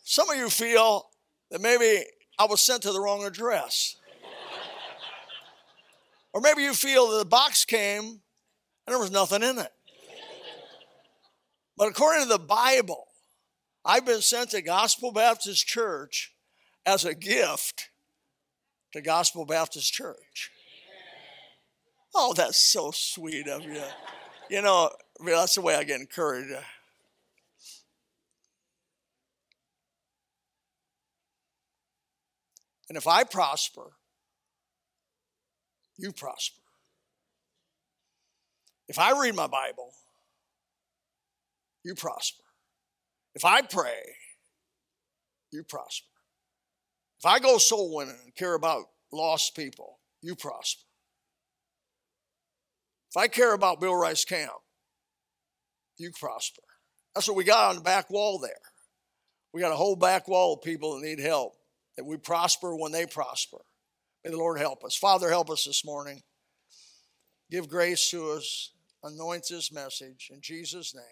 Some 0.08 0.30
of 0.30 0.38
you 0.38 0.51
feel 0.51 1.10
that 1.49 1.60
maybe 1.60 2.06
I 2.38 2.45
was 2.45 2.62
sent 2.62 2.84
to 2.84 2.91
the 2.91 3.01
wrong 3.01 3.26
address. 3.26 3.95
or 6.32 6.41
maybe 6.41 6.62
you 6.62 6.74
feel 6.74 7.10
that 7.10 7.18
the 7.18 7.26
box 7.26 7.66
came 7.66 8.03
and 8.03 8.22
there 8.86 8.99
was 8.99 9.10
nothing 9.10 9.41
in 9.41 9.58
it. 9.58 9.72
But 11.76 11.88
according 11.89 12.24
to 12.24 12.30
the 12.30 12.38
Bible, 12.38 13.08
I've 13.84 14.06
been 14.06 14.22
sent 14.22 14.51
to 14.51 14.62
Gospel 14.62 15.12
Baptist 15.12 15.66
Church 15.66 16.32
as 16.86 17.03
a 17.03 17.16
gift 17.16 17.89
to 18.93 19.01
Gospel 19.01 19.43
Baptist 19.43 19.91
Church. 19.91 20.51
Oh, 22.14 22.36
that's 22.36 22.62
so 22.62 22.91
sweet 22.91 23.47
of 23.47 23.64
you. 23.64 23.82
You 24.51 24.62
know, 24.62 24.91
that's 25.26 25.56
the 25.56 25.62
way 25.62 25.74
I 25.74 25.84
get 25.84 25.99
encouraged. 25.99 26.53
And 32.89 32.97
if 32.97 33.07
I 33.07 33.23
prosper, 33.23 33.91
you 35.97 36.11
prosper. 36.11 36.61
If 38.88 38.99
I 38.99 39.19
read 39.19 39.36
my 39.36 39.47
Bible, 39.47 39.91
you 41.83 41.95
prosper. 41.95 42.43
If 43.33 43.43
I 43.43 43.61
pray, 43.61 44.15
you 45.51 45.63
prosper. 45.63 46.07
If 47.19 47.25
I 47.25 47.39
go 47.39 47.57
soul 47.57 47.95
winning 47.95 48.17
and 48.23 48.36
care 48.36 48.53
about 48.53 48.86
lost 49.11 49.55
people, 49.55 49.99
you 50.21 50.36
prosper. 50.36 50.83
If 53.11 53.17
I 53.17 53.27
care 53.27 53.53
about 53.53 53.79
Bill 53.79 53.95
Rice 53.95 54.25
Camp, 54.25 54.51
you 55.97 56.11
prosper. 56.11 56.61
That's 57.13 57.27
what 57.27 57.38
we 57.38 57.45
got 57.45 57.69
on 57.69 57.75
the 57.75 57.81
back 57.81 58.09
wall 58.09 58.39
there. 58.39 58.51
We 59.53 59.61
got 59.61 59.71
a 59.71 59.77
whole 59.77 59.95
back 59.95 60.27
wall 60.27 60.55
of 60.55 60.61
people 60.61 60.95
that 60.95 61.05
need 61.05 61.19
help, 61.19 61.53
that 61.97 62.05
we 62.05 62.17
prosper 62.17 62.75
when 62.75 62.91
they 62.91 63.05
prosper. 63.05 63.59
May 64.23 64.31
the 64.31 64.37
Lord 64.37 64.59
help 64.59 64.83
us. 64.83 64.95
Father, 64.95 65.29
help 65.29 65.49
us 65.49 65.65
this 65.65 65.85
morning. 65.85 66.21
Give 67.51 67.69
grace 67.69 68.09
to 68.09 68.31
us. 68.31 68.71
Anoint 69.03 69.45
this 69.49 69.71
message. 69.71 70.29
In 70.33 70.41
Jesus' 70.41 70.95
name, 70.95 71.03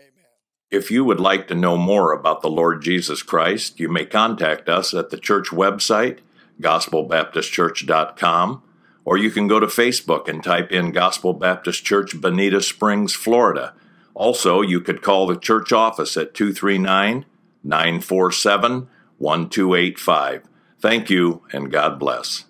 amen. 0.00 0.24
If 0.72 0.90
you 0.90 1.04
would 1.04 1.20
like 1.20 1.46
to 1.48 1.54
know 1.54 1.76
more 1.76 2.12
about 2.12 2.42
the 2.42 2.50
Lord 2.50 2.82
Jesus 2.82 3.22
Christ, 3.22 3.78
you 3.78 3.88
may 3.88 4.04
contact 4.04 4.68
us 4.68 4.92
at 4.92 5.10
the 5.10 5.18
church 5.18 5.48
website, 5.48 6.18
gospelbaptistchurch.com, 6.60 8.62
or 9.04 9.16
you 9.16 9.30
can 9.30 9.46
go 9.46 9.60
to 9.60 9.66
Facebook 9.66 10.28
and 10.28 10.42
type 10.42 10.72
in 10.72 10.90
Gospel 10.90 11.34
Baptist 11.34 11.84
Church, 11.84 12.20
Bonita 12.20 12.62
Springs, 12.62 13.12
Florida. 13.12 13.74
Also, 14.14 14.60
you 14.60 14.80
could 14.80 15.02
call 15.02 15.26
the 15.26 15.36
church 15.36 15.72
office 15.72 16.16
at 16.16 16.34
239 16.34 17.26
947 17.62 18.88
1285. 19.22 20.42
Thank 20.80 21.08
you, 21.08 21.42
and 21.52 21.70
God 21.70 22.00
bless. 22.00 22.46